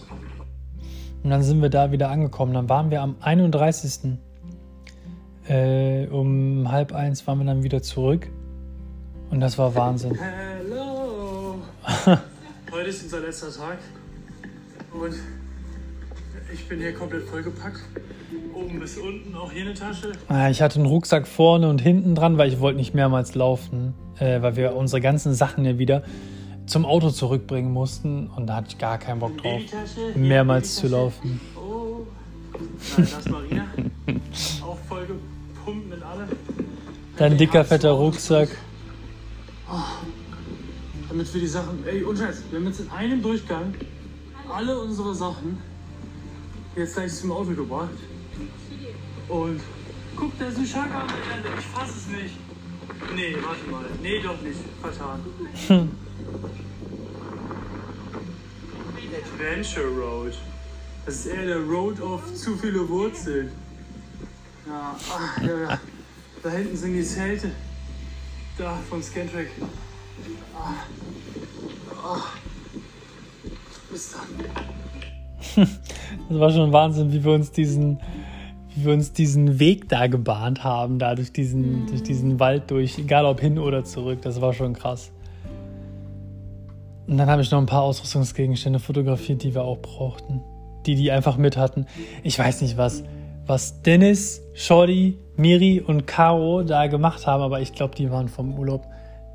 Und 1.23 1.30
dann 1.32 1.41
sind 1.41 1.61
wir 1.63 1.69
da 1.69 1.91
wieder 1.91 2.09
angekommen. 2.09 2.53
Dann 2.53 2.69
waren 2.69 2.91
wir 2.91 3.01
am 3.01 3.15
31. 3.21 4.19
Äh, 5.47 6.05
um 6.07 6.71
halb 6.71 6.93
eins 6.93 7.25
waren 7.25 7.39
wir 7.39 7.45
dann 7.45 7.63
wieder 7.63 7.82
zurück. 7.82 8.30
Und 9.32 9.39
das 9.39 9.57
war 9.57 9.73
Wahnsinn. 9.73 10.15
Hello! 10.15 11.55
Heute 12.71 12.89
ist 12.89 13.03
unser 13.03 13.21
letzter 13.21 13.51
Tag. 13.51 13.80
Und 14.93 15.15
ich 16.53 16.69
bin 16.69 16.80
hier 16.80 16.93
komplett 16.93 17.23
vollgepackt. 17.23 17.82
Oben 18.53 18.80
bis 18.80 18.97
unten, 18.97 19.36
auch 19.36 19.51
hier 19.51 19.63
eine 19.63 19.73
Tasche. 19.73 20.11
Ah, 20.28 20.49
ich 20.49 20.61
hatte 20.61 20.80
einen 20.80 20.88
Rucksack 20.88 21.28
vorne 21.28 21.67
und 21.67 21.82
hinten 21.82 22.13
dran, 22.13 22.38
weil 22.38 22.49
ich 22.49 22.59
wollte 22.59 22.78
nicht 22.78 22.93
mehrmals 22.93 23.34
laufen. 23.34 23.95
Äh, 24.19 24.41
weil 24.43 24.55
wir 24.55 24.75
unsere 24.75 25.01
ganzen 25.01 25.34
Sachen 25.34 25.65
ja 25.65 25.80
wieder 25.80 26.03
zum 26.68 26.86
Auto 26.86 27.09
zurückbringen 27.09 27.72
mussten 27.72 28.28
und 28.36 28.47
da 28.47 28.57
hatte 28.57 28.68
ich 28.70 28.78
gar 28.78 28.97
keinen 28.97 29.20
Bock 29.20 29.38
drauf, 29.38 29.61
mehrmals 30.15 30.76
zu 30.76 30.88
laufen. 30.88 31.39
Oh, 31.55 32.05
das 32.97 33.28
Marina. 33.28 33.65
Auch 34.61 34.78
voll 34.88 35.07
gepumpt 35.07 35.89
mit 35.89 36.03
allem. 36.03 36.28
Dein 37.18 37.38
dicker, 37.38 37.63
fetter 37.65 37.91
Rucksack. 37.91 38.49
Oh, 39.72 39.76
damit 41.09 41.34
wir 41.34 41.41
die 41.41 41.47
Sachen. 41.47 41.86
Ey, 41.88 42.03
unscheiß, 42.03 42.43
wir 42.51 42.59
haben 42.59 42.68
jetzt 42.68 42.82
in 42.82 42.89
einem 42.91 43.22
Durchgang 43.22 43.74
alle 44.53 44.80
unsere 44.80 45.15
Sachen 45.15 45.57
jetzt 46.76 46.95
gleich 46.95 47.13
zum 47.13 47.32
Auto 47.32 47.51
gebracht. 47.51 47.89
Und 49.30 49.61
guck, 50.15 50.38
da 50.38 50.45
ist 50.45 50.57
ein 50.57 50.65
Schak 50.65 50.93
am 50.93 51.07
Ende. 51.36 51.49
Ich 51.57 51.65
fass 51.65 51.89
es 51.89 52.07
nicht. 52.07 52.36
Nee, 53.15 53.36
warte 53.41 53.70
mal. 53.72 53.86
Nee, 54.01 54.22
doch 54.22 54.41
nicht. 54.41 54.59
Vertan. 54.82 55.89
Adventure 59.38 59.88
Road. 59.88 60.34
Das 61.05 61.15
ist 61.15 61.25
eher 61.28 61.45
der 61.45 61.59
Road 61.59 62.01
of 62.01 62.34
zu 62.34 62.57
viele 62.57 62.88
Wurzeln. 62.89 63.51
Ja, 64.67 64.95
ach, 65.11 65.41
ja, 65.41 65.59
ja. 65.59 65.80
Da 66.43 66.49
hinten 66.49 66.75
sind 66.75 66.93
die 66.93 67.03
Zelte. 67.03 67.51
Da 68.57 68.78
von 68.89 69.01
Scantrack. 69.01 69.47
Ah. 70.55 70.73
Ah. 72.03 72.23
Bis 73.91 74.11
dann. 74.13 75.67
das 76.30 76.39
war 76.39 76.51
schon 76.51 76.73
Wahnsinn, 76.73 77.11
wie 77.13 77.23
wir 77.23 77.32
uns 77.32 77.51
diesen, 77.51 77.99
wie 78.75 78.86
wir 78.86 78.93
uns 78.93 79.13
diesen 79.13 79.59
Weg 79.59 79.88
da 79.88 80.07
gebahnt 80.07 80.63
haben, 80.63 80.99
da 80.99 81.15
durch 81.15 81.32
diesen, 81.32 81.86
mm. 81.86 81.88
durch 81.88 82.03
diesen 82.03 82.39
Wald 82.39 82.69
durch, 82.69 82.97
egal 82.97 83.25
ob 83.25 83.39
hin 83.39 83.59
oder 83.59 83.84
zurück. 83.84 84.21
Das 84.23 84.41
war 84.41 84.53
schon 84.53 84.73
krass. 84.73 85.11
Und 87.08 87.18
dann 87.18 87.30
habe 87.30 87.41
ich 87.41 87.51
noch 87.51 87.60
ein 87.60 87.66
paar 87.66 87.84
Ausrüstungsgegenstände 87.84 88.80
fotografiert, 88.80 89.43
die 89.43 89.55
wir 89.55 89.64
auch 89.64 89.82
brauchten. 89.82 90.41
Die 90.86 90.95
die 90.95 91.12
einfach 91.12 91.38
mit 91.38 91.58
hatten. 91.58 91.86
Ich 92.24 92.38
weiß 92.38 92.62
nicht, 92.62 92.78
was, 92.78 93.03
was 93.45 93.82
Dennis, 93.82 94.41
Shorty, 94.53 95.18
Miri 95.38 95.82
und 95.86 96.05
Caro 96.05 96.64
da 96.64 96.88
gemacht 96.88 97.28
haben, 97.28 97.41
aber 97.41 97.62
ich 97.62 97.74
glaube, 97.74 97.95
die 97.95 98.12
waren 98.12 98.28
vom 98.28 98.58
Urlaub 98.58 98.86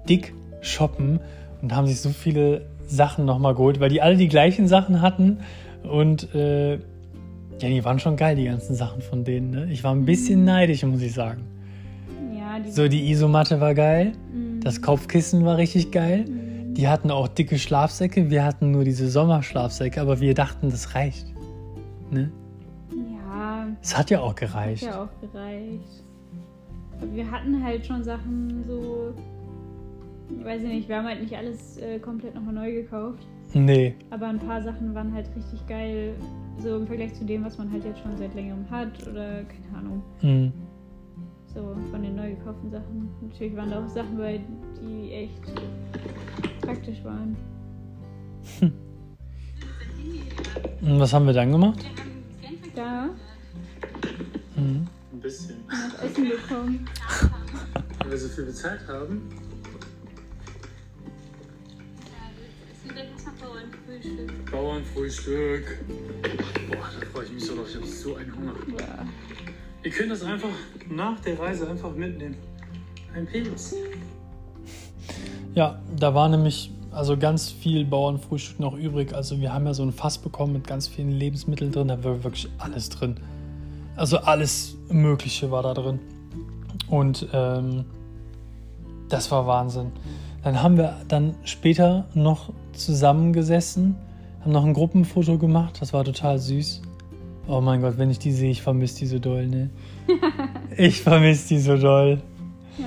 dick 0.09 0.35
shoppen 0.61 1.20
und 1.61 1.75
haben 1.75 1.87
sich 1.87 2.01
so 2.01 2.11
viele 2.11 2.66
Sachen 2.87 3.25
nochmal 3.25 3.55
geholt, 3.55 3.81
weil 3.81 3.89
die 3.89 4.03
alle 4.03 4.16
die 4.16 4.29
gleichen 4.29 4.68
Sachen 4.68 5.01
hatten. 5.01 5.39
Und 5.83 6.35
äh, 6.35 6.75
ja, 6.75 7.68
die 7.68 7.85
waren 7.85 7.99
schon 7.99 8.16
geil, 8.16 8.37
die 8.37 8.45
ganzen 8.45 8.75
Sachen 8.75 9.03
von 9.03 9.25
denen. 9.25 9.51
Ne? 9.51 9.68
Ich 9.70 9.83
war 9.85 9.95
ein 9.95 10.05
bisschen 10.05 10.41
mhm. 10.41 10.47
neidisch, 10.47 10.85
muss 10.85 11.01
ich 11.01 11.14
sagen. 11.14 11.45
Ja, 12.37 12.59
die 12.59 12.70
so, 12.70 12.89
die 12.89 13.11
Isomatte 13.11 13.61
war 13.61 13.75
geil. 13.75 14.12
Mhm. 14.33 14.61
Das 14.61 14.83
Kopfkissen 14.83 15.45
war 15.45 15.57
richtig 15.57 15.91
geil. 15.91 16.25
Mhm. 16.29 16.41
Die 16.77 16.89
hatten 16.89 17.11
auch 17.11 17.29
dicke 17.29 17.59
Schlafsäcke, 17.59 18.31
wir 18.31 18.45
hatten 18.45 18.70
nur 18.70 18.85
diese 18.85 19.09
Sommerschlafsäcke, 19.09 20.01
aber 20.01 20.20
wir 20.20 20.35
dachten, 20.35 20.70
das 20.70 20.95
reicht. 20.95 21.27
Ne? 22.11 22.31
Ja. 22.91 23.66
Es 23.83 23.97
hat 23.97 24.11
ja 24.11 24.20
auch 24.20 24.35
gereicht. 24.35 24.87
Hat 24.87 24.95
ja 24.95 25.05
auch 25.05 25.20
gereicht. 25.20 26.05
Aber 27.01 27.14
wir 27.14 27.31
hatten 27.31 27.62
halt 27.62 27.85
schon 27.87 28.03
Sachen 28.03 28.64
so 28.66 29.14
weiß 30.45 30.62
ich 30.62 30.68
nicht, 30.68 30.89
wir 30.89 30.97
haben 30.97 31.07
halt 31.07 31.20
nicht 31.20 31.37
alles 31.37 31.79
äh, 31.79 31.99
komplett 31.99 32.35
nochmal 32.35 32.55
neu 32.55 32.73
gekauft. 32.73 33.27
Nee. 33.55 33.95
Aber 34.11 34.29
ein 34.29 34.39
paar 34.39 34.62
Sachen 34.62 34.95
waren 34.95 35.12
halt 35.12 35.29
richtig 35.37 35.66
geil, 35.66 36.14
so 36.59 36.77
im 36.77 36.87
Vergleich 36.87 37.14
zu 37.14 37.25
dem, 37.25 37.45
was 37.45 37.59
man 37.59 37.70
halt 37.70 37.85
jetzt 37.85 38.01
schon 38.01 38.16
seit 38.16 38.35
längerem 38.35 38.64
hat 38.70 39.07
oder 39.07 39.43
keine 39.45 39.79
Ahnung. 39.79 40.03
Mhm. 40.23 40.53
So 41.47 41.77
von 41.91 42.03
den 42.03 42.16
neu 42.16 42.31
gekauften 42.31 42.70
Sachen. 42.70 43.11
Natürlich 43.20 43.55
waren 43.57 43.70
da 43.70 43.85
auch 43.85 43.89
Sachen 43.89 44.16
bei, 44.16 44.41
die 44.81 45.12
echt 45.12 45.53
praktisch 46.62 47.04
waren. 47.04 47.36
Und 50.80 50.98
was 50.98 51.12
haben 51.12 51.26
wir 51.26 51.32
dann 51.32 51.52
gemacht? 51.52 51.84
Da 52.74 53.10
Mhm. 54.56 54.86
Ein 55.12 55.20
bisschen. 55.20 55.56
hat 55.68 56.02
Essen 56.02 56.28
bekommen. 56.28 56.88
Weil 57.98 58.10
wir 58.10 58.18
so 58.18 58.28
viel 58.28 58.44
bezahlt 58.44 58.80
haben. 58.88 59.28
Bauernfrühstück. 64.50 65.78
Boah, 66.70 66.88
da 67.00 67.06
freue 67.06 67.24
ich 67.24 67.32
mich 67.32 67.44
so 67.44 67.56
drauf. 67.56 67.68
Ich 67.68 67.76
habe 67.76 67.86
so 67.86 68.16
einen 68.16 68.34
Hunger. 68.36 68.54
Ja. 68.78 69.06
Ihr 69.82 69.90
könnt 69.90 70.10
das 70.10 70.22
einfach 70.22 70.50
nach 70.88 71.20
der 71.20 71.38
Reise 71.38 71.68
einfach 71.68 71.94
mitnehmen. 71.94 72.36
Ein 73.14 73.26
Penis. 73.26 73.74
Ja, 75.55 75.78
da 75.96 76.14
war 76.14 76.28
nämlich 76.28 76.70
also 76.92 77.16
ganz 77.16 77.50
viel 77.50 77.84
Bauernfrühstück 77.84 78.61
noch 78.61 78.74
übrig. 78.74 79.14
Also 79.14 79.40
wir 79.40 79.53
haben 79.53 79.66
ja 79.66 79.74
so 79.74 79.82
ein 79.82 79.92
Fass 79.92 80.18
bekommen 80.18 80.55
mit 80.55 80.66
ganz 80.66 80.88
vielen 80.88 81.11
Lebensmitteln 81.11 81.72
drin. 81.72 81.88
Da 81.88 82.05
war 82.05 82.22
wirklich 82.22 82.48
alles 82.59 82.88
drin. 82.90 83.16
Also 83.96 84.18
alles 84.18 84.76
Mögliche 84.88 85.50
war 85.50 85.62
da 85.62 85.74
drin. 85.74 86.00
Und 86.88 87.26
ähm, 87.32 87.84
das 89.09 89.30
war 89.30 89.46
Wahnsinn. 89.46 89.92
Dann 90.42 90.62
haben 90.62 90.76
wir 90.76 90.96
dann 91.09 91.34
später 91.44 92.07
noch 92.14 92.53
zusammengesessen, 92.72 93.96
haben 94.40 94.53
noch 94.53 94.64
ein 94.64 94.74
Gruppenfoto 94.74 95.38
gemacht. 95.38 95.78
Das 95.80 95.92
war 95.92 96.05
total 96.05 96.38
süß. 96.38 96.82
Oh 97.48 97.61
mein 97.61 97.80
Gott, 97.80 97.98
wenn 97.98 98.11
ich 98.11 98.18
die 98.18 98.32
sehe, 98.32 98.50
ich 98.50 98.62
vermisse 98.62 98.98
die 99.00 99.07
so 99.07 99.18
doll, 99.18 99.46
ne? 99.46 99.70
Ich 100.76 101.03
vermisse 101.03 101.48
die 101.48 101.59
so 101.61 101.76
doll. 101.76 102.20
Ja. 102.78 102.86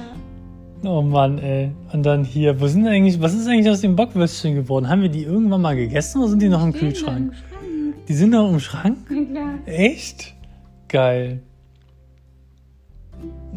Oh 0.87 1.01
Mann, 1.01 1.39
ey. 1.39 1.71
Und 1.93 2.05
dann 2.05 2.23
hier, 2.23 2.61
wo 2.61 2.67
sind 2.67 2.87
eigentlich, 2.87 3.19
was 3.19 3.33
ist 3.33 3.47
eigentlich 3.47 3.69
aus 3.69 3.81
den 3.81 3.95
Bockwürstchen 3.95 4.55
geworden? 4.55 4.87
Haben 4.87 5.01
wir 5.01 5.09
die 5.09 5.23
irgendwann 5.23 5.61
mal 5.61 5.75
gegessen 5.75 6.19
oder 6.19 6.29
sind 6.29 6.41
die 6.41 6.49
noch 6.49 6.63
im 6.63 6.73
Kühlschrank? 6.73 7.31
im 7.31 7.33
Schrank. 7.33 8.07
Die 8.07 8.13
sind 8.13 8.29
noch 8.29 8.49
im 8.49 8.59
Schrank? 8.59 8.97
Ja. 9.33 9.55
Echt? 9.65 10.35
Geil. 10.87 11.41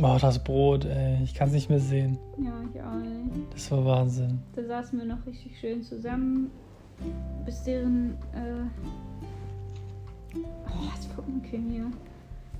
Oh, 0.00 0.16
das 0.20 0.42
Brot, 0.42 0.84
ey. 0.84 1.18
Ich 1.22 1.34
kann 1.34 1.48
es 1.48 1.54
nicht 1.54 1.68
mehr 1.68 1.80
sehen. 1.80 2.18
Ja, 2.38 2.52
ich 2.72 2.80
auch 2.80 2.94
nicht. 2.94 3.52
Das 3.52 3.70
war 3.70 3.84
Wahnsinn. 3.84 4.38
Da 4.54 4.64
saßen 4.64 4.98
wir 4.98 5.06
noch 5.06 5.24
richtig 5.26 5.58
schön 5.60 5.82
zusammen, 5.82 6.50
bis 7.44 7.62
deren. 7.64 8.14
Äh 8.32 8.62
oh, 10.36 10.88
jetzt 10.94 11.14
gucken 11.14 11.42
wir 11.42 11.58
hier. 11.58 11.90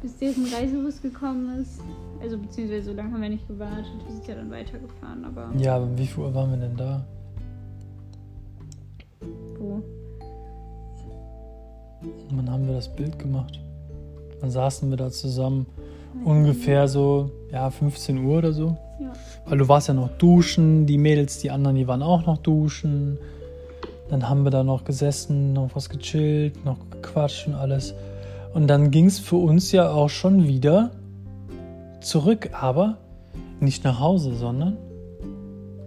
Bis 0.01 0.17
deren 0.19 0.47
Reisebus 0.53 1.03
gekommen 1.03 1.61
ist. 1.61 1.81
Also, 2.23 2.39
beziehungsweise 2.39 2.91
so 2.91 2.93
lange 2.93 3.13
haben 3.13 3.23
wir 3.23 3.29
nicht 3.29 3.49
gewartet. 3.49 3.87
Wir 4.07 4.15
sind 4.15 4.27
ja 4.29 4.35
dann 4.37 4.51
weitergefahren, 4.51 5.25
aber 5.25 5.51
Ja, 5.59 5.77
aber 5.77 5.99
wie 5.99 6.07
viel 6.07 6.25
Uhr 6.25 6.35
waren 6.35 6.51
wir 6.51 6.59
denn 6.59 6.77
da? 6.77 7.05
wo? 9.59 9.83
Wann 12.31 12.51
haben 12.51 12.67
wir 12.67 12.75
das 12.75 12.95
Bild 12.95 13.19
gemacht? 13.19 13.61
Dann 14.41 14.51
saßen 14.51 14.89
wir 14.89 14.97
da 14.97 15.11
zusammen. 15.11 15.67
Ungefähr 16.25 16.89
so, 16.89 17.31
ja, 17.53 17.71
15 17.71 18.25
Uhr 18.25 18.39
oder 18.39 18.53
so. 18.53 18.77
Ja. 19.01 19.13
Weil 19.47 19.59
du 19.59 19.69
warst 19.69 19.89
ja 19.89 19.95
noch 19.95 20.11
duschen, 20.19 20.87
die 20.87 20.99
Mädels, 20.99 21.39
die 21.39 21.51
anderen, 21.51 21.77
die 21.77 21.87
waren 21.87 22.03
auch 22.03 22.25
noch 22.27 22.39
duschen. 22.39 23.19
Dann 24.09 24.29
haben 24.29 24.45
wir 24.45 24.51
da 24.51 24.63
noch 24.65 24.85
gesessen, 24.85 25.53
noch 25.53 25.71
was 25.75 25.89
gechillt, 25.89 26.65
noch 26.65 26.79
gequatscht 26.91 27.47
und 27.47 27.55
alles. 27.55 27.95
Und 28.55 28.67
dann 28.67 28.91
ging 28.91 29.07
es 29.07 29.19
für 29.19 29.37
uns 29.37 29.73
ja 29.73 29.91
auch 29.91 30.09
schon 30.09 30.47
wieder 30.47 30.93
zurück, 32.01 32.51
aber 32.53 32.99
nicht 33.61 33.85
nach 33.85 34.01
Hause, 34.01 34.35
sondern 34.35 34.77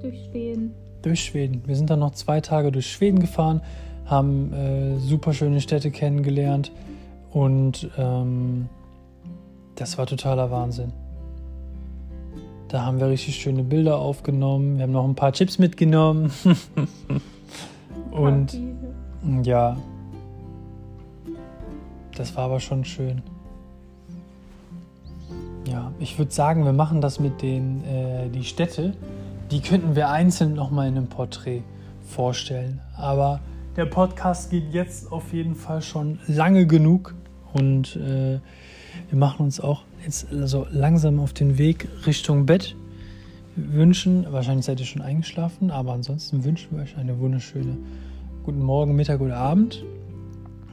Durch 0.01 0.17
Schweden. 0.29 0.73
durch 1.01 1.23
Schweden. 1.23 1.63
Wir 1.65 1.75
sind 1.75 1.89
dann 1.89 1.99
noch 1.99 2.11
zwei 2.11 2.41
Tage 2.41 2.71
durch 2.71 2.91
Schweden 2.91 3.19
gefahren, 3.19 3.61
haben 4.05 4.53
äh, 4.53 4.97
super 4.99 5.33
schöne 5.33 5.61
Städte 5.61 5.89
kennengelernt 5.91 6.71
und 7.31 7.89
ähm, 7.97 8.67
das 9.75 9.97
war 9.97 10.05
totaler 10.05 10.51
Wahnsinn. 10.51 10.91
Da 12.67 12.85
haben 12.85 12.99
wir 12.99 13.09
richtig 13.09 13.35
schöne 13.35 13.63
Bilder 13.63 13.97
aufgenommen. 13.97 14.77
Wir 14.77 14.83
haben 14.83 14.91
noch 14.93 15.03
ein 15.03 15.15
paar 15.15 15.33
Chips 15.33 15.59
mitgenommen. 15.59 16.31
und 18.11 18.57
ja, 19.43 19.77
das 22.21 22.35
war 22.35 22.43
aber 22.43 22.59
schon 22.59 22.85
schön. 22.85 23.23
Ja, 25.65 25.91
ich 25.99 26.19
würde 26.19 26.31
sagen, 26.31 26.65
wir 26.65 26.73
machen 26.73 27.01
das 27.01 27.19
mit 27.19 27.41
den 27.41 27.83
äh, 27.83 28.29
die 28.29 28.43
Städte. 28.43 28.93
Die 29.49 29.59
könnten 29.59 29.95
wir 29.95 30.09
einzeln 30.09 30.53
nochmal 30.53 30.87
in 30.87 30.97
einem 30.97 31.07
Porträt 31.07 31.63
vorstellen. 32.03 32.79
Aber 32.95 33.39
der 33.75 33.85
Podcast 33.85 34.51
geht 34.51 34.71
jetzt 34.71 35.11
auf 35.11 35.33
jeden 35.33 35.55
Fall 35.55 35.81
schon 35.81 36.19
lange 36.27 36.67
genug 36.67 37.15
und 37.53 37.95
äh, 37.95 38.39
wir 39.09 39.17
machen 39.17 39.43
uns 39.45 39.59
auch 39.59 39.81
jetzt 40.05 40.27
so 40.29 40.67
langsam 40.69 41.19
auf 41.19 41.33
den 41.33 41.57
Weg 41.57 41.87
Richtung 42.05 42.45
Bett. 42.45 42.75
Wir 43.55 43.73
wünschen, 43.73 44.27
wahrscheinlich 44.31 44.67
seid 44.67 44.79
ihr 44.79 44.85
schon 44.85 45.01
eingeschlafen, 45.01 45.71
aber 45.71 45.93
ansonsten 45.93 46.43
wünschen 46.43 46.77
wir 46.77 46.83
euch 46.83 46.95
eine 46.97 47.17
wunderschöne 47.19 47.77
guten 48.43 48.61
Morgen, 48.61 48.95
Mittag 48.95 49.21
oder 49.21 49.37
Abend. 49.37 49.83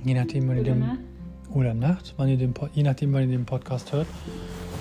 Je 0.04 0.12
nachdem, 0.12 0.46
wann 0.46 0.58
ihr 0.58 0.64
den. 0.64 1.07
Oder 1.52 1.74
Nacht, 1.74 2.14
wann 2.16 2.28
ihr 2.28 2.36
den, 2.36 2.54
je 2.72 2.82
nachdem, 2.82 3.12
wann 3.12 3.22
ihr 3.22 3.36
den 3.36 3.46
Podcast 3.46 3.92
hört. 3.92 4.06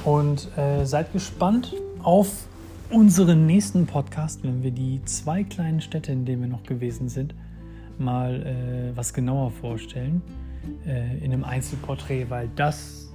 Und 0.03 0.49
äh, 0.57 0.85
seid 0.85 1.13
gespannt 1.13 1.73
auf 2.03 2.47
unseren 2.89 3.45
nächsten 3.45 3.85
Podcast, 3.85 4.43
wenn 4.43 4.63
wir 4.63 4.71
die 4.71 5.01
zwei 5.05 5.43
kleinen 5.43 5.81
Städte, 5.81 6.11
in 6.11 6.25
denen 6.25 6.41
wir 6.41 6.49
noch 6.49 6.63
gewesen 6.63 7.09
sind, 7.09 7.33
mal 7.97 8.41
äh, 8.43 8.95
was 8.95 9.13
genauer 9.13 9.51
vorstellen. 9.51 10.21
Äh, 10.85 11.17
in 11.17 11.33
einem 11.33 11.43
Einzelporträt, 11.43 12.29
weil 12.29 12.49
das 12.55 13.09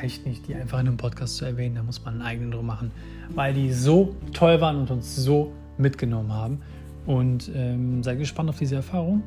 reicht 0.00 0.26
nicht, 0.26 0.48
die 0.48 0.54
einfach 0.54 0.80
in 0.80 0.88
einem 0.88 0.96
Podcast 0.96 1.36
zu 1.36 1.44
erwähnen. 1.44 1.76
Da 1.76 1.82
muss 1.82 2.04
man 2.04 2.14
einen 2.14 2.22
eigenen 2.22 2.50
drum 2.50 2.66
machen, 2.66 2.90
weil 3.34 3.54
die 3.54 3.72
so 3.72 4.14
toll 4.32 4.60
waren 4.60 4.76
und 4.76 4.90
uns 4.90 5.16
so 5.16 5.52
mitgenommen 5.78 6.32
haben. 6.32 6.60
Und 7.06 7.50
ähm, 7.54 8.02
seid 8.02 8.18
gespannt 8.18 8.48
auf 8.48 8.58
diese 8.58 8.76
Erfahrung. 8.76 9.22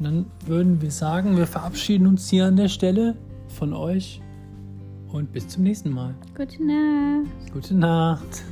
Und 0.00 0.04
dann 0.04 0.26
würden 0.46 0.80
wir 0.80 0.90
sagen, 0.90 1.36
wir 1.36 1.46
verabschieden 1.46 2.06
uns 2.06 2.30
hier 2.30 2.46
an 2.46 2.56
der 2.56 2.68
Stelle 2.68 3.18
von 3.48 3.74
euch 3.74 4.22
und 5.12 5.30
bis 5.30 5.46
zum 5.46 5.62
nächsten 5.62 5.90
Mal. 5.90 6.14
Gute 6.34 6.64
Nacht. 6.64 7.52
Gute 7.52 7.74
Nacht. 7.74 8.42